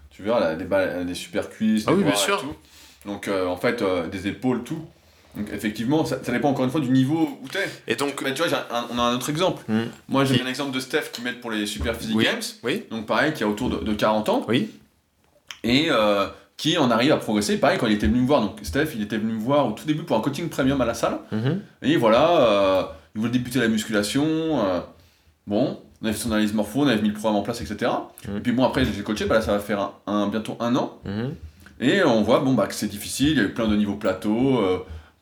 tu 0.09 0.23
verras, 0.23 0.39
elle 0.39 0.43
a 0.47 0.55
des, 0.55 0.65
balles- 0.65 0.91
elle 0.95 1.01
a 1.01 1.05
des 1.05 1.13
super 1.15 1.49
cuisses, 1.49 1.85
Ah 1.87 1.91
des 1.91 1.97
oui, 1.97 2.03
bien 2.03 2.15
sûr. 2.15 2.41
tout. 2.41 2.53
Donc, 3.09 3.27
euh, 3.27 3.45
en 3.47 3.55
fait, 3.57 3.83
des 4.11 4.27
épaules, 4.27 4.63
tout. 4.63 4.79
Donc, 5.35 5.47
effectivement, 5.53 6.05
ça, 6.05 6.17
ça 6.23 6.31
dépend 6.31 6.49
encore 6.49 6.63
une 6.65 6.71
fois 6.71 6.79
du 6.81 6.89
niveau 6.89 7.37
où 7.43 7.47
t'es. 7.49 7.67
Et 7.87 7.95
donc. 7.95 8.21
Mais 8.23 8.33
tu 8.33 8.41
vois, 8.41 8.57
un- 8.71 8.87
on 8.89 8.97
a 8.97 9.01
un 9.01 9.15
autre 9.15 9.29
exemple. 9.29 9.63
Hmm. 9.69 9.85
Moi, 10.07 10.23
j'ai 10.25 10.35
Qui 10.37 10.41
un 10.41 10.47
exemple 10.47 10.71
de 10.71 10.79
Steph 10.79 11.11
qui 11.11 11.21
m'aide 11.21 11.41
pour 11.41 11.51
les 11.51 11.65
Super 11.65 11.93
Physique 11.95 12.15
Oui. 12.15 12.23
Games. 12.23 12.41
Oui, 12.63 12.83
Donc, 12.89 13.05
pareil, 13.05 13.33
qui 13.33 13.43
a 13.43 13.47
autour 13.49 13.69
de, 13.69 13.77
de 13.83 13.93
40 13.93 14.29
ans. 14.29 14.45
oui. 14.47 14.69
Et 15.65 15.87
euh, 15.89 16.27
qui 16.57 16.77
en 16.77 16.89
arrive 16.89 17.11
à 17.11 17.17
progresser. 17.17 17.57
Pareil, 17.59 17.77
quand 17.77 17.87
il 17.87 17.93
était 17.93 18.07
venu 18.07 18.21
me 18.21 18.27
voir. 18.27 18.41
Donc, 18.41 18.59
Steph, 18.63 18.89
il 18.95 19.01
était 19.01 19.17
venu 19.17 19.33
me 19.33 19.39
voir 19.39 19.67
au 19.67 19.71
tout 19.73 19.85
début 19.85 20.03
pour 20.03 20.15
un 20.17 20.21
coaching 20.21 20.47
premium 20.47 20.79
à 20.79 20.85
la 20.85 20.93
salle. 20.93 21.17
Mhm. 21.31 21.59
Et 21.81 21.97
voilà, 21.97 22.29
euh, 22.39 22.83
il 23.13 23.19
voulait 23.19 23.31
débuter 23.33 23.59
la 23.59 23.67
musculation. 23.67 24.23
euh, 24.25 24.79
bon, 25.47 25.79
on 26.01 26.05
avait 26.05 26.13
fait 26.13 26.21
son 26.23 26.31
analyse 26.31 26.53
morpho, 26.53 26.81
on 26.83 26.87
avait 26.87 27.01
mis 27.01 27.09
le 27.09 27.13
programme 27.13 27.35
en 27.37 27.41
place, 27.41 27.59
etc. 27.61 27.91
Mhm. 28.27 28.37
Et 28.37 28.39
puis 28.39 28.51
bon, 28.53 28.63
après, 28.63 28.85
j'ai 28.85 29.01
coaché, 29.03 29.25
bah 29.25 29.35
là, 29.35 29.41
ça 29.41 29.51
va 29.51 29.59
faire 29.59 29.79
un, 29.81 29.91
un- 30.07 30.27
bientôt 30.27 30.55
un 30.61 30.75
an. 30.77 30.97
Mhm. 31.03 31.33
Et 31.81 32.03
on 32.05 32.21
voit 32.21 32.39
bon, 32.39 32.53
bah, 32.53 32.67
que 32.67 32.73
c'est 32.73 32.87
difficile, 32.87 33.31
il 33.31 33.37
y 33.37 33.41
a 33.41 33.43
eu 33.43 33.53
plein 33.53 33.67
de 33.67 33.75
niveaux 33.75 33.95
plateaux, 33.95 34.59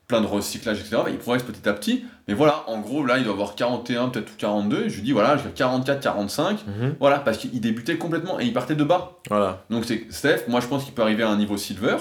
plein 0.07 0.21
de 0.21 0.25
recyclage, 0.27 0.79
etc. 0.79 0.97
Bah, 1.03 1.09
il 1.09 1.17
progresse 1.17 1.43
petit 1.43 1.67
à 1.67 1.73
petit. 1.73 2.05
Mais 2.27 2.33
voilà, 2.33 2.63
en 2.67 2.79
gros, 2.79 3.05
là, 3.05 3.17
il 3.17 3.23
doit 3.23 3.33
avoir 3.33 3.55
41, 3.55 4.09
peut-être 4.09 4.31
ou 4.31 4.35
42. 4.37 4.83
Et 4.85 4.89
je 4.89 4.95
lui 4.97 5.01
dis, 5.03 5.11
voilà, 5.11 5.37
je 5.37 5.43
vais 5.43 5.51
44, 5.51 5.99
45. 6.01 6.65
Mhm. 6.67 6.95
Voilà, 6.99 7.19
parce 7.19 7.37
qu'il 7.37 7.59
débutait 7.61 7.97
complètement 7.97 8.39
et 8.39 8.45
il 8.45 8.53
partait 8.53 8.75
de 8.75 8.83
bas. 8.83 9.13
Voilà. 9.29 9.63
Donc 9.69 9.85
c'est 9.85 10.05
Steph, 10.11 10.43
moi 10.47 10.59
je 10.59 10.67
pense 10.67 10.83
qu'il 10.83 10.93
peut 10.93 11.01
arriver 11.01 11.23
à 11.23 11.29
un 11.29 11.37
niveau 11.37 11.57
silver. 11.57 11.97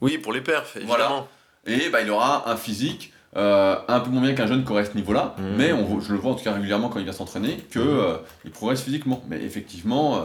Oui, 0.00 0.18
pour 0.18 0.32
les 0.32 0.40
perfs, 0.40 0.76
évidemment. 0.76 1.26
Et 1.66 1.88
bah, 1.90 2.00
il 2.02 2.10
aura 2.10 2.48
un 2.50 2.56
physique 2.56 3.12
euh, 3.36 3.76
un 3.88 4.00
peu 4.00 4.08
moins 4.10 4.22
bien 4.22 4.32
qu'un 4.34 4.46
jeune 4.46 4.64
qui 4.64 4.72
aurait 4.72 4.86
ce 4.86 4.94
niveau-là, 4.94 5.34
Mhm. 5.38 5.44
mais 5.56 5.72
on, 5.72 5.84
voit- 5.84 6.02
je 6.02 6.12
le 6.12 6.18
vois 6.18 6.32
en 6.32 6.34
tout 6.34 6.44
cas 6.44 6.52
régulièrement 6.52 6.88
quand 6.88 6.98
il 6.98 7.04
vient 7.04 7.12
s'entraîner, 7.12 7.56
que 7.70 7.78
Mhm. 7.78 7.86
euh, 7.88 8.16
il 8.46 8.50
progresse 8.50 8.80
physiquement. 8.82 9.22
Mais 9.28 9.42
effectivement, 9.42 10.16
euh, 10.16 10.20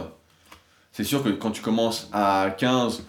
c'est 0.92 1.04
sûr 1.04 1.22
que 1.22 1.28
quand 1.28 1.50
tu 1.50 1.60
commences 1.60 2.08
à 2.12 2.48
15, 2.56 3.04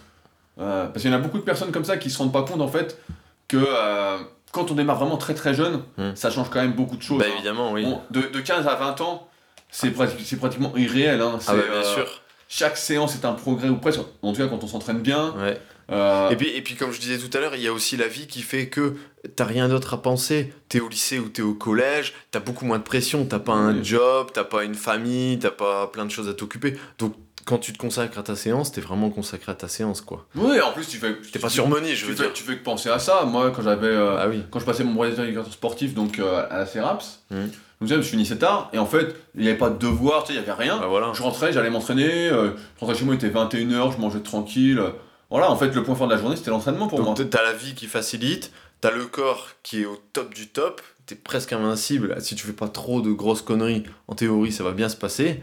euh, 0.60 0.86
parce 0.86 1.00
qu'il 1.02 1.10
y 1.10 1.14
en 1.14 1.16
a 1.16 1.20
beaucoup 1.20 1.38
de 1.38 1.42
personnes 1.44 1.72
comme 1.72 1.84
ça 1.84 1.96
qui 1.96 2.10
se 2.10 2.18
rendent 2.18 2.32
pas 2.32 2.42
compte 2.42 2.60
en 2.60 2.68
fait 2.68 3.00
que 3.48 3.56
euh, 3.58 4.18
quand 4.52 4.70
on 4.70 4.74
démarre 4.74 4.98
vraiment 4.98 5.16
très 5.18 5.34
très 5.34 5.54
jeune, 5.54 5.82
Mhm. 5.98 6.16
ça 6.16 6.30
change 6.30 6.48
quand 6.50 6.60
même 6.60 6.72
beaucoup 6.74 6.96
de 6.96 7.02
choses. 7.02 7.18
Bah, 7.18 7.26
hein. 7.28 7.32
évidemment, 7.34 7.72
oui. 7.72 7.84
Bon, 7.84 8.00
de, 8.10 8.22
de 8.22 8.40
15 8.40 8.66
à 8.66 8.74
20 8.74 9.00
ans, 9.00 9.28
c'est 9.70 9.90
prati- 9.90 10.24
c'est 10.24 10.36
pratiquement 10.36 10.72
irréel. 10.76 11.20
hein. 11.20 11.38
ah, 11.46 11.54
bah, 11.54 11.62
bien 11.62 11.80
euh, 11.80 11.94
sûr. 11.94 12.06
Chaque 12.48 12.76
séance 12.76 13.14
est 13.16 13.24
un 13.24 13.32
progrès 13.32 13.68
ou 13.68 13.76
presque, 13.76 14.00
en 14.22 14.32
tout 14.32 14.38
cas 14.38 14.46
quand 14.46 14.62
on 14.62 14.68
s'entraîne 14.68 15.00
bien. 15.00 15.34
Ouais. 15.38 15.60
Euh, 15.90 16.30
Et 16.30 16.36
puis, 16.36 16.48
et 16.48 16.62
puis, 16.62 16.74
comme 16.74 16.90
je 16.92 16.98
disais 17.00 17.18
tout 17.18 17.36
à 17.36 17.40
l'heure, 17.40 17.54
il 17.54 17.60
y 17.62 17.68
a 17.68 17.72
aussi 17.72 17.96
la 17.96 18.08
vie 18.08 18.26
qui 18.26 18.42
fait 18.42 18.68
que 18.68 18.94
t'as 19.36 19.44
rien 19.44 19.68
d'autre 19.68 19.94
à 19.94 20.02
penser. 20.02 20.52
T'es 20.68 20.80
au 20.80 20.88
lycée 20.88 21.18
ou 21.20 21.28
t'es 21.28 21.42
au 21.42 21.54
collège, 21.54 22.12
t'as 22.32 22.40
beaucoup 22.40 22.64
moins 22.64 22.78
de 22.78 22.82
pression, 22.82 23.24
t'as 23.24 23.38
pas 23.38 23.52
un 23.52 23.76
Oui. 23.76 23.84
job, 23.84 24.28
t'as 24.32 24.42
pas 24.44 24.64
une 24.64 24.74
famille, 24.74 25.38
t'as 25.38 25.50
pas 25.52 25.86
plein 25.88 26.04
de 26.04 26.10
choses 26.10 26.28
à 26.28 26.34
t'occuper. 26.34 26.76
Donc, 26.98 27.14
quand 27.46 27.56
tu 27.58 27.72
te 27.72 27.78
consacres 27.78 28.18
à 28.18 28.22
ta 28.22 28.36
séance, 28.36 28.72
t'es 28.72 28.80
vraiment 28.82 29.08
consacré 29.08 29.50
à 29.52 29.54
ta 29.54 29.68
séance, 29.68 30.02
quoi. 30.02 30.26
Oui, 30.34 30.60
en 30.60 30.72
plus 30.72 30.86
tu 30.86 30.98
fais. 30.98 31.16
T'es 31.32 31.38
pas 31.38 31.48
tu- 31.48 31.54
surmené, 31.54 31.94
je 31.94 32.04
tu 32.04 32.10
veux 32.10 32.16
fais, 32.16 32.24
dire. 32.24 32.32
tu 32.34 32.42
fais 32.42 32.56
que 32.58 32.62
penser 32.62 32.90
à 32.90 32.98
ça. 32.98 33.24
Moi, 33.24 33.50
quand 33.52 33.62
j'avais, 33.62 33.86
euh, 33.86 34.18
Ah 34.18 34.28
oui. 34.28 34.42
quand 34.50 34.58
je 34.60 34.64
passais 34.66 34.84
mon 34.84 34.92
brevet 34.92 35.16
d'éducateur 35.16 35.50
sportif, 35.52 35.94
donc 35.94 36.18
euh, 36.18 36.44
à 36.50 36.58
la 36.58 36.66
CERAPS, 36.66 37.22
Mhm. 37.30 37.50
donc, 37.80 37.88
je 37.88 38.00
finissais 38.02 38.36
tard, 38.36 38.68
et 38.74 38.78
en 38.78 38.84
fait, 38.86 39.14
il 39.34 39.42
n'y 39.42 39.48
avait 39.48 39.56
pas 39.58 39.70
de 39.70 39.78
devoir, 39.78 40.24
tu 40.24 40.32
sais, 40.32 40.38
il 40.38 40.42
n'y 40.44 40.50
avait 40.50 40.60
rien. 40.62 40.76
Bah 40.78 40.88
voilà. 40.88 41.12
Je 41.14 41.22
rentrais, 41.22 41.52
j'allais 41.52 41.70
m'entraîner, 41.70 42.28
euh, 42.28 42.50
je 42.76 42.80
rentrais 42.80 42.98
chez 42.98 43.04
moi, 43.04 43.14
il 43.14 43.18
était 43.24 43.28
21h, 43.30 43.92
je 43.92 43.98
mangeais 44.00 44.20
tranquille. 44.20 44.82
Voilà, 45.30 45.50
en 45.50 45.56
fait, 45.56 45.68
le 45.74 45.82
point 45.82 45.94
fort 45.94 46.08
de 46.08 46.14
la 46.14 46.20
journée, 46.20 46.36
c'était 46.36 46.50
l'entraînement 46.50 46.88
pour 46.88 47.00
moi. 47.02 47.14
T'as 47.30 47.42
la 47.42 47.52
vie 47.52 47.74
qui 47.74 47.86
facilite, 47.86 48.52
t'as 48.80 48.90
le 48.90 49.06
corps 49.06 49.48
qui 49.62 49.82
est 49.82 49.86
au 49.86 50.00
top 50.12 50.34
du 50.34 50.48
top, 50.48 50.80
t'es 51.06 51.14
presque 51.14 51.52
invincible. 51.52 52.16
Si 52.20 52.34
tu 52.34 52.44
fais 52.46 52.52
pas 52.52 52.68
trop 52.68 53.00
de 53.02 53.10
grosses 53.12 53.42
conneries, 53.42 53.84
en 54.08 54.14
théorie, 54.16 54.50
ça 54.52 54.64
va 54.64 54.72
bien 54.72 54.88
se 54.88 54.96
passer. 54.96 55.42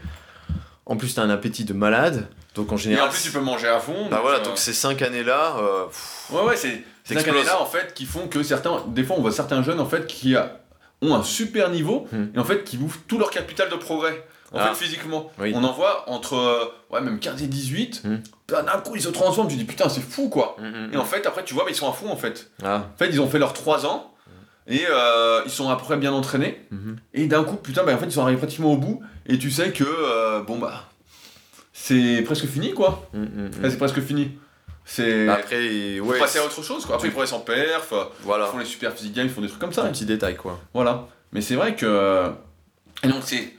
En 0.86 0.97
plus, 0.97 1.15
t'as 1.15 1.21
un 1.21 1.29
appétit 1.29 1.63
de 1.65 1.73
malade. 1.73 2.27
Donc, 2.55 2.71
en 2.71 2.75
Et 2.75 2.79
général. 2.79 3.07
en 3.07 3.11
plus, 3.11 3.23
tu 3.23 3.31
peux 3.31 3.39
manger 3.39 3.67
à 3.67 3.79
fond. 3.79 4.07
Bah 4.09 4.17
donc, 4.17 4.21
voilà, 4.23 4.39
euh, 4.39 4.43
donc 4.43 4.57
ces 4.57 4.73
cinq 4.73 5.01
années-là. 5.01 5.55
euh, 5.59 5.86
Ouais, 6.31 6.41
ouais, 6.43 6.55
c'est 6.57 6.84
ces 7.05 7.17
années-là, 7.17 7.61
en 7.61 7.65
fait, 7.65 7.93
qui 7.93 8.05
font 8.05 8.27
que 8.27 8.43
certains. 8.43 8.84
Des 8.88 9.03
fois, 9.03 9.15
on 9.17 9.21
voit 9.21 9.31
certains 9.31 9.63
jeunes, 9.63 9.79
en 9.79 9.86
fait, 9.86 10.05
qui 10.07 10.36
a- 10.36 10.59
ont 11.01 11.15
un 11.15 11.23
super 11.23 11.69
niveau, 11.69 12.07
Hmm. 12.11 12.25
et 12.36 12.39
en 12.39 12.43
fait, 12.43 12.63
qui 12.63 12.77
bouffent 12.77 12.99
tout 13.07 13.17
leur 13.17 13.29
capital 13.31 13.69
de 13.69 13.75
progrès. 13.75 14.25
En 14.53 14.59
Ah. 14.59 14.67
fait, 14.73 14.86
physiquement. 14.86 15.31
Oui. 15.39 15.51
On 15.55 15.63
en 15.63 15.71
voit 15.73 16.07
entre. 16.09 16.36
euh, 16.36 16.65
ouais, 16.91 17.01
même 17.01 17.17
15 17.19 17.41
et 17.41 17.47
18. 17.47 18.03
Hmm. 18.03 18.17
D'un 18.49 18.63
coup, 18.84 18.95
ils 18.95 19.01
se 19.01 19.09
transforment. 19.09 19.47
Tu 19.49 19.55
dis, 19.55 19.63
putain, 19.65 19.89
c'est 19.89 20.01
fou, 20.03 20.29
quoi. 20.29 20.55
mm, 20.59 20.65
mm, 20.67 20.93
Et 20.93 20.97
en 20.97 21.05
fait, 21.05 21.25
après, 21.25 21.43
tu 21.43 21.55
vois, 21.55 21.63
bah, 21.63 21.71
ils 21.71 21.75
sont 21.75 21.89
à 21.89 21.93
fond, 21.93 22.09
en 22.11 22.15
fait. 22.17 22.51
Ah. 22.63 22.84
En 22.93 22.97
fait, 22.99 23.07
ils 23.09 23.19
ont 23.19 23.27
fait 23.27 23.39
leurs 23.39 23.53
3 23.53 23.86
ans. 23.88 24.12
Et 24.68 24.84
euh, 24.89 25.41
ils 25.45 25.51
sont 25.51 25.70
à 25.70 25.76
peu 25.76 25.84
près 25.84 25.97
bien 25.97 26.14
entraînés. 26.14 26.61
mhm. 26.72 26.97
Et 27.14 27.26
d'un 27.28 27.43
coup, 27.43 27.55
putain, 27.57 27.84
bah, 27.84 27.93
en 27.93 27.97
fait, 27.97 28.05
ils 28.05 28.11
sont 28.11 28.22
arrivés 28.22 28.38
pratiquement 28.38 28.72
au 28.74 28.78
bout. 28.78 29.01
Et 29.26 29.38
tu 29.38 29.51
sais 29.51 29.72
que, 29.72 29.84
euh, 29.84 30.41
bon, 30.41 30.57
bah, 30.57 30.89
c'est 31.74 32.22
presque 32.24 32.45
fini, 32.45 32.74
quoi. 32.74 33.07
Mm, 33.14 33.20
mm, 33.24 33.45
mm. 33.47 33.70
C'est 33.70 33.78
presque 33.78 34.01
fini. 34.01 34.32
C'est. 34.86 35.28
Après, 35.28 35.97
Faut 35.99 36.05
ouais. 36.05 36.20
passer 36.20 36.39
à 36.39 36.45
autre 36.45 36.61
chose, 36.64 36.86
quoi. 36.86 36.95
Après, 36.95 37.07
ils 37.07 37.11
progressent 37.11 37.34
en 37.34 37.39
perf. 37.39 37.91
euh, 37.93 38.03
Voilà. 38.22 38.45
Ils 38.47 38.51
font 38.51 38.57
les 38.57 38.66
super 38.66 38.93
physique 38.93 39.14
games, 39.14 39.26
ils 39.28 39.32
font 39.34 39.41
des 39.41 39.47
trucs 39.47 39.59
comme 39.59 39.70
Un 39.70 39.74
ça. 39.74 39.84
petit 39.84 40.05
détail, 40.05 40.36
quoi. 40.36 40.59
Voilà. 40.74 41.07
Mais 41.32 41.41
c'est 41.41 41.55
vrai 41.55 41.76
que. 41.76 42.30
Et 43.03 43.07
donc, 43.07 43.24
c'est. 43.26 43.53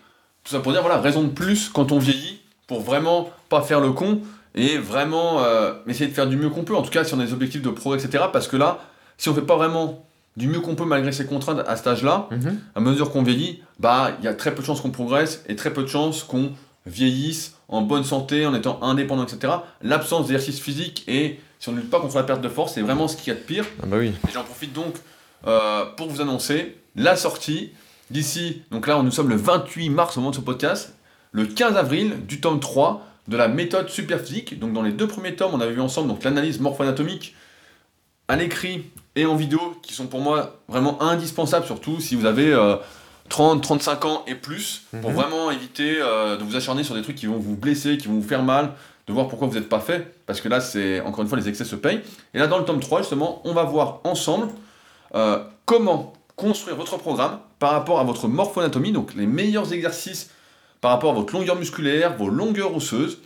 Tout 0.44 0.50
ça 0.52 0.60
pour 0.60 0.72
dire, 0.72 0.82
voilà, 0.82 1.00
raison 1.00 1.22
de 1.24 1.30
plus 1.30 1.70
quand 1.70 1.90
on 1.90 1.98
vieillit, 1.98 2.42
pour 2.66 2.82
vraiment 2.82 3.30
pas 3.48 3.62
faire 3.62 3.80
le 3.80 3.92
con 3.92 4.20
et 4.54 4.76
vraiment 4.76 5.42
euh, 5.42 5.72
essayer 5.86 6.06
de 6.08 6.14
faire 6.14 6.26
du 6.26 6.36
mieux 6.36 6.50
qu'on 6.50 6.64
peut. 6.64 6.76
En 6.76 6.82
tout 6.82 6.90
cas, 6.90 7.02
si 7.02 7.14
on 7.14 7.20
a 7.20 7.24
des 7.24 7.32
objectifs 7.32 7.62
de 7.62 7.70
progrès, 7.70 7.98
etc. 8.04 8.24
Parce 8.30 8.46
que 8.46 8.56
là, 8.58 8.78
si 9.16 9.30
on 9.30 9.34
fait 9.34 9.40
pas 9.40 9.56
vraiment 9.56 10.06
du 10.36 10.48
mieux 10.48 10.60
qu'on 10.60 10.74
peut 10.74 10.84
malgré 10.84 11.12
ses 11.12 11.26
contraintes 11.26 11.62
à 11.66 11.76
cet 11.76 11.86
âge-là, 11.86 12.28
Mhm. 12.30 12.58
à 12.74 12.80
mesure 12.80 13.10
qu'on 13.10 13.22
vieillit, 13.22 13.62
bah, 13.78 14.12
il 14.18 14.24
y 14.24 14.28
a 14.28 14.34
très 14.34 14.54
peu 14.54 14.62
de 14.62 14.66
chances 14.66 14.80
qu'on 14.80 14.90
progresse 14.90 15.44
et 15.48 15.54
très 15.56 15.72
peu 15.72 15.82
de 15.82 15.88
chances 15.88 16.22
qu'on 16.24 16.52
vieillisse 16.86 17.54
en 17.68 17.82
bonne 17.82 18.04
santé, 18.04 18.46
en 18.46 18.54
étant 18.54 18.82
indépendant, 18.82 19.24
etc. 19.24 19.52
L'absence 19.82 20.26
d'exercice 20.26 20.60
physique 20.60 21.04
et 21.08 21.40
si 21.58 21.68
on 21.68 21.72
ne 21.72 21.78
lutte 21.78 21.90
pas 21.90 22.00
contre 22.00 22.16
la 22.16 22.24
perte 22.24 22.42
de 22.42 22.48
force, 22.48 22.74
c'est 22.74 22.82
vraiment 22.82 23.08
ce 23.08 23.16
qu'il 23.16 23.28
y 23.32 23.36
a 23.36 23.38
de 23.38 23.44
pire. 23.44 23.64
Ah 23.82 23.86
bah 23.86 23.96
oui. 23.98 24.08
Et 24.28 24.32
j'en 24.32 24.44
profite 24.44 24.72
donc 24.72 24.94
euh, 25.46 25.84
pour 25.96 26.08
vous 26.08 26.20
annoncer 26.20 26.76
la 26.96 27.16
sortie 27.16 27.70
d'ici, 28.10 28.62
donc 28.70 28.86
là 28.86 29.00
nous 29.02 29.10
sommes 29.10 29.30
le 29.30 29.36
28 29.36 29.88
mars 29.88 30.16
au 30.16 30.20
moment 30.20 30.30
de 30.30 30.36
ce 30.36 30.40
podcast, 30.42 30.94
le 31.32 31.46
15 31.46 31.76
avril 31.76 32.26
du 32.28 32.40
tome 32.40 32.60
3 32.60 33.06
de 33.28 33.36
la 33.38 33.48
méthode 33.48 33.88
superphysique. 33.88 34.58
Donc 34.58 34.74
dans 34.74 34.82
les 34.82 34.92
deux 34.92 35.06
premiers 35.08 35.34
tomes, 35.36 35.52
on 35.54 35.60
avait 35.60 35.72
vu 35.72 35.80
ensemble 35.80 36.08
donc 36.08 36.22
l'analyse 36.22 36.60
morpho-anatomique 36.60 37.34
à 38.28 38.36
l'écrit 38.36 38.84
et 39.16 39.26
en 39.26 39.36
vidéo, 39.36 39.60
qui 39.82 39.92
sont 39.94 40.06
pour 40.06 40.20
moi 40.20 40.56
vraiment 40.68 41.00
indispensables, 41.02 41.66
surtout 41.66 42.00
si 42.00 42.14
vous 42.16 42.26
avez 42.26 42.52
euh, 42.52 42.76
30, 43.28 43.62
35 43.62 44.04
ans 44.04 44.24
et 44.26 44.34
plus, 44.34 44.82
pour 45.00 45.10
Mhm. 45.10 45.16
vraiment 45.16 45.50
éviter 45.50 45.96
euh, 46.00 46.36
de 46.36 46.42
vous 46.44 46.56
acharner 46.56 46.82
sur 46.84 46.94
des 46.94 47.02
trucs 47.02 47.16
qui 47.16 47.26
vont 47.26 47.38
vous 47.38 47.56
blesser, 47.56 47.96
qui 47.96 48.08
vont 48.08 48.14
vous 48.14 48.26
faire 48.28 48.42
mal, 48.42 48.72
de 49.06 49.12
voir 49.12 49.28
pourquoi 49.28 49.48
vous 49.48 49.54
n'êtes 49.54 49.68
pas 49.68 49.80
fait, 49.80 50.14
parce 50.26 50.40
que 50.40 50.48
là, 50.48 50.60
c'est 50.60 51.00
encore 51.02 51.20
une 51.22 51.28
fois, 51.28 51.38
les 51.38 51.48
excès 51.48 51.64
se 51.64 51.76
payent. 51.76 52.00
Et 52.32 52.38
là, 52.38 52.46
dans 52.46 52.58
le 52.58 52.64
tome 52.64 52.80
3, 52.80 53.00
justement, 53.00 53.40
on 53.44 53.52
va 53.52 53.62
voir 53.64 54.00
ensemble 54.04 54.48
euh, 55.14 55.44
comment 55.66 56.14
construire 56.36 56.76
votre 56.76 56.96
programme 56.96 57.38
par 57.58 57.70
rapport 57.72 58.00
à 58.00 58.04
votre 58.04 58.26
morpho-anatomie, 58.26 58.92
donc 58.92 59.14
les 59.14 59.26
meilleurs 59.26 59.72
exercices 59.72 60.30
par 60.80 60.90
rapport 60.90 61.12
à 61.12 61.14
votre 61.14 61.32
longueur 61.32 61.56
musculaire, 61.56 62.16
vos 62.16 62.28
longueurs 62.28 62.74
osseuses, 62.74 63.18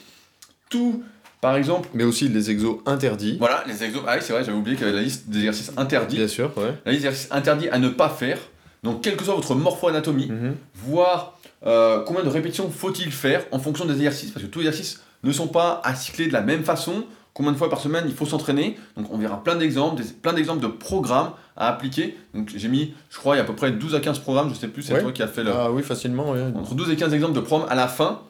tout 0.68 1.03
Par 1.41 1.57
exemple, 1.57 1.89
Mais 1.95 2.05
aussi 2.05 2.28
les 2.28 2.51
exos 2.51 2.78
interdits. 2.86 3.36
voilà, 3.39 3.62
les 3.66 3.84
exos. 3.84 4.03
Ah 4.07 4.14
oui, 4.16 4.20
c'est 4.22 4.32
vrai, 4.32 4.43
j'avais 4.45 4.57
oublié 4.59 4.76
qu'il 4.76 4.86
y 4.86 4.89
avait 4.89 4.99
la 4.99 5.05
liste 5.05 5.28
des 5.28 5.39
exercices 5.39 5.72
interdits. 5.76 6.16
Bien 6.16 6.28
sûr, 6.28 6.51
ouais. 6.57 6.74
La 6.84 6.93
liste 6.93 7.03
des 7.05 7.09
exercices 7.09 7.28
interdits 7.30 7.68
à 7.68 7.78
ne 7.78 7.89
pas 7.89 8.09
faire. 8.09 8.39
Donc, 8.82 9.03
quelle 9.03 9.16
que 9.16 9.24
soit 9.24 9.34
votre 9.34 9.55
morpho-anatomie, 9.55 10.26
Mhm. 10.28 10.55
voir 10.74 11.39
euh, 11.66 12.03
combien 12.07 12.22
de 12.22 12.28
répétitions 12.28 12.70
faut-il 12.70 13.11
faire 13.11 13.45
en 13.51 13.59
fonction 13.59 13.84
des 13.84 13.95
exercices, 13.95 14.30
parce 14.30 14.45
que 14.47 14.51
tous 14.51 14.61
les 14.61 14.66
exercices 14.68 15.01
ne 15.24 15.32
sont 15.32 15.49
pas 15.49 15.80
à 15.84 15.95
cycler 15.97 16.28
de 16.28 16.32
la 16.32 16.41
même 16.43 16.62
façon. 16.64 17.05
Combien 17.34 17.53
de 17.53 17.57
fois 17.57 17.68
par 17.70 17.80
semaine 17.80 18.05
il 18.09 18.14
faut 18.14 18.26
s'entraîner 18.26 18.76
Donc 18.97 19.12
on 19.12 19.18
verra 19.18 19.43
plein 19.45 19.55
d'exemples, 19.57 20.03
plein 20.22 20.32
d'exemples 20.32 20.61
de 20.62 20.66
programmes 20.68 21.30
à 21.57 21.68
appliquer. 21.68 22.16
Donc 22.34 22.53
j'ai 22.57 22.68
mis, 22.68 22.95
je 23.11 23.18
crois, 23.18 23.34
il 23.34 23.39
y 23.39 23.41
a 23.41 23.45
à 23.45 23.47
peu 23.47 23.55
près 23.55 23.70
12 23.72 23.95
à 23.97 24.01
15 24.01 24.18
programmes, 24.20 24.51
je 24.51 24.55
sais 24.59 24.66
plus, 24.68 24.82
c'est 24.82 24.95
Ouais. 24.95 25.03
toi 25.03 25.12
qui 25.12 25.22
as 25.22 25.28
fait 25.28 25.45
le, 25.45 25.53
Ah 25.53 25.70
oui, 25.70 25.82
facilement, 25.84 26.30
ouais. 26.32 26.43
entre 26.57 26.74
12 26.74 26.91
et 26.91 26.97
15 26.97 27.12
exemples 27.14 27.34
de 27.34 27.41
programmes 27.41 27.68
à 27.70 27.74
la 27.76 27.86
fin. 27.89 28.20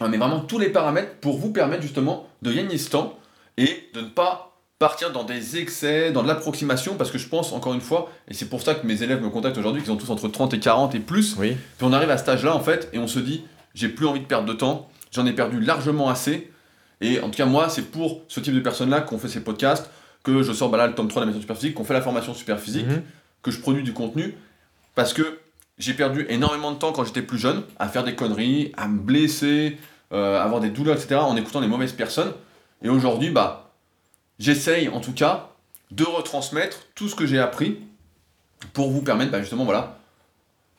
On 0.00 0.08
met 0.08 0.18
vraiment 0.18 0.40
tous 0.40 0.58
les 0.58 0.68
paramètres 0.68 1.14
pour 1.20 1.38
vous 1.38 1.50
permettre 1.52 1.82
justement 1.82 2.28
de 2.42 2.52
gagner 2.52 2.76
ce 2.78 2.90
temps 2.90 3.18
et 3.56 3.88
de 3.94 4.00
ne 4.02 4.08
pas 4.08 4.52
partir 4.78 5.10
dans 5.10 5.24
des 5.24 5.56
excès, 5.56 6.12
dans 6.12 6.22
de 6.22 6.28
l'approximation, 6.28 6.96
parce 6.96 7.10
que 7.10 7.16
je 7.16 7.28
pense, 7.28 7.52
encore 7.54 7.72
une 7.72 7.80
fois, 7.80 8.10
et 8.28 8.34
c'est 8.34 8.44
pour 8.50 8.60
ça 8.60 8.74
que 8.74 8.86
mes 8.86 9.02
élèves 9.02 9.22
me 9.22 9.30
contactent 9.30 9.56
aujourd'hui, 9.56 9.82
qu'ils 9.82 9.90
ont 9.92 9.96
tous 9.96 10.10
entre 10.10 10.28
30 10.28 10.52
et 10.52 10.58
40 10.60 10.94
et 10.94 11.00
plus, 11.00 11.34
Oui. 11.38 11.56
puis 11.78 11.86
on 11.86 11.94
arrive 11.94 12.10
à 12.10 12.18
cet 12.18 12.28
âge-là, 12.28 12.54
en 12.54 12.60
fait, 12.60 12.90
et 12.92 12.98
on 12.98 13.06
se 13.06 13.18
dit, 13.18 13.42
j'ai 13.74 13.88
plus 13.88 14.06
envie 14.06 14.20
de 14.20 14.26
perdre 14.26 14.46
de 14.46 14.52
temps, 14.52 14.90
j'en 15.12 15.24
ai 15.24 15.32
perdu 15.32 15.60
largement 15.60 16.10
assez, 16.10 16.52
et 17.00 17.20
en 17.20 17.30
tout 17.30 17.36
cas, 17.38 17.46
moi, 17.46 17.70
c'est 17.70 17.90
pour 17.90 18.20
ce 18.28 18.38
type 18.40 18.52
de 18.54 18.60
personnes-là 18.60 19.00
qu'on 19.00 19.16
fait 19.18 19.28
ces 19.28 19.42
podcasts, 19.42 19.88
que 20.22 20.42
je 20.42 20.52
sors 20.52 20.68
bah 20.68 20.76
là, 20.76 20.86
le 20.88 20.94
tome 20.94 21.08
3 21.08 21.22
de 21.22 21.24
la 21.24 21.26
méthode 21.28 21.40
superphysique, 21.42 21.74
qu'on 21.74 21.84
fait 21.84 21.94
la 21.94 22.02
formation 22.02 22.34
superphysique, 22.34 22.86
Mhm. 22.86 23.02
que 23.42 23.50
je 23.50 23.60
produis 23.60 23.82
du 23.82 23.94
contenu, 23.94 24.34
parce 24.94 25.14
que 25.14 25.38
j'ai 25.78 25.94
perdu 25.94 26.26
énormément 26.28 26.72
de 26.72 26.78
temps 26.78 26.92
quand 26.92 27.04
j'étais 27.04 27.22
plus 27.22 27.38
jeune, 27.38 27.62
à 27.78 27.88
faire 27.88 28.04
des 28.04 28.14
conneries, 28.14 28.72
à 28.76 28.88
me 28.88 28.98
blesser, 28.98 29.76
euh, 30.12 30.38
à 30.38 30.42
avoir 30.42 30.60
des 30.60 30.70
douleurs, 30.70 30.96
etc., 30.96 31.16
en 31.16 31.36
écoutant 31.36 31.60
les 31.60 31.68
mauvaises 31.68 31.92
personnes, 31.92 32.32
et 32.82 32.88
aujourd'hui, 32.88 33.30
bah, 33.30 33.70
j'essaye, 34.38 34.88
en 34.88 35.00
tout 35.00 35.12
cas, 35.12 35.50
de 35.90 36.04
retransmettre 36.04 36.86
tout 36.94 37.08
ce 37.08 37.14
que 37.14 37.26
j'ai 37.26 37.38
appris, 37.38 37.78
pour 38.72 38.90
vous 38.90 39.02
permettre, 39.02 39.32
bah, 39.32 39.40
justement, 39.40 39.64
voilà, 39.64 39.98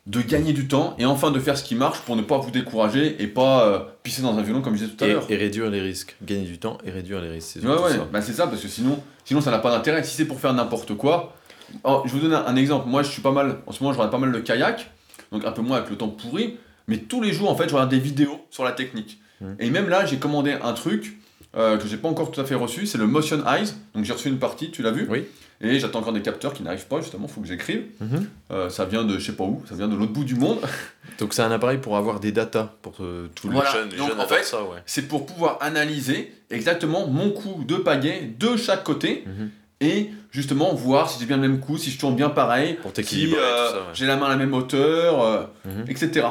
de 0.08 0.22
gagner 0.22 0.54
du 0.54 0.68
temps 0.68 0.96
et 0.98 1.06
enfin 1.06 1.32
de 1.32 1.40
faire 1.40 1.58
ce 1.58 1.64
qui 1.64 1.76
marche 1.76 2.00
pour 2.00 2.16
ne 2.16 2.22
pas 2.22 2.38
vous 2.38 2.50
décourager 2.50 3.22
et 3.22 3.28
pas 3.28 3.68
euh, 3.68 3.80
pisser 4.04 4.22
dans 4.22 4.38
un 4.38 4.42
violon 4.42 4.62
comme 4.62 4.76
je 4.76 4.86
disais 4.86 4.96
tout 4.96 5.04
à 5.04 5.08
l'heure. 5.08 5.26
et 5.30 5.36
réduire 5.36 5.70
les 5.70 5.82
risques. 5.82 6.16
Gagner 6.24 6.46
du 6.46 6.58
temps 6.60 6.78
et 6.86 6.92
réduire 6.92 7.20
les 7.20 7.30
risques. 7.30 7.60
c'est 7.62 7.66
Ouais, 7.66 7.78
ouais, 7.78 7.92
ça. 7.92 8.08
bah 8.12 8.22
c'est 8.22 8.32
ça, 8.32 8.48
parce 8.48 8.62
que 8.62 8.70
sinon, 8.70 9.04
sinon 9.26 9.42
ça 9.42 9.52
n'a 9.52 9.60
pas 9.60 9.70
d'intérêt. 9.70 10.04
Si 10.04 10.16
c'est 10.16 10.26
pour 10.26 10.40
faire 10.40 10.54
n'importe 10.54 10.96
quoi. 10.96 11.36
Alors, 11.84 12.08
je 12.08 12.14
vous 12.14 12.20
donne 12.20 12.34
un, 12.34 12.46
un 12.46 12.56
exemple. 12.56 12.88
Moi, 12.90 13.04
je 13.04 13.10
suis 13.10 13.22
pas 13.22 13.32
mal, 13.32 13.58
en 13.68 13.72
ce 13.72 13.82
moment, 13.84 13.94
je 13.94 13.98
regarde 13.98 14.12
pas 14.12 14.18
mal 14.20 14.30
le 14.30 14.42
kayak, 14.42 14.90
donc 15.32 15.46
un 15.46 15.52
peu 15.52 15.62
moins 15.62 15.78
avec 15.78 15.90
le 15.90 15.98
temps 15.98 16.10
pourri, 16.10 16.58
mais 16.88 16.98
tous 16.98 17.22
les 17.22 17.34
jours, 17.34 17.50
en 17.50 17.56
fait, 17.56 17.68
je 17.70 17.74
regarde 17.74 17.90
des 17.90 18.00
vidéos 18.00 18.40
sur 18.50 18.64
la 18.64 18.72
technique. 18.72 19.20
Mhm. 19.42 19.56
Et 19.60 19.70
même 19.70 19.90
là, 19.90 20.06
j'ai 20.06 20.18
commandé 20.18 20.56
un 20.62 20.74
truc 20.74 21.18
euh, 21.56 21.78
que 21.78 21.88
j'ai 21.88 21.98
pas 21.98 22.08
encore 22.10 22.32
tout 22.32 22.40
à 22.42 22.46
fait 22.46 22.56
reçu, 22.56 22.86
c'est 22.86 22.98
le 22.98 23.08
Motion 23.08 23.44
Eyes. 23.48 23.74
Donc 23.94 24.04
j'ai 24.06 24.14
reçu 24.14 24.28
une 24.30 24.40
partie, 24.40 24.72
tu 24.72 24.82
l'as 24.84 24.92
vu 24.92 25.08
Oui. 25.10 25.26
Et 25.60 25.80
j'attends 25.80 26.00
encore 26.00 26.14
des 26.14 26.22
capteurs 26.22 26.54
qui 26.54 26.62
n'arrivent 26.62 26.86
pas, 26.86 27.02
justement, 27.02 27.28
faut 27.28 27.42
que 27.42 27.48
j'écrive. 27.48 27.84
Mhm. 28.00 28.28
Euh, 28.52 28.70
ça 28.70 28.86
vient 28.86 29.04
de 29.04 29.18
je 29.18 29.26
sais 29.26 29.32
pas 29.36 29.44
où, 29.44 29.64
ça 29.68 29.74
vient 29.74 29.88
de 29.88 29.96
l'autre 29.96 30.12
bout 30.14 30.24
du 30.24 30.36
monde. 30.36 30.60
Donc 31.20 31.34
c'est 31.34 31.42
un 31.42 31.50
appareil 31.52 31.80
pour 31.80 31.98
avoir 31.98 32.20
des 32.20 32.32
datas 32.32 32.70
pour 32.84 32.94
euh, 33.02 33.28
tous 33.34 33.48
les 33.48 33.54
Voilà. 33.56 33.72
jeunes. 33.72 33.90
Les 33.90 33.98
Donc, 33.98 34.10
jeunes 34.10 34.20
en 34.20 34.28
fait, 34.28 34.56
ouais. 34.56 34.82
c'est 34.86 35.08
pour 35.08 35.26
pouvoir 35.26 35.58
analyser 35.62 36.32
exactement 36.52 37.08
mon 37.08 37.32
coup 37.32 37.64
de 37.68 37.76
pagaie 37.76 38.32
de 38.40 38.56
chaque 38.56 38.84
côté 38.84 39.24
Mhm. 39.26 39.50
Et 39.82 40.10
justement 40.32 40.74
voir 40.74 41.10
si 41.10 41.20
j'ai 41.20 41.26
bien 41.26 41.38
le 41.38 41.42
même 41.48 41.60
coup, 41.60 41.78
si 41.78 41.92
je 41.92 42.00
tourne 42.00 42.16
bien 42.16 42.30
pareil, 42.30 42.76
Pour 42.82 42.92
si 43.04 43.34
euh, 43.36 43.74
ouais. 43.74 43.80
j'ai 43.94 44.06
la 44.06 44.16
main 44.18 44.26
à 44.28 44.30
la 44.30 44.36
même 44.38 44.54
hauteur, 44.54 45.22
euh, 45.22 45.44
Mhm. 45.66 45.86
etc. 45.88 46.28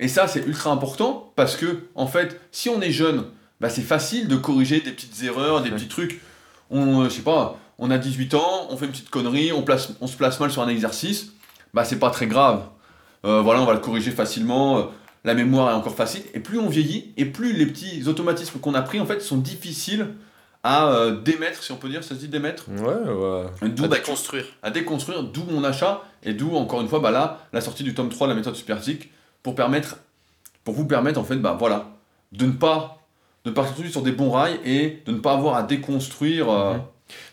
Et 0.00 0.08
ça, 0.08 0.26
c'est 0.28 0.44
ultra 0.46 0.70
important 0.70 1.32
parce 1.36 1.56
que, 1.56 1.84
en 1.94 2.06
fait, 2.06 2.40
si 2.50 2.68
on 2.68 2.80
est 2.80 2.90
jeune, 2.92 3.24
bah, 3.60 3.68
c'est 3.68 3.82
facile 3.82 4.28
de 4.28 4.36
corriger 4.36 4.80
des 4.80 4.90
petites 4.90 5.22
erreurs, 5.22 5.62
des 5.62 5.70
Ouais. 5.70 5.76
petits 5.76 5.88
trucs. 5.88 6.20
On, 6.70 7.02
euh, 7.02 7.08
je 7.08 7.14
sais 7.14 7.22
pas, 7.22 7.58
on 7.78 7.90
a 7.90 7.98
18 7.98 8.34
ans, 8.34 8.66
on 8.70 8.76
fait 8.76 8.86
une 8.86 8.90
petite 8.92 9.10
connerie, 9.10 9.52
on, 9.52 9.62
place, 9.62 9.90
on 10.00 10.06
se 10.06 10.16
place 10.16 10.38
mal 10.40 10.50
sur 10.50 10.62
un 10.62 10.68
exercice, 10.68 11.32
bah 11.72 11.84
c'est 11.84 11.98
pas 11.98 12.10
très 12.10 12.26
grave. 12.26 12.62
Euh, 13.24 13.40
voilà, 13.40 13.60
on 13.62 13.64
va 13.66 13.72
le 13.74 13.80
corriger 13.80 14.10
facilement. 14.10 14.90
la 15.26 15.32
mémoire 15.32 15.70
est 15.70 15.74
encore 15.74 15.94
facile. 15.94 16.20
Et 16.34 16.40
plus 16.40 16.58
on 16.58 16.68
vieillit, 16.68 17.14
et 17.16 17.24
plus 17.24 17.54
les 17.54 17.64
petits 17.64 18.06
automatismes 18.08 18.58
qu'on 18.60 18.74
a 18.74 18.82
pris, 18.82 19.00
en 19.00 19.06
fait, 19.06 19.22
sont 19.22 19.38
difficiles 19.38 20.08
à 20.64 20.88
euh, 20.88 21.20
démettre, 21.20 21.62
si 21.62 21.70
on 21.72 21.76
peut 21.76 21.88
dire, 21.90 22.02
ça 22.02 22.10
se 22.14 22.20
dit 22.20 22.28
démettre 22.28 22.64
Ouais, 22.70 22.78
ouais. 22.86 23.68
D'où 23.68 23.84
À 23.84 23.88
bah, 23.88 23.96
déconstruire. 23.98 24.46
à 24.62 24.70
déconstruire, 24.70 25.22
d'où 25.22 25.44
mon 25.44 25.62
achat, 25.62 26.02
et 26.22 26.32
d'où, 26.32 26.56
encore 26.56 26.80
une 26.80 26.88
fois, 26.88 26.98
bah 27.00 27.10
là, 27.10 27.46
la 27.52 27.60
sortie 27.60 27.84
du 27.84 27.94
tome 27.94 28.08
3 28.08 28.26
de 28.26 28.32
la 28.32 28.36
méthode 28.36 28.56
superphysique, 28.56 29.10
pour 29.42 29.54
permettre, 29.54 29.98
pour 30.64 30.74
vous 30.74 30.86
permettre, 30.86 31.20
en 31.20 31.24
fait, 31.24 31.36
bah 31.36 31.54
voilà, 31.58 31.90
de 32.32 32.46
ne 32.46 32.52
pas, 32.52 33.02
de 33.44 33.50
partir 33.50 33.74
tout 33.74 33.82
de 33.82 33.84
suite 33.86 33.92
sur 33.94 34.02
des 34.02 34.12
bons 34.12 34.30
rails, 34.30 34.58
et 34.64 35.02
de 35.06 35.12
ne 35.12 35.18
pas 35.18 35.34
avoir 35.34 35.54
à 35.56 35.62
déconstruire, 35.62 36.48
euh, 36.50 36.74
Mhm. 36.74 36.80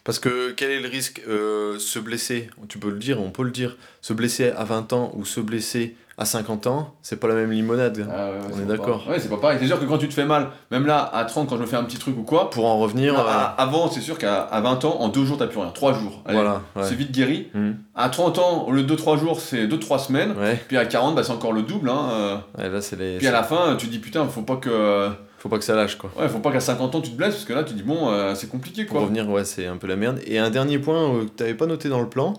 Parce 0.04 0.20
que 0.20 0.52
quel 0.52 0.72
est 0.72 0.80
le 0.82 0.90
risque 0.90 1.22
euh, 1.28 1.80
Se 1.80 2.00
blesser, 2.00 2.50
tu 2.68 2.78
peux 2.78 2.90
le 2.90 3.00
dire, 3.00 3.22
on 3.22 3.30
peut 3.30 3.44
le 3.44 3.52
dire, 3.52 3.78
se 4.02 4.14
blesser 4.14 4.50
à 4.52 4.64
20 4.64 4.94
ans 4.94 5.12
ou 5.16 5.26
se 5.26 5.40
blesser 5.40 5.96
à 6.18 6.26
50 6.26 6.68
ans, 6.68 6.94
c'est 7.02 7.20
pas 7.20 7.28
la 7.28 7.34
même 7.36 7.52
limonade. 7.52 8.06
ah 8.12 8.26
ouais, 8.32 8.32
ouais, 8.34 8.38
On 8.54 8.60
est 8.60 8.66
d'accord. 8.66 9.08
Ouais, 9.10 9.18
c'est 9.20 9.30
pas 9.30 9.38
pareil. 9.38 9.58
C'est 9.60 9.66
sûr 9.68 9.80
que 9.80 9.86
quand 9.86 9.98
tu 9.98 10.08
te 10.10 10.14
fais 10.14 10.26
mal, 10.26 10.50
même 10.70 10.86
là, 10.86 11.10
à 11.14 11.24
30, 11.26 11.50
quand 11.50 11.56
je 11.56 11.62
me 11.62 11.66
fais 11.66 11.78
un 11.78 11.84
petit 11.84 11.98
truc 11.98 12.16
ou 12.18 12.24
quoi, 12.24 12.50
Pour 12.52 12.66
en 12.66 12.78
revenir, 12.78 13.18
à- 13.18 13.22
euh, 13.22 13.30
à- 13.30 13.46
avant, 13.62 13.90
c'est 13.90 14.02
sûr 14.02 14.18
qu'à 14.20 14.42
à 14.42 14.62
20 14.62 14.84
ans, 14.86 14.98
en 15.00 15.08
deux 15.08 15.26
jours, 15.26 15.38
t'as 15.38 15.48
plus 15.48 15.60
rien. 15.60 15.72
Trois 15.72 15.94
jours. 15.94 16.22
Allez, 16.26 16.36
voilà. 16.36 16.62
Ouais. 16.76 16.84
C'est 16.84 16.96
vite 16.96 17.12
guéri. 17.12 17.48
Mhm. 17.56 17.78
À 17.96 18.10
30 18.10 18.38
ans, 18.40 18.66
au 18.68 18.72
lieu 18.72 18.84
de 18.84 18.88
2-3 18.88 19.18
jours, 19.18 19.40
c'est 19.40 19.66
2-3 19.68 19.98
semaines. 20.00 20.36
Ouais. 20.38 20.62
Puis 20.68 20.78
à 20.78 20.86
40, 20.86 21.16
bah, 21.16 21.24
c'est 21.24 21.32
encore 21.32 21.54
le 21.54 21.62
double. 21.64 21.90
Hein. 21.90 22.10
euh. 22.12 22.70
Là 22.70 22.82
c'est 22.82 22.98
les. 23.00 23.18
Puis 23.18 23.28
à 23.28 23.32
la 23.32 23.44
fin, 23.44 23.76
tu 23.78 23.88
te 23.88 23.92
dis 23.92 24.00
putain, 24.00 24.28
faut 24.28 24.42
pas 24.44 24.58
que. 24.58 25.10
Faut 25.42 25.50
pas 25.50 25.58
que 25.58 25.64
ça 25.64 25.74
lâche 25.76 25.96
quoi. 25.98 26.12
Ouais, 26.20 26.30
faut 26.30 26.38
pas 26.40 26.52
qu'à 26.52 26.60
50 26.60 26.94
ans 26.94 27.02
tu 27.02 27.10
te 27.12 27.16
blesses 27.16 27.34
parce 27.34 27.46
que 27.46 27.54
là 27.54 27.64
tu 27.64 27.74
dis 27.74 27.82
bon, 27.84 28.12
euh, 28.12 28.36
c'est 28.36 28.48
compliqué 28.48 28.86
Pour 28.86 28.98
quoi. 28.98 29.02
revenir, 29.06 29.28
ouais, 29.28 29.44
c'est 29.44 29.66
un 29.66 29.78
peu 29.78 29.88
la 29.88 29.96
merde. 29.96 30.20
Et 30.28 30.38
un 30.38 30.50
dernier 30.52 30.78
point 30.78 31.16
euh, 31.16 31.24
que 31.26 31.30
t'avais 31.30 31.56
pas 31.56 31.66
noté 31.66 31.90
dans 31.90 32.00
le 32.02 32.08
plan, 32.10 32.34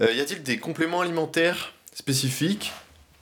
euh, 0.00 0.10
y 0.14 0.20
a-t-il 0.20 0.42
des 0.42 0.58
compléments 0.58 1.00
alimentaires 1.02 1.72
spécifiques 1.94 2.72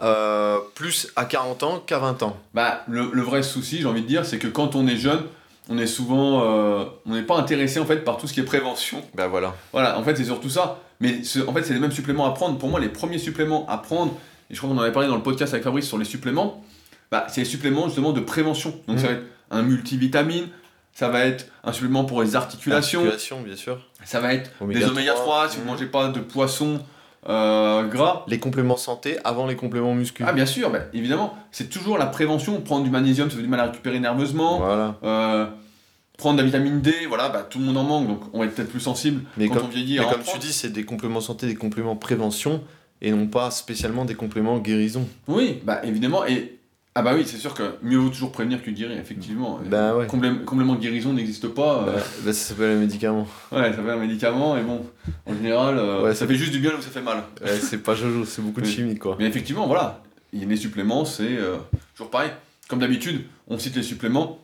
euh, 0.03 0.59
plus 0.75 1.09
à 1.17 1.25
40 1.25 1.63
ans 1.65 1.83
qu'à 1.85 1.99
20 1.99 2.23
ans? 2.23 2.37
Bah, 2.55 2.85
le, 2.89 3.11
le 3.13 3.23
vrai 3.23 3.43
souci, 3.43 3.79
j'ai 3.79 3.87
envie 3.87 4.03
de 4.03 4.07
dire, 4.07 4.25
c'est 4.25 4.39
que 4.39 4.47
quand 4.47 4.77
on 4.77 4.87
est 4.87 4.97
jeune, 4.97 5.23
on 5.69 5.79
est 5.79 5.87
souvent. 5.89 6.43
on 7.07 7.13
n'est 7.15 7.23
pas 7.23 7.37
intéressé 7.37 7.81
en 7.81 7.87
fait 7.87 8.05
par 8.05 8.19
tout 8.19 8.29
ce 8.29 8.33
qui 8.33 8.39
est 8.41 8.45
prévention. 8.45 9.03
Bah 9.15 9.27
voilà. 9.27 9.55
Voilà, 9.73 9.99
en 9.99 10.05
fait, 10.05 10.15
c'est 10.17 10.25
surtout 10.25 10.51
ça. 10.51 10.79
Mais 11.01 11.25
ce- 11.25 11.41
en 11.41 11.53
fait, 11.53 11.65
c'est 11.65 11.75
les 11.75 11.81
mêmes 11.81 11.91
suppléments 11.91 12.27
à 12.27 12.31
prendre. 12.33 12.57
Pour 12.59 12.69
moi, 12.69 12.79
les 12.79 12.89
premiers 12.91 13.19
suppléments 13.19 13.67
à 13.69 13.79
prendre, 13.79 14.13
et 14.51 14.55
je 14.55 14.59
crois 14.61 14.71
qu'on 14.71 14.79
en 14.79 14.83
avait 14.83 14.93
parlé 14.93 15.09
dans 15.09 15.17
le 15.17 15.23
podcast 15.23 15.53
avec 15.55 15.65
Fabrice 15.65 15.89
sur 15.89 15.99
les 15.99 16.05
suppléments, 16.05 16.63
bah, 17.11 17.27
c'est 17.29 17.41
les 17.43 17.45
suppléments 17.47 17.87
justement 17.87 18.13
de 18.13 18.21
prévention. 18.21 18.75
Donc, 18.89 18.99
ça 18.99 19.07
va 19.09 19.13
être 19.15 19.25
un 19.51 19.63
multivitamine, 19.63 20.49
ça 20.93 21.09
va 21.09 21.25
être 21.25 21.47
un 21.65 21.73
supplément 21.73 22.05
pour 22.05 22.23
les 22.23 22.37
articulations, 22.37 23.01
Articulation, 23.01 23.41
bien 23.43 23.57
sûr. 23.57 23.79
ça 24.05 24.21
va 24.21 24.35
être 24.35 24.51
Oméga 24.61 24.81
des 24.81 24.87
oméga 24.87 25.13
3 25.15 25.49
si 25.51 25.57
vous 25.59 25.65
ne 25.65 25.69
mangez 25.69 25.87
pas 25.87 26.09
de 26.09 26.21
poisson 26.21 26.81
euh, 27.29 27.85
gras. 27.89 28.25
Les 28.29 28.39
compléments 28.39 28.77
santé 28.77 29.19
avant 29.25 29.47
les 29.47 29.57
compléments 29.57 29.95
muscu. 29.95 30.25
Ah, 30.27 30.33
bien 30.33 30.47
sûr, 30.47 30.71
bah, 30.71 30.81
évidemment, 30.93 31.37
c'est 31.51 31.69
toujours 31.69 31.99
la 31.99 32.07
prévention. 32.07 32.61
Prendre 32.61 32.85
du 32.85 32.91
magnésium, 32.91 33.31
ça 33.31 33.37
fait 33.37 33.43
du 33.43 33.49
mal 33.49 33.61
à 33.61 33.65
récupérer 33.67 33.99
nerveusement. 34.01 34.59
Voilà. 34.59 34.95
Euh, 35.03 35.47
prendre 36.19 36.37
de 36.37 36.43
la 36.43 36.47
vitamine 36.47 36.81
D, 36.81 36.93
voilà, 37.09 37.29
bah, 37.29 37.47
tout 37.49 37.59
le 37.59 37.65
monde 37.65 37.77
en 37.77 37.83
manque, 37.85 38.09
donc 38.09 38.21
on 38.33 38.39
va 38.41 38.47
être 38.47 38.55
peut-être 38.55 38.71
plus 38.71 38.81
sensible 38.81 39.23
Mais 39.37 39.49
quand 39.49 39.57
comme- 39.57 39.65
on 39.67 39.69
vieillit. 39.69 39.99
Mais 39.99 40.07
comme 40.07 40.23
tu 40.23 40.39
dis, 40.39 40.53
c'est 40.53 40.71
des 40.71 40.85
compléments 40.85 41.21
santé, 41.21 41.47
des 41.47 41.57
compléments 41.57 41.97
prévention 41.97 42.63
et 43.03 43.11
non 43.11 43.27
pas 43.27 43.51
spécialement 43.51 44.05
des 44.07 44.15
compléments 44.15 44.59
guérison. 44.59 45.07
Oui, 45.29 45.61
bah 45.65 45.81
évidemment, 45.85 46.25
et 46.27 46.56
ah 46.97 47.03
bah 47.03 47.13
oui, 47.15 47.23
c'est 47.27 47.37
sûr 47.37 47.55
que 47.55 47.75
mieux 47.83 47.99
vaut 47.99 48.09
toujours 48.09 48.33
prévenir 48.33 48.63
que 48.63 48.71
guérir, 48.71 48.99
effectivement. 48.99 49.61
Bah 49.67 49.95
ouais. 49.95 50.07
Complé- 50.07 50.43
complément 50.45 50.75
de 50.75 50.81
guérison 50.81 51.13
n'existe 51.13 51.47
pas. 51.49 51.85
euh, 51.89 51.93
Bah, 51.93 52.03
bah, 52.25 52.33
ça 52.33 52.49
s'appelle 52.49 52.77
un 52.77 52.81
médicament. 52.81 53.29
Ouais, 53.53 53.73
ça 53.73 53.83
fait 53.83 53.91
un 53.91 53.97
médicament, 53.97 54.57
et 54.57 54.63
bon, 54.63 54.85
en 55.27 55.35
général, 55.35 55.79
euh, 55.79 56.03
Ouais, 56.03 56.15
ça 56.15 56.21
c'est- 56.21 56.27
fait 56.27 56.35
juste 56.35 56.53
du 56.53 56.59
bien 56.59 56.73
où 56.77 56.81
ça 56.83 56.91
fait 56.91 57.03
mal. 57.03 57.19
Ouais, 57.45 57.59
c'est 57.61 57.79
pas 57.83 57.95
Jojo, 57.95 58.25
c'est 58.25 58.43
beaucoup 58.43 58.61
de 58.61 58.67
chimie 58.67 58.97
quoi. 58.99 59.17
Mais 59.19 59.27
effectivement, 59.27 59.67
voilà, 59.67 60.03
il 60.33 60.41
y 60.41 60.45
a 60.45 60.49
les 60.49 60.57
suppléments, 60.57 61.05
c'est 61.05 61.37
euh, 61.39 61.57
toujours 61.95 62.11
pareil. 62.11 62.31
Comme 62.69 62.81
d'habitude, 62.81 63.25
on 63.47 63.59
cite 63.59 63.77
les 63.77 63.83
suppléments 63.85 64.39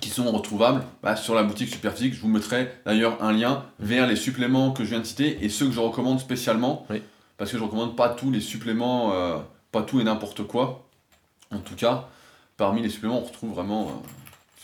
qui 0.00 0.08
sont 0.10 0.30
retrouvables 0.30 0.82
bah, 1.02 1.16
sur 1.16 1.34
la 1.34 1.42
boutique 1.42 1.68
Superphysique. 1.68 2.14
Je 2.14 2.20
vous 2.20 2.28
mettrai 2.28 2.70
d'ailleurs 2.86 3.18
un 3.24 3.32
lien 3.32 3.64
vers 3.80 4.06
les 4.06 4.14
suppléments 4.14 4.70
que 4.70 4.84
je 4.84 4.90
viens 4.90 5.00
de 5.00 5.04
citer 5.04 5.38
et 5.42 5.48
ceux 5.48 5.66
que 5.66 5.72
je 5.72 5.80
recommande 5.80 6.20
spécialement. 6.20 6.86
Oui. 6.90 7.02
Parce 7.38 7.50
que 7.50 7.58
je 7.58 7.62
recommande 7.64 7.96
pas 7.96 8.10
tous 8.10 8.30
les 8.30 8.38
suppléments, 8.40 9.12
euh, 9.14 9.38
pas 9.72 9.82
tout 9.82 9.98
et 10.00 10.04
n'importe 10.04 10.46
quoi. 10.46 10.86
En 11.52 11.58
tout 11.58 11.74
cas, 11.74 12.08
parmi 12.56 12.82
les 12.82 12.88
suppléments, 12.88 13.20
on 13.20 13.24
retrouve 13.24 13.54
vraiment, 13.54 13.88
euh, 13.88 13.92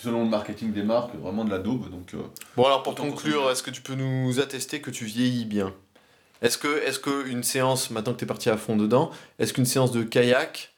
selon 0.01 0.24
le 0.24 0.30
marketing 0.30 0.72
des 0.72 0.82
marques, 0.82 1.14
vraiment 1.14 1.45
de 1.45 1.51
la 1.51 1.59
daube. 1.59 1.91
Donc, 1.91 2.14
euh, 2.14 2.22
Bon 2.57 2.64
alors 2.64 2.82
pour 2.82 2.95
conclure, 2.95 3.51
est-ce 3.51 3.62
que 3.62 3.70
tu 3.70 3.82
peux 3.82 3.95
nous 3.95 4.39
attester 4.41 4.80
que 4.80 4.91
tu 4.91 5.05
vieillis 5.05 5.45
bien? 5.45 5.74
Est-ce 6.43 6.59
que, 6.59 6.82
est 6.87 7.01
que 7.01 7.26
une 7.26 7.43
séance, 7.43 7.91
maintenant 7.91 8.12
que 8.12 8.18
tu 8.18 8.24
es 8.24 8.28
parti 8.28 8.51
à 8.51 8.57
fond 8.57 8.76
dedans, 8.76 9.11
est-ce 9.39 9.53
qu'une 9.53 9.64
séance 9.64 9.91
de 9.91 10.03
kayak 10.03 10.74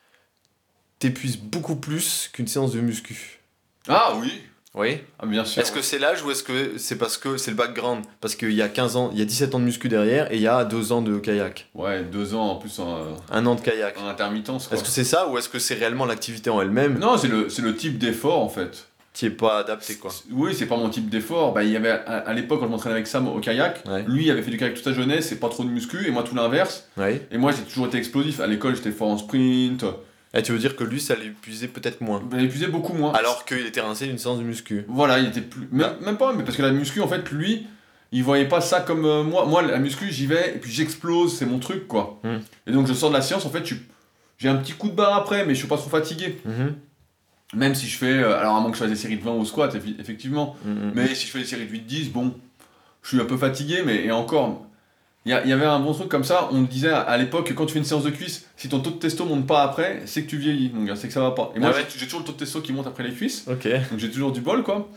t'épuise 0.98 1.36
beaucoup 1.36 1.76
plus 1.76 2.28
qu'une 2.32 2.46
séance 2.46 2.72
de 2.72 2.80
muscu? 2.80 3.40
Ah 3.88 4.14
oui 4.16 4.42
Oui. 4.78 4.98
ah, 5.18 5.26
Bien 5.26 5.44
sûr. 5.44 5.60
Est-ce 5.60 5.72
que 5.72 5.82
c'est 5.82 5.98
l'âge 5.98 6.22
ou 6.22 6.30
est-ce 6.30 6.42
que 6.42 6.78
c'est 6.78 6.96
parce 6.96 7.18
que 7.18 7.36
c'est 7.36 7.50
le 7.50 7.56
background? 7.56 8.04
Parce 8.20 8.34
qu'il 8.36 8.52
y 8.52 8.62
a 8.62 8.68
15 8.68 8.96
ans, 8.96 9.10
il 9.12 9.18
y 9.18 9.22
a 9.22 9.24
17 9.24 9.54
ans 9.54 9.58
de 9.58 9.64
muscu 9.64 9.88
derrière 9.88 10.30
et 10.32 10.36
il 10.36 10.42
y 10.42 10.46
a 10.46 10.64
2 10.64 10.92
ans 10.92 11.02
de 11.02 11.18
kayak. 11.18 11.66
Ouais, 11.74 12.02
deux 12.04 12.34
ans 12.34 12.50
en 12.52 12.56
plus 12.56 12.78
en, 12.78 12.96
euh, 12.96 13.00
Un 13.30 13.44
an 13.46 13.54
de 13.56 13.60
kayak. 13.60 13.96
en 14.00 14.06
intermittence. 14.08 14.70
Est-ce 14.72 14.82
que 14.84 14.88
c'est 14.88 15.04
ça 15.04 15.28
ou 15.28 15.36
est-ce 15.36 15.48
que 15.48 15.58
c'est 15.58 15.74
réellement 15.74 16.04
l'activité 16.06 16.48
en 16.50 16.60
elle-même? 16.62 16.98
Non, 16.98 17.16
c'est 17.18 17.28
le, 17.28 17.48
le 17.62 17.76
type 17.76 17.98
d'effort 17.98 18.40
en 18.42 18.48
fait. 18.48 18.86
Qui 19.14 19.26
est 19.26 19.30
pas 19.30 19.58
adapté 19.58 19.96
quoi. 19.96 20.12
Oui, 20.30 20.54
c'est 20.56 20.66
pas 20.66 20.76
mon 20.76 20.90
type 20.90 21.10
d'effort. 21.10 21.52
Bah, 21.52 21.64
il 21.64 21.70
y 21.70 21.76
avait, 21.76 21.90
à, 21.90 22.18
à 22.18 22.32
l'époque, 22.34 22.60
quand 22.60 22.66
je 22.66 22.70
m'entraînais 22.70 22.94
avec 22.94 23.08
Sam 23.08 23.26
au 23.26 23.40
kayak, 23.40 23.82
Ouais. 23.88 24.04
lui 24.06 24.26
il 24.26 24.30
avait 24.30 24.42
fait 24.42 24.52
du 24.52 24.58
kayak 24.58 24.74
toute 24.74 24.84
sa 24.84 24.92
jeunesse 24.92 25.32
et 25.32 25.36
pas 25.40 25.48
trop 25.48 25.64
de 25.64 25.70
muscu, 25.70 26.06
et 26.06 26.12
moi 26.12 26.22
tout 26.22 26.36
l'inverse. 26.36 26.86
Ouais. 26.96 27.26
Et 27.32 27.36
moi 27.38 27.50
j'ai 27.50 27.62
toujours 27.64 27.86
été 27.88 27.98
explosif. 27.98 28.38
À 28.38 28.46
l'école, 28.46 28.76
j'étais 28.76 28.92
fort 28.92 29.08
en 29.08 29.18
sprint. 29.18 29.84
Et 30.38 30.42
tu 30.42 30.52
veux 30.52 30.58
dire 30.58 30.76
que 30.76 30.84
lui, 30.84 31.00
ça 31.00 31.16
l'épuisait 31.16 31.68
peut-être 31.68 32.00
moins. 32.00 32.22
J'ai 32.32 32.44
épuisé 32.44 32.66
beaucoup 32.68 32.92
moins. 32.92 33.12
Alors 33.12 33.44
qu'il 33.44 33.66
était 33.66 33.80
rincé 33.80 34.06
d'une 34.06 34.18
séance 34.18 34.38
de 34.38 34.44
muscu. 34.44 34.84
Voilà, 34.88 35.18
il 35.18 35.26
était 35.28 35.40
plus. 35.40 35.68
Même, 35.72 35.96
même 36.04 36.16
pas, 36.16 36.32
mais 36.32 36.44
parce 36.44 36.56
que 36.56 36.62
la 36.62 36.70
muscu, 36.70 37.00
en 37.00 37.08
fait, 37.08 37.30
lui, 37.30 37.66
il 38.12 38.22
voyait 38.22 38.46
pas 38.48 38.60
ça 38.60 38.80
comme 38.80 39.04
euh, 39.04 39.24
moi. 39.24 39.46
Moi, 39.46 39.62
la 39.62 39.78
muscu, 39.78 40.10
j'y 40.10 40.26
vais 40.26 40.54
et 40.54 40.58
puis 40.58 40.70
j'explose, 40.70 41.36
c'est 41.36 41.46
mon 41.46 41.58
truc, 41.58 41.88
quoi. 41.88 42.20
Hmm. 42.22 42.38
Et 42.66 42.72
donc, 42.72 42.86
je 42.86 42.92
sors 42.92 43.10
de 43.10 43.14
la 43.16 43.22
séance, 43.22 43.44
en 43.46 43.50
fait, 43.50 43.64
j'ai 44.38 44.48
un 44.48 44.56
petit 44.56 44.72
coup 44.72 44.88
de 44.88 44.94
barre 44.94 45.14
après, 45.14 45.44
mais 45.44 45.54
je 45.54 45.58
suis 45.58 45.68
pas 45.68 45.76
trop 45.76 45.90
fatigué. 45.90 46.38
Mhm. 46.44 46.74
Même 47.54 47.74
si 47.74 47.86
je 47.86 47.98
fais. 47.98 48.12
euh, 48.12 48.38
alors, 48.38 48.56
à 48.56 48.60
moins 48.60 48.70
que 48.70 48.76
je 48.76 48.82
fasse 48.82 48.90
des 48.90 48.96
séries 48.96 49.16
de 49.16 49.24
20 49.24 49.32
au 49.32 49.44
squat, 49.44 49.74
effectivement. 49.98 50.56
Mhm. 50.64 50.92
Mais 50.94 51.14
si 51.14 51.26
je 51.26 51.32
fais 51.32 51.40
des 51.40 51.44
séries 51.44 51.66
de 51.66 51.72
8-10, 51.72 52.12
bon, 52.12 52.34
je 53.02 53.08
suis 53.08 53.20
un 53.20 53.24
peu 53.24 53.36
fatigué, 53.36 53.82
mais 53.84 54.04
et 54.04 54.12
encore. 54.12 54.67
Il 55.26 55.32
y, 55.32 55.52
avait 55.52 55.66
un 55.66 55.78
bon 55.80 55.92
truc 55.92 56.08
comme 56.08 56.24
ça, 56.24 56.48
on 56.52 56.62
disait 56.62 56.88
à, 56.88 57.00
à 57.00 57.18
l'époque 57.18 57.48
que 57.48 57.52
quand 57.52 57.66
tu 57.66 57.74
fais 57.74 57.80
une 57.80 57.84
séance 57.84 58.04
de 58.04 58.08
cuisse, 58.10 58.46
si 58.56 58.70
ton 58.70 58.80
taux 58.80 58.90
de 58.92 58.96
testo 58.96 59.26
monte 59.26 59.46
pas 59.46 59.62
après, 59.62 60.00
c'est 60.06 60.22
que 60.24 60.30
tu 60.30 60.38
vieillis, 60.38 60.70
mon 60.72 60.84
gars, 60.84 60.96
c'est 60.96 61.06
que 61.08 61.12
ça 61.12 61.20
va 61.20 61.32
pas. 61.32 61.52
Et 61.54 61.58
moi, 61.60 61.70
Ah 61.74 61.76
ouais 61.76 61.84
j'ai- 61.94 62.06
toujours 62.06 62.20
le 62.20 62.24
taux 62.26 62.32
de 62.32 62.38
testo 62.38 62.62
qui 62.62 62.72
monte 62.72 62.86
après 62.86 63.02
les 63.02 63.12
cuisses. 63.12 63.44
Donc 63.46 63.58
j'ai 63.98 64.10
toujours 64.10 64.32
du 64.32 64.40
bol 64.40 64.62
quoi. 64.62 64.88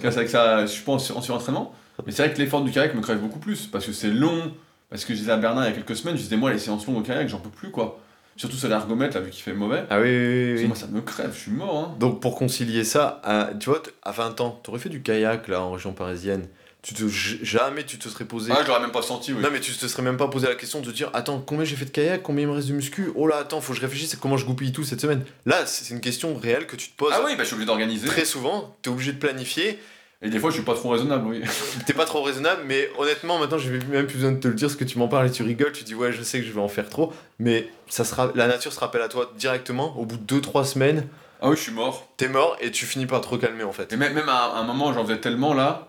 c'est 0.00 0.10
vrai 0.10 0.24
que 0.24 0.30
ça, 0.30 0.62
je 0.62 0.72
suis 0.72 0.82
pas 0.82 0.92
en, 0.92 0.98
sur- 0.98 1.16
en 1.16 1.20
surentraînement. 1.20 1.72
Mais 2.04 2.10
c'est 2.10 2.24
vrai 2.24 2.34
que 2.34 2.38
l'effort 2.38 2.62
du 2.62 2.72
kayak 2.72 2.94
me 2.96 3.00
crève 3.00 3.20
beaucoup 3.20 3.38
plus 3.38 3.66
parce 3.68 3.86
que 3.86 3.92
c'est 3.92 4.10
long. 4.10 4.50
Parce 4.90 5.04
que 5.04 5.14
je 5.14 5.18
disais 5.20 5.30
à 5.32 5.36
Bernard 5.36 5.64
il 5.64 5.68
y 5.68 5.70
a 5.70 5.72
quelques 5.76 5.94
semaines, 5.96 6.16
je 6.16 6.22
disais 6.22 6.36
moi 6.36 6.52
les 6.52 6.58
séances 6.58 6.84
longues 6.86 6.98
au 6.98 7.02
kayak 7.02 7.28
j'en 7.28 7.38
peux 7.38 7.50
plus 7.50 7.70
quoi. 7.70 8.00
Surtout 8.36 8.56
sur 8.56 8.68
l'ergomètre 8.68 9.16
là 9.16 9.22
vu 9.22 9.30
qu'il 9.30 9.42
fait 9.42 9.52
mauvais. 9.54 9.84
Ah 9.88 10.00
oui, 10.00 10.08
oui, 10.08 10.54
oui. 10.58 10.66
Moi 10.66 10.76
ça 10.76 10.86
me 10.88 11.00
crève, 11.00 11.30
je 11.32 11.38
suis 11.42 11.50
mort 11.52 11.76
hein. 11.78 11.96
Donc 12.00 12.20
pour 12.20 12.36
concilier 12.36 12.82
ça, 12.84 13.20
à- 13.24 13.50
tu 13.58 13.70
vois, 13.70 13.82
à 14.02 14.10
20 14.10 14.40
ans, 14.40 14.58
t'aurais 14.62 14.78
fait 14.80 14.88
du 14.88 15.00
kayak 15.02 15.46
là 15.48 15.62
en 15.62 15.70
région 15.70 15.92
parisienne. 15.92 16.46
Tu 16.86 16.94
te, 16.94 17.02
jamais 17.08 17.84
tu 17.84 17.98
te 17.98 18.08
serais 18.08 18.24
posé. 18.26 18.52
Ah 18.54 18.60
je 18.62 18.68
l'aurais 18.68 18.78
même 18.80 18.92
pas 18.92 19.02
senti 19.02 19.32
oui. 19.32 19.42
Non 19.42 19.48
mais 19.50 19.58
tu 19.58 19.72
te 19.72 19.86
serais 19.88 20.04
même 20.04 20.16
pas 20.16 20.28
posé 20.28 20.46
la 20.46 20.54
question 20.54 20.80
de 20.80 20.86
te 20.86 20.94
dire 20.94 21.10
attends 21.14 21.40
combien 21.44 21.64
j'ai 21.64 21.74
fait 21.74 21.84
de 21.86 21.90
kayak 21.90 22.22
combien 22.22 22.44
il 22.44 22.48
me 22.48 22.52
reste 22.54 22.68
de 22.68 22.74
muscu 22.74 23.10
oh 23.16 23.26
là 23.26 23.38
attends 23.38 23.60
faut 23.60 23.72
que 23.72 23.76
je 23.78 23.82
réfléchisse 23.82 24.14
à 24.14 24.18
comment 24.18 24.36
je 24.36 24.46
goupille 24.46 24.70
tout 24.70 24.84
cette 24.84 25.00
semaine 25.00 25.24
là 25.46 25.66
c'est 25.66 25.92
une 25.92 26.00
question 26.00 26.36
réelle 26.36 26.68
que 26.68 26.76
tu 26.76 26.88
te 26.90 26.96
poses 26.96 27.12
Ah 27.12 27.22
oui 27.24 27.32
bah 27.32 27.38
je 27.42 27.46
suis 27.46 27.54
obligé 27.54 27.66
d'organiser. 27.66 28.06
très 28.06 28.24
souvent 28.24 28.76
t'es 28.82 28.90
obligé 28.90 29.12
de 29.12 29.18
planifier 29.18 29.80
Et 30.22 30.30
des 30.30 30.38
fois 30.38 30.50
je 30.50 30.54
suis 30.54 30.64
pas 30.64 30.74
trop 30.74 30.90
raisonnable 30.90 31.26
oui. 31.26 31.42
t'es 31.86 31.92
pas 31.92 32.04
trop 32.04 32.22
raisonnable 32.22 32.62
mais 32.66 32.88
honnêtement 32.98 33.40
maintenant 33.40 33.58
j'ai 33.58 33.70
même 33.72 34.06
plus 34.06 34.18
besoin 34.18 34.30
de 34.30 34.38
te 34.38 34.46
le 34.46 34.54
dire 34.54 34.70
ce 34.70 34.76
que 34.76 34.84
tu 34.84 34.96
m'en 35.00 35.08
parles 35.08 35.26
et 35.26 35.32
tu 35.32 35.42
rigoles 35.42 35.72
tu 35.72 35.82
dis 35.82 35.96
ouais 35.96 36.12
je 36.12 36.22
sais 36.22 36.38
que 36.40 36.46
je 36.46 36.52
vais 36.52 36.60
en 36.60 36.68
faire 36.68 36.88
trop 36.88 37.12
mais 37.40 37.68
ça 37.88 38.04
sera 38.04 38.30
la 38.36 38.46
nature 38.46 38.72
se 38.72 38.78
rappelle 38.78 39.02
à 39.02 39.08
toi 39.08 39.32
directement 39.36 39.98
au 39.98 40.06
bout 40.06 40.18
de 40.18 40.40
2-3 40.40 40.64
semaines 40.64 41.08
Ah 41.42 41.48
oui 41.50 41.56
je 41.56 41.62
suis 41.62 41.72
mort. 41.72 42.06
t'es 42.16 42.28
mort 42.28 42.56
et 42.60 42.70
tu 42.70 42.86
finis 42.86 43.06
par 43.06 43.22
te 43.22 43.26
recalmer 43.28 43.64
en 43.64 43.72
fait 43.72 43.92
Et 43.92 43.96
même, 43.96 44.12
même 44.14 44.28
à 44.28 44.52
un 44.54 44.62
moment 44.62 44.92
j'en 44.92 45.04
faisais 45.04 45.18
tellement 45.18 45.52
là. 45.52 45.88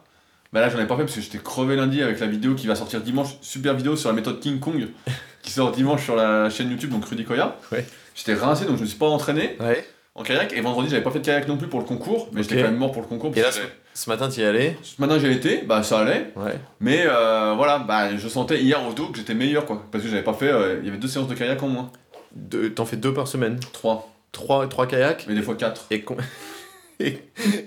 Bah 0.54 0.62
là 0.62 0.70
j'en 0.70 0.80
ai 0.80 0.86
pas 0.88 0.95
fait 0.95 1.04
parce 1.04 1.16
que 1.16 1.22
j'étais 1.22 1.38
crevé 1.39 1.76
lundi 1.76 2.02
avec 2.02 2.20
la 2.20 2.28
vidéo 2.28 2.56
qui 2.56 2.68
va 2.68 2.76
sortir 2.76 3.02
dimanche. 3.02 3.38
Super 3.41 3.74
vidéo 3.76 3.95
sur 3.95 4.10
la 4.10 4.16
méthode 4.16 4.39
King 4.39 4.60
Kong 4.60 4.88
qui 5.41 5.52
sort 5.52 5.72
dimanche 5.72 6.04
sur 6.04 6.16
la 6.16 6.50
chaîne 6.50 6.70
YouTube 6.70 6.91
donc 6.91 7.06
Rudy 7.06 7.26
Koya. 7.26 7.58
Ouais. 7.72 7.86
J'étais 8.16 8.34
rincé 8.34 8.66
donc 8.66 8.78
je 8.78 8.82
me 8.82 8.88
suis 8.88 8.98
pas 8.98 9.08
entraîné. 9.08 9.56
ouais. 9.60 9.86
en 10.16 10.24
kayak. 10.24 10.54
Et 10.54 10.62
vendredi 10.62 10.89
j'avais 10.89 11.04
pas 11.04 11.12
fait 11.12 11.20
de 11.20 11.26
kayak 11.26 11.48
non 11.48 11.58
plus 11.58 11.68
pour 11.68 11.80
le 11.80 11.86
concours 11.86 12.30
mais 12.34 12.43
j'étais 12.43 12.58
quand 12.58 12.64
même 12.70 12.78
mort 12.78 12.91
pour 12.91 13.02
le 13.02 13.08
concours 13.08 13.32
et 13.36 13.41
là 13.41 13.52
ce, 13.52 13.60
ce 13.93 14.10
matin 14.10 14.30
t'y 14.30 14.41
allé 14.43 14.76
ce 14.82 15.00
matin 15.02 15.20
j'ai 15.20 15.32
été 15.32 15.64
bah 15.66 15.84
ça 15.84 16.00
allait. 16.00 16.32
Ouais. 16.36 16.56
Mais 16.80 17.04
euh, 17.06 17.54
voilà 17.56 17.80
bah 17.80 18.16
je 18.18 18.28
sentais 18.28 18.62
hier 18.62 18.80
au 18.88 18.93
dos 18.93 19.08
que 19.08 19.18
j'étais 19.18 19.34
meilleur 19.36 19.66
quoi. 19.66 19.84
Parce 19.91 20.04
que 20.04 20.10
j'avais 20.10 20.24
pas 20.24 20.34
fait 20.34 20.50
euh, 20.52 20.78
il 20.82 20.86
y 20.86 20.89
avait 20.89 20.98
deux 20.98 21.08
séances 21.10 21.28
de 21.28 21.36
kayak 21.36 21.62
en 21.62 21.68
moins. 21.68 21.91
T'en 22.76 22.86
fais 22.86 22.98
deux 22.98 23.14
par 23.14 23.28
semaine? 23.28 23.60
Trois. 23.74 24.10
Trois, 24.32 24.68
trois 24.68 24.86
kayaks? 24.88 25.26
Mais 25.28 25.34
des 25.36 25.41
fois 25.41 25.56
quatre. 25.56 25.86
Et, 25.89 26.02
com- 26.02 26.18
et, 27.00 27.18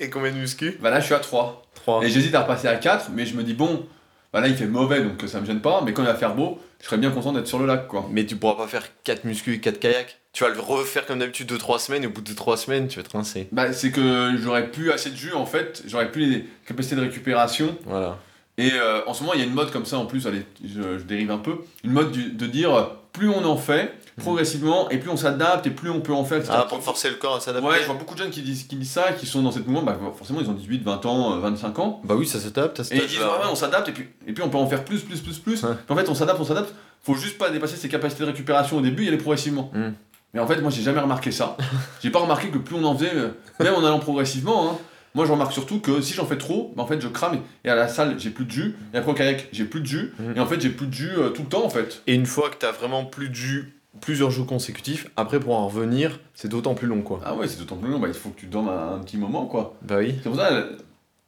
et 0.01 0.11
combien 0.11 0.31
de 0.31 0.37
muscu? 0.37 0.79
Bah 0.81 0.91
là 0.91 1.01
je 1.01 1.07
suis 1.07 1.15
à 1.15 1.19
trois 1.19 1.63
Et 2.03 2.09
j'hésite 2.09 2.35
à 2.35 2.41
repasser 2.43 2.69
à 2.69 2.77
quatre 2.77 3.11
mais 3.15 3.27
je 3.27 3.35
me 3.37 3.43
dis 3.43 3.55
bon 3.55 3.87
bah 4.33 4.41
là 4.41 4.47
il 4.49 4.55
fait 4.55 4.67
mauvais 4.67 5.01
donc 5.03 5.23
ça 5.29 5.41
me 5.41 5.47
gêne 5.47 5.61
pas 5.61 5.83
mais 5.85 5.93
quand 5.93 6.03
il 6.03 6.07
va 6.07 6.15
faire 6.15 6.35
beau 6.35 6.59
je 6.81 6.87
serais 6.87 6.99
bien 6.99 7.11
content 7.11 7.33
d'être 7.33 7.47
sur 7.49 7.59
le 7.59 7.67
lac 7.67 7.89
quoi 7.89 8.07
Mais 8.11 8.25
tu 8.25 8.37
pourras 8.37 8.55
pas 8.55 8.67
faire 8.69 8.85
4 9.05 9.25
muscu 9.25 9.55
et 9.55 9.61
4 9.61 9.79
kayaks. 9.81 10.17
Tu 10.33 10.45
vas 10.45 10.51
le 10.51 10.61
refaire 10.61 11.05
comme 11.05 11.19
d'habitude 11.19 11.51
2-3 11.53 11.79
semaines 11.81 12.05
et 12.05 12.07
au 12.07 12.11
bout 12.11 12.21
de 12.23 12.33
3 12.33 12.57
semaines, 12.57 12.87
tu 12.89 12.99
vas 13.01 13.03
te 13.03 13.11
rincer. 13.17 13.49
bah 13.53 13.73
c'est 13.73 13.91
que 13.91 14.35
j'aurais 14.41 14.69
plus 14.71 14.93
assez 14.93 15.11
de 15.11 15.17
jus 15.17 15.33
en 15.35 15.45
fait 15.47 15.83
j'aurais 15.89 16.11
plus 16.13 16.27
les 16.27 16.47
capacités 16.67 16.95
de 16.97 17.01
récupération 17.03 17.77
Voilà. 17.87 18.17
Et 18.61 18.73
euh, 18.75 19.01
en 19.07 19.15
ce 19.15 19.23
moment, 19.23 19.35
il 19.35 19.41
y 19.41 19.43
a 19.43 19.47
une 19.47 19.55
mode 19.55 19.71
comme 19.71 19.85
ça 19.87 19.97
en 19.99 20.07
plus, 20.07 20.27
allez, 20.27 20.45
je, 20.65 20.99
je 20.99 21.05
dérive 21.05 21.31
un 21.31 21.39
peu, 21.39 21.53
une 21.85 21.93
mode 21.93 22.11
du- 22.13 22.31
de 22.31 22.47
dire 22.47 22.75
euh, 22.75 22.83
plus 23.13 23.29
on 23.29 23.45
en 23.45 23.57
fait 23.57 23.95
progressivement 24.21 24.89
et 24.91 24.99
plus 24.99 25.09
on 25.11 25.17
s'adapte 25.17 25.67
et 25.67 25.71
plus 25.71 25.91
on 25.91 26.01
peut 26.01 26.13
en 26.13 26.25
faire. 26.25 26.39
etc. 26.39 26.53
Ah, 26.57 26.67
pour 26.69 26.83
forcer 26.83 27.09
le 27.09 27.17
corps 27.17 27.37
à 27.37 27.41
s'adapter 27.41 27.67
Ouais, 27.69 27.79
je 27.81 27.87
vois 27.87 27.95
beaucoup 27.95 28.15
de 28.15 28.19
jeunes 28.21 28.31
qui 28.31 28.43
disent, 28.43 28.65
qui 28.65 28.77
disent 28.77 28.91
ça, 28.91 29.13
qui 29.13 29.27
sont 29.27 29.43
dans 29.43 29.51
cette 29.51 29.67
mouvement, 29.67 29.83
bah, 29.83 29.99
forcément 30.17 30.41
ils 30.41 30.49
ont 30.51 30.53
18, 30.53 30.83
20 30.83 31.07
ans, 31.07 31.35
euh, 31.37 31.39
25 31.41 31.79
ans. 31.79 32.01
Bah 32.05 32.15
oui, 32.17 32.27
ça 32.27 32.39
s'adapte 32.39 32.81
Et 32.81 32.97
ils 32.97 33.01
disent 33.07 33.17
âge-là. 33.19 33.27
ouais, 33.33 33.39
ouais, 33.45 33.51
on 33.51 33.55
s'adapte 33.55 33.89
et 33.89 33.93
puis, 33.93 34.09
et 34.27 34.33
puis 34.33 34.43
on 34.45 34.49
peut 34.51 34.59
en 34.59 34.67
faire 34.67 34.85
plus, 34.85 35.01
plus, 35.03 35.21
plus, 35.21 35.39
plus. 35.39 35.63
Ouais. 35.63 35.71
Puis 35.87 35.95
en 35.95 35.97
fait, 35.97 36.09
on 36.09 36.15
s'adapte, 36.15 36.39
on 36.41 36.45
s'adapte, 36.45 36.75
faut 37.03 37.15
juste 37.15 37.39
pas 37.39 37.49
dépasser 37.51 37.77
ses 37.77 37.89
capacités 37.89 38.23
de 38.25 38.29
récupération 38.29 38.77
au 38.77 38.81
début 38.83 39.05
et 39.05 39.09
aller 39.09 39.17
progressivement. 39.17 39.71
Mm. 39.75 39.93
Mais 40.35 40.41
en 40.41 40.47
fait, 40.47 40.61
moi 40.61 40.71
j'ai 40.71 40.83
jamais 40.83 41.01
remarqué 41.01 41.31
ça. 41.33 41.57
j'ai 42.03 42.11
pas 42.11 42.21
remarqué 42.21 42.49
que 42.51 42.59
plus 42.59 42.77
on 42.77 42.85
en 42.85 42.95
faisait, 42.97 43.11
euh, 43.15 43.29
même 43.59 43.75
en 43.75 43.85
allant 43.85 43.99
progressivement, 43.99 44.71
hein, 44.71 44.79
moi 45.15 45.27
je 45.27 45.33
remarque 45.33 45.53
surtout 45.53 45.81
que 45.81 46.01
si 46.01 46.15
j'en 46.15 46.27
fais 46.27 46.39
trop, 46.39 46.73
bah, 46.77 46.83
en 46.83 46.87
fait 46.87 47.01
je 47.01 47.09
crame 47.09 47.41
et 47.65 47.69
à 47.69 47.75
la 47.75 47.89
salle 47.89 48.15
j'ai 48.19 48.31
plus 48.31 48.45
de 48.45 48.51
jus, 48.51 48.77
et 48.95 48.97
après 48.99 49.11
au 49.13 49.15
kayak 49.15 49.49
j'ai 49.53 49.65
plus 49.65 49.81
de 49.81 49.87
jus, 49.87 50.13
Mm. 50.19 50.37
et 50.37 50.41
en 50.41 50.47
fait 50.47 50.61
j'ai 50.61 50.71
plus 50.71 50.87
de 50.87 50.93
jus 50.95 51.11
euh, 51.19 51.31
tout 51.31 51.43
le 51.43 51.49
temps 51.49 51.65
en 51.65 51.71
fait. 51.71 52.03
Et 52.07 52.15
une 52.15 52.27
fois 52.27 52.51
que 52.51 52.57
t'as 52.57 52.73
vraiment 52.73 53.05
plus 53.05 53.29
de 53.29 53.35
jus, 53.35 53.75
plusieurs 54.01 54.31
jours 54.31 54.47
consécutifs, 54.47 55.09
après 55.17 55.41
pour 55.41 55.55
en 55.57 55.67
revenir, 55.67 56.21
c'est 56.35 56.49
d'autant 56.49 56.75
plus 56.75 56.87
long 56.87 57.03
quoi. 57.03 57.21
Ah 57.25 57.35
ouais, 57.35 57.49
c'est 57.49 57.59
d'autant 57.59 57.77
plus 57.77 57.91
long, 57.91 57.99
bah, 57.99 58.09
il 58.09 58.15
faut 58.15 58.31
que 58.31 58.39
tu 58.41 58.47
dormes 58.47 58.69
un, 58.69 58.95
un 58.97 58.99
petit 59.01 59.17
moment 59.17 59.47
quoi. 59.47 59.75
Bah 59.83 59.97
oui. 59.99 60.15
C'est 60.23 60.29
pour 60.31 60.39
ça, 60.39 60.53
euh, 60.53 60.77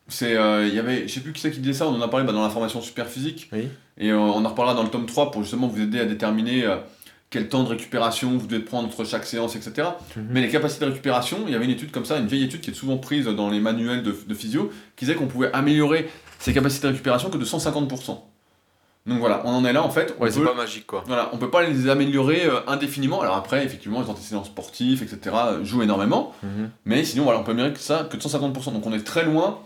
c'est, 0.08 0.36
euh, 0.36 0.66
il 0.68 0.74
y 0.74 0.78
avait, 0.78 1.08
je 1.08 1.12
sais 1.14 1.20
plus 1.20 1.32
qui 1.32 1.40
c'est 1.40 1.50
qui 1.50 1.60
disait 1.60 1.72
ça, 1.72 1.88
on 1.88 1.94
en 1.94 2.00
a 2.02 2.08
parlé 2.08 2.26
bah, 2.26 2.32
dans 2.32 2.42
la 2.42 2.50
formation 2.50 2.80
super 2.80 3.06
physique, 3.08 3.48
Oui. 3.52 3.68
et 3.98 4.10
euh, 4.10 4.18
on 4.18 4.44
en 4.44 4.48
reparlera 4.48 4.74
dans 4.74 4.82
le 4.84 4.90
tome 4.90 5.06
3 5.06 5.30
pour 5.30 5.42
justement 5.42 5.66
vous 5.68 5.80
aider 5.80 5.98
à 6.00 6.04
déterminer 6.04 6.64
euh, 6.64 6.76
quel 7.32 7.48
temps 7.48 7.64
de 7.64 7.68
récupération 7.70 8.36
vous 8.38 8.46
devez 8.46 8.62
prendre 8.62 8.86
entre 8.86 9.04
chaque 9.04 9.24
séance, 9.24 9.56
etc. 9.56 9.88
Mhm. 10.16 10.26
Mais 10.30 10.40
les 10.42 10.48
capacités 10.50 10.84
de 10.84 10.90
récupération, 10.90 11.38
il 11.46 11.52
y 11.52 11.56
avait 11.56 11.64
une 11.64 11.70
étude 11.72 11.90
comme 11.90 12.04
ça, 12.04 12.18
une 12.18 12.26
vieille 12.28 12.44
étude 12.44 12.60
qui 12.60 12.70
est 12.70 12.74
souvent 12.74 12.98
prise 12.98 13.24
dans 13.26 13.50
les 13.50 13.58
manuels 13.58 14.02
de, 14.04 14.14
de 14.26 14.34
physio, 14.34 14.70
qui 14.94 15.06
disait 15.06 15.16
qu'on 15.16 15.26
pouvait 15.26 15.50
améliorer 15.52 16.08
ses 16.38 16.52
capacités 16.52 16.86
de 16.86 16.92
récupération 16.92 17.30
que 17.30 17.38
de 17.38 17.44
150%. 17.44 18.18
Donc 19.04 19.18
voilà, 19.18 19.42
on 19.44 19.50
en 19.50 19.64
est 19.64 19.72
là 19.72 19.82
en 19.82 19.90
fait. 19.90 20.14
Ouais, 20.20 20.30
c'est 20.30 20.38
peut- 20.38 20.46
pas 20.46 20.54
magique 20.54 20.86
quoi. 20.86 21.02
Voilà, 21.08 21.30
on 21.32 21.36
peut 21.38 21.50
pas 21.50 21.62
les 21.64 21.88
améliorer 21.88 22.44
euh, 22.46 22.60
indéfiniment. 22.68 23.20
Alors 23.20 23.34
après, 23.36 23.64
effectivement, 23.64 24.00
les 24.00 24.08
antécédents 24.08 24.44
sportifs, 24.44 25.02
etc., 25.02 25.18
euh, 25.34 25.64
jouent 25.64 25.82
énormément. 25.82 26.32
Mhm. 26.44 26.70
Mais 26.84 27.02
sinon, 27.02 27.24
voilà, 27.24 27.40
on 27.40 27.42
peut 27.42 27.50
améliorer 27.50 27.74
que 27.74 27.80
ça 27.80 28.06
que 28.08 28.16
de 28.16 28.22
150%. 28.22 28.72
Donc 28.72 28.86
on 28.86 28.92
est 28.92 29.02
très 29.02 29.24
loin 29.24 29.58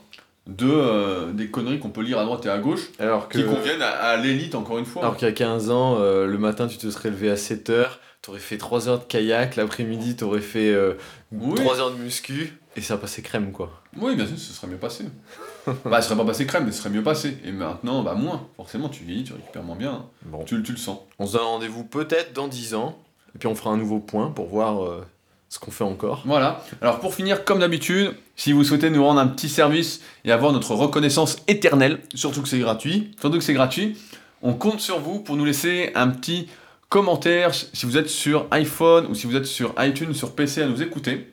de, 0.46 0.68
euh, 0.70 1.32
des 1.32 1.48
conneries 1.48 1.78
qu'on 1.80 1.90
peut 1.90 2.02
lire 2.02 2.18
à 2.18 2.24
droite 2.24 2.46
et 2.46 2.48
à 2.50 2.58
gauche, 2.58 2.88
Alors 2.98 3.28
que. 3.28 3.38
qui 3.38 3.44
conviennent 3.44 3.82
à, 3.82 3.88
à 3.90 4.16
l'élite, 4.16 4.54
encore 4.54 4.78
une 4.78 4.84
fois. 4.86 5.02
Alors 5.02 5.16
qu'il 5.16 5.26
y 5.26 5.30
a 5.30 5.34
15 5.34 5.70
ans, 5.70 5.96
euh, 5.98 6.26
le 6.26 6.38
matin 6.38 6.66
tu 6.68 6.76
te 6.78 6.88
serais 6.90 7.10
levé 7.10 7.30
à 7.30 7.34
7h, 7.34 7.86
t'aurais 8.22 8.38
fait 8.38 8.56
3 8.58 8.88
heures 8.88 8.98
de 9.00 9.04
kayak, 9.04 9.56
l'après-midi 9.56 10.16
t'aurais 10.16 10.40
fait 10.40 10.70
euh, 10.72 10.94
Oui. 11.32 11.54
3 11.56 11.80
heures 11.80 11.90
de 11.90 11.96
muscu, 11.98 12.58
et 12.76 12.80
ça 12.80 12.96
passait 12.96 13.22
crème 13.22 13.52
quoi. 13.52 13.82
Oui, 13.98 14.14
bien 14.14 14.26
sûr, 14.26 14.38
ce 14.38 14.52
serait 14.52 14.66
mieux 14.68 14.76
passé. 14.76 15.04
bah, 15.84 16.00
ce 16.00 16.08
serait 16.10 16.18
pas 16.18 16.24
passé 16.26 16.46
crème, 16.46 16.64
mais 16.66 16.72
ce 16.72 16.78
serait 16.78 16.90
mieux 16.90 17.02
passé. 17.02 17.38
Et 17.44 17.50
maintenant, 17.50 18.02
bah, 18.02 18.14
moins. 18.14 18.46
Forcément, 18.56 18.88
tu 18.88 19.02
vieillis, 19.04 19.24
tu 19.24 19.32
récupères 19.32 19.62
moins 19.64 19.74
bien. 19.76 19.92
hein. 19.92 20.04
Bon. 20.26 20.44
Tu, 20.44 20.62
tu 20.62 20.72
le 20.72 20.78
sens. 20.78 20.98
On 21.18 21.26
se 21.26 21.32
donne 21.32 21.42
rendez-vous 21.46 21.82
peut-être 21.84 22.32
dans 22.34 22.46
10 22.46 22.74
ans, 22.74 22.98
et 23.34 23.38
puis 23.38 23.48
on 23.48 23.54
fera 23.54 23.70
un 23.70 23.76
nouveau 23.78 23.98
point 23.98 24.30
pour 24.30 24.46
voir 24.46 24.84
euh, 24.84 25.04
ce 25.48 25.58
qu'on 25.58 25.70
fait 25.70 25.84
encore. 25.84 26.22
Voilà. 26.26 26.62
Alors 26.80 27.00
pour 27.00 27.14
finir, 27.14 27.44
comme 27.44 27.60
d'habitude, 27.60 28.14
si 28.36 28.52
vous 28.52 28.64
souhaitez 28.64 28.90
nous 28.90 29.04
rendre 29.04 29.20
un 29.20 29.28
petit 29.28 29.48
service 29.48 30.00
et 30.24 30.32
avoir 30.32 30.52
notre 30.52 30.74
reconnaissance 30.74 31.36
éternelle, 31.48 32.00
surtout 32.14 32.42
que 32.42 32.48
c'est 32.48 32.58
gratuit, 32.58 33.12
surtout 33.20 33.38
que 33.38 33.44
c'est 33.44 33.54
gratuit, 33.54 33.96
on 34.42 34.54
compte 34.54 34.80
sur 34.80 35.00
vous 35.00 35.20
pour 35.20 35.36
nous 35.36 35.44
laisser 35.44 35.90
un 35.94 36.08
petit 36.08 36.48
commentaire 36.88 37.52
si 37.54 37.86
vous 37.86 37.96
êtes 37.98 38.08
sur 38.08 38.46
iPhone 38.50 39.06
ou 39.06 39.14
si 39.14 39.26
vous 39.26 39.36
êtes 39.36 39.46
sur 39.46 39.74
iTunes, 39.78 40.14
sur 40.14 40.34
PC 40.34 40.62
à 40.62 40.66
nous 40.66 40.82
écouter. 40.82 41.30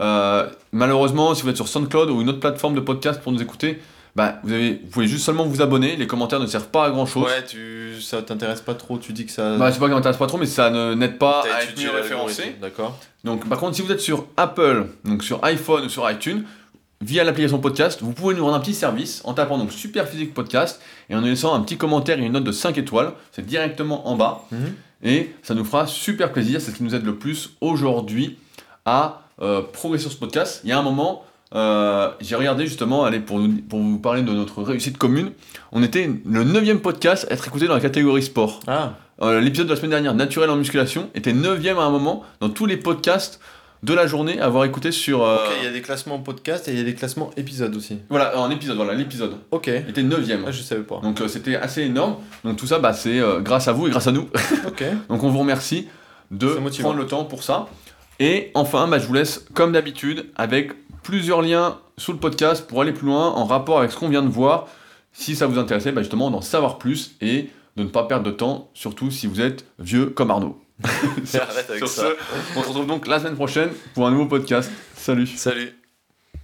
Euh, 0.00 0.48
malheureusement, 0.72 1.34
si 1.34 1.42
vous 1.42 1.48
êtes 1.48 1.56
sur 1.56 1.68
SoundCloud 1.68 2.10
ou 2.10 2.20
une 2.20 2.28
autre 2.28 2.40
plateforme 2.40 2.74
de 2.74 2.80
podcast 2.80 3.20
pour 3.22 3.32
nous 3.32 3.42
écouter, 3.42 3.80
bah, 4.14 4.40
vous, 4.42 4.52
avez, 4.52 4.80
vous 4.84 4.90
pouvez 4.90 5.06
juste 5.06 5.24
seulement 5.24 5.44
vous 5.44 5.62
abonner. 5.62 5.96
Les 5.96 6.06
commentaires 6.06 6.40
ne 6.40 6.46
servent 6.46 6.68
pas 6.68 6.84
à 6.86 6.90
grand 6.90 7.06
chose. 7.06 7.24
Ouais, 7.24 7.44
tu, 7.46 8.00
ça 8.00 8.20
t'intéresse 8.22 8.60
pas 8.60 8.74
trop, 8.74 8.98
tu 8.98 9.12
dis 9.12 9.24
que 9.26 9.32
ça. 9.32 9.56
Bah, 9.56 9.70
c'est 9.72 9.78
pas 9.78 9.88
qui 9.88 9.94
m'intéresse 9.94 10.16
pas 10.18 10.26
trop, 10.26 10.38
mais 10.38 10.46
ça 10.46 10.70
ne- 10.70 10.94
n'aide 10.94 11.18
pas 11.18 11.42
à 11.52 11.62
être 11.64 11.80
mieux 11.80 11.90
référencé. 11.90 12.56
D'accord. 12.60 12.98
Donc, 13.24 13.48
par 13.48 13.58
contre, 13.58 13.76
si 13.76 13.82
vous 13.82 13.90
êtes 13.92 14.00
sur 14.00 14.26
Apple, 14.36 14.86
donc 15.04 15.22
sur 15.24 15.42
iPhone 15.44 15.84
ou 15.84 15.88
sur 15.88 16.10
iTunes, 16.10 16.44
via 17.00 17.24
l'application 17.24 17.58
podcast, 17.58 18.00
vous 18.02 18.12
pouvez 18.12 18.34
nous 18.34 18.44
rendre 18.44 18.56
un 18.56 18.60
petit 18.60 18.74
service 18.74 19.22
en 19.24 19.34
tapant 19.34 19.58
donc 19.58 19.72
Super 19.72 20.06
Physique 20.06 20.34
Podcast 20.34 20.80
et 21.10 21.16
en 21.16 21.20
nous 21.20 21.26
laissant 21.26 21.52
un 21.54 21.60
petit 21.60 21.76
commentaire 21.76 22.18
et 22.20 22.22
une 22.22 22.32
note 22.32 22.44
de 22.44 22.52
5 22.52 22.78
étoiles. 22.78 23.12
C'est 23.32 23.44
directement 23.44 24.06
en 24.08 24.14
bas 24.16 24.44
Mhm. 24.52 24.74
et 25.02 25.34
ça 25.42 25.54
nous 25.54 25.64
fera 25.64 25.86
super 25.88 26.32
plaisir. 26.32 26.60
C'est 26.60 26.70
ce 26.70 26.76
qui 26.76 26.84
nous 26.84 26.94
aide 26.94 27.04
le 27.04 27.16
plus 27.16 27.50
aujourd'hui 27.60 28.38
à 28.84 29.22
euh, 29.40 29.62
progresser 29.62 30.02
sur 30.04 30.12
ce 30.12 30.16
podcast. 30.18 30.60
Il 30.62 30.70
y 30.70 30.72
a 30.72 30.78
un 30.78 30.82
moment, 30.82 31.24
euh, 31.54 32.10
j'ai 32.20 32.34
regardé 32.36 32.66
justement, 32.66 33.04
allez, 33.04 33.20
pour, 33.20 33.38
nous- 33.38 33.60
pour 33.62 33.80
vous 33.80 33.98
parler 33.98 34.22
de 34.22 34.32
notre 34.32 34.62
réussite 34.62 34.96
commune, 34.98 35.32
on 35.72 35.82
était 35.82 36.10
le 36.24 36.44
9 36.44 36.76
podcast 36.80 37.26
à 37.30 37.34
être 37.34 37.46
écouté 37.46 37.66
dans 37.66 37.74
la 37.74 37.80
catégorie 37.80 38.22
sport. 38.22 38.60
Ah, 38.66 38.94
Euh, 39.20 39.40
L'épisode 39.40 39.66
de 39.66 39.70
la 39.72 39.76
semaine 39.76 39.90
dernière, 39.90 40.14
Naturel 40.14 40.50
en 40.50 40.56
musculation, 40.56 41.08
était 41.14 41.32
9 41.32 41.64
à 41.78 41.82
un 41.82 41.90
moment 41.90 42.24
dans 42.40 42.48
tous 42.48 42.66
les 42.66 42.76
podcasts 42.76 43.38
de 43.82 43.94
la 43.94 44.06
journée 44.06 44.40
à 44.40 44.46
avoir 44.46 44.64
écouté 44.64 44.90
sur. 44.92 45.22
euh, 45.24 45.36
Ok, 45.36 45.52
il 45.60 45.64
y 45.64 45.68
a 45.68 45.72
des 45.72 45.82
classements 45.82 46.18
podcast 46.18 46.66
et 46.68 46.72
il 46.72 46.78
y 46.78 46.80
a 46.80 46.84
des 46.84 46.94
classements 46.94 47.30
épisodes 47.36 47.74
aussi. 47.76 47.98
Voilà, 48.08 48.38
en 48.38 48.50
épisode, 48.50 48.76
voilà, 48.76 48.94
l'épisode. 48.94 49.34
Ok. 49.50 49.68
était 49.68 50.02
9ème. 50.02 50.40
Ah, 50.46 50.50
je 50.50 50.62
savais 50.62 50.82
pas. 50.82 51.00
Donc 51.02 51.20
c'était 51.28 51.56
assez 51.56 51.82
énorme. 51.82 52.16
Donc 52.44 52.56
tout 52.56 52.66
ça, 52.66 52.78
bah, 52.78 52.92
c'est 52.92 53.20
grâce 53.40 53.68
à 53.68 53.72
vous 53.72 53.86
et 53.88 53.90
grâce 53.90 54.06
à 54.06 54.12
nous. 54.12 54.28
Ok. 54.66 54.82
Donc 55.08 55.22
on 55.22 55.28
vous 55.30 55.38
remercie 55.40 55.88
de 56.30 56.46
prendre 56.80 56.96
le 56.98 57.06
temps 57.06 57.24
pour 57.24 57.42
ça. 57.42 57.66
Et 58.20 58.50
enfin, 58.54 58.86
bah, 58.86 58.98
je 59.00 59.06
vous 59.06 59.14
laisse 59.14 59.44
comme 59.52 59.72
d'habitude 59.72 60.26
avec 60.36 60.72
plusieurs 61.02 61.42
liens 61.42 61.78
sous 61.98 62.12
le 62.12 62.18
podcast 62.18 62.66
pour 62.66 62.80
aller 62.80 62.92
plus 62.92 63.06
loin 63.06 63.28
en 63.30 63.44
rapport 63.44 63.78
avec 63.78 63.92
ce 63.92 63.96
qu'on 63.98 64.08
vient 64.08 64.22
de 64.22 64.28
voir. 64.28 64.66
Si 65.12 65.36
ça 65.36 65.46
vous 65.46 65.58
intéressait, 65.58 65.92
bah, 65.92 66.02
justement 66.02 66.30
d'en 66.30 66.40
savoir 66.40 66.78
plus 66.78 67.16
et 67.20 67.50
de 67.76 67.82
ne 67.82 67.88
pas 67.88 68.04
perdre 68.04 68.24
de 68.24 68.30
temps, 68.30 68.70
surtout 68.74 69.10
si 69.10 69.26
vous 69.26 69.40
êtes 69.40 69.66
vieux 69.78 70.06
comme 70.06 70.30
Arnaud. 70.30 70.58
Avec 70.84 71.26
Sur 71.78 71.88
ça. 71.88 72.02
ce, 72.02 72.58
on 72.58 72.62
se 72.62 72.68
retrouve 72.68 72.86
donc 72.86 73.06
la 73.06 73.18
semaine 73.20 73.36
prochaine 73.36 73.70
pour 73.94 74.06
un 74.06 74.10
nouveau 74.10 74.26
podcast. 74.26 74.70
Salut 74.96 75.26
Salut. 75.26 75.81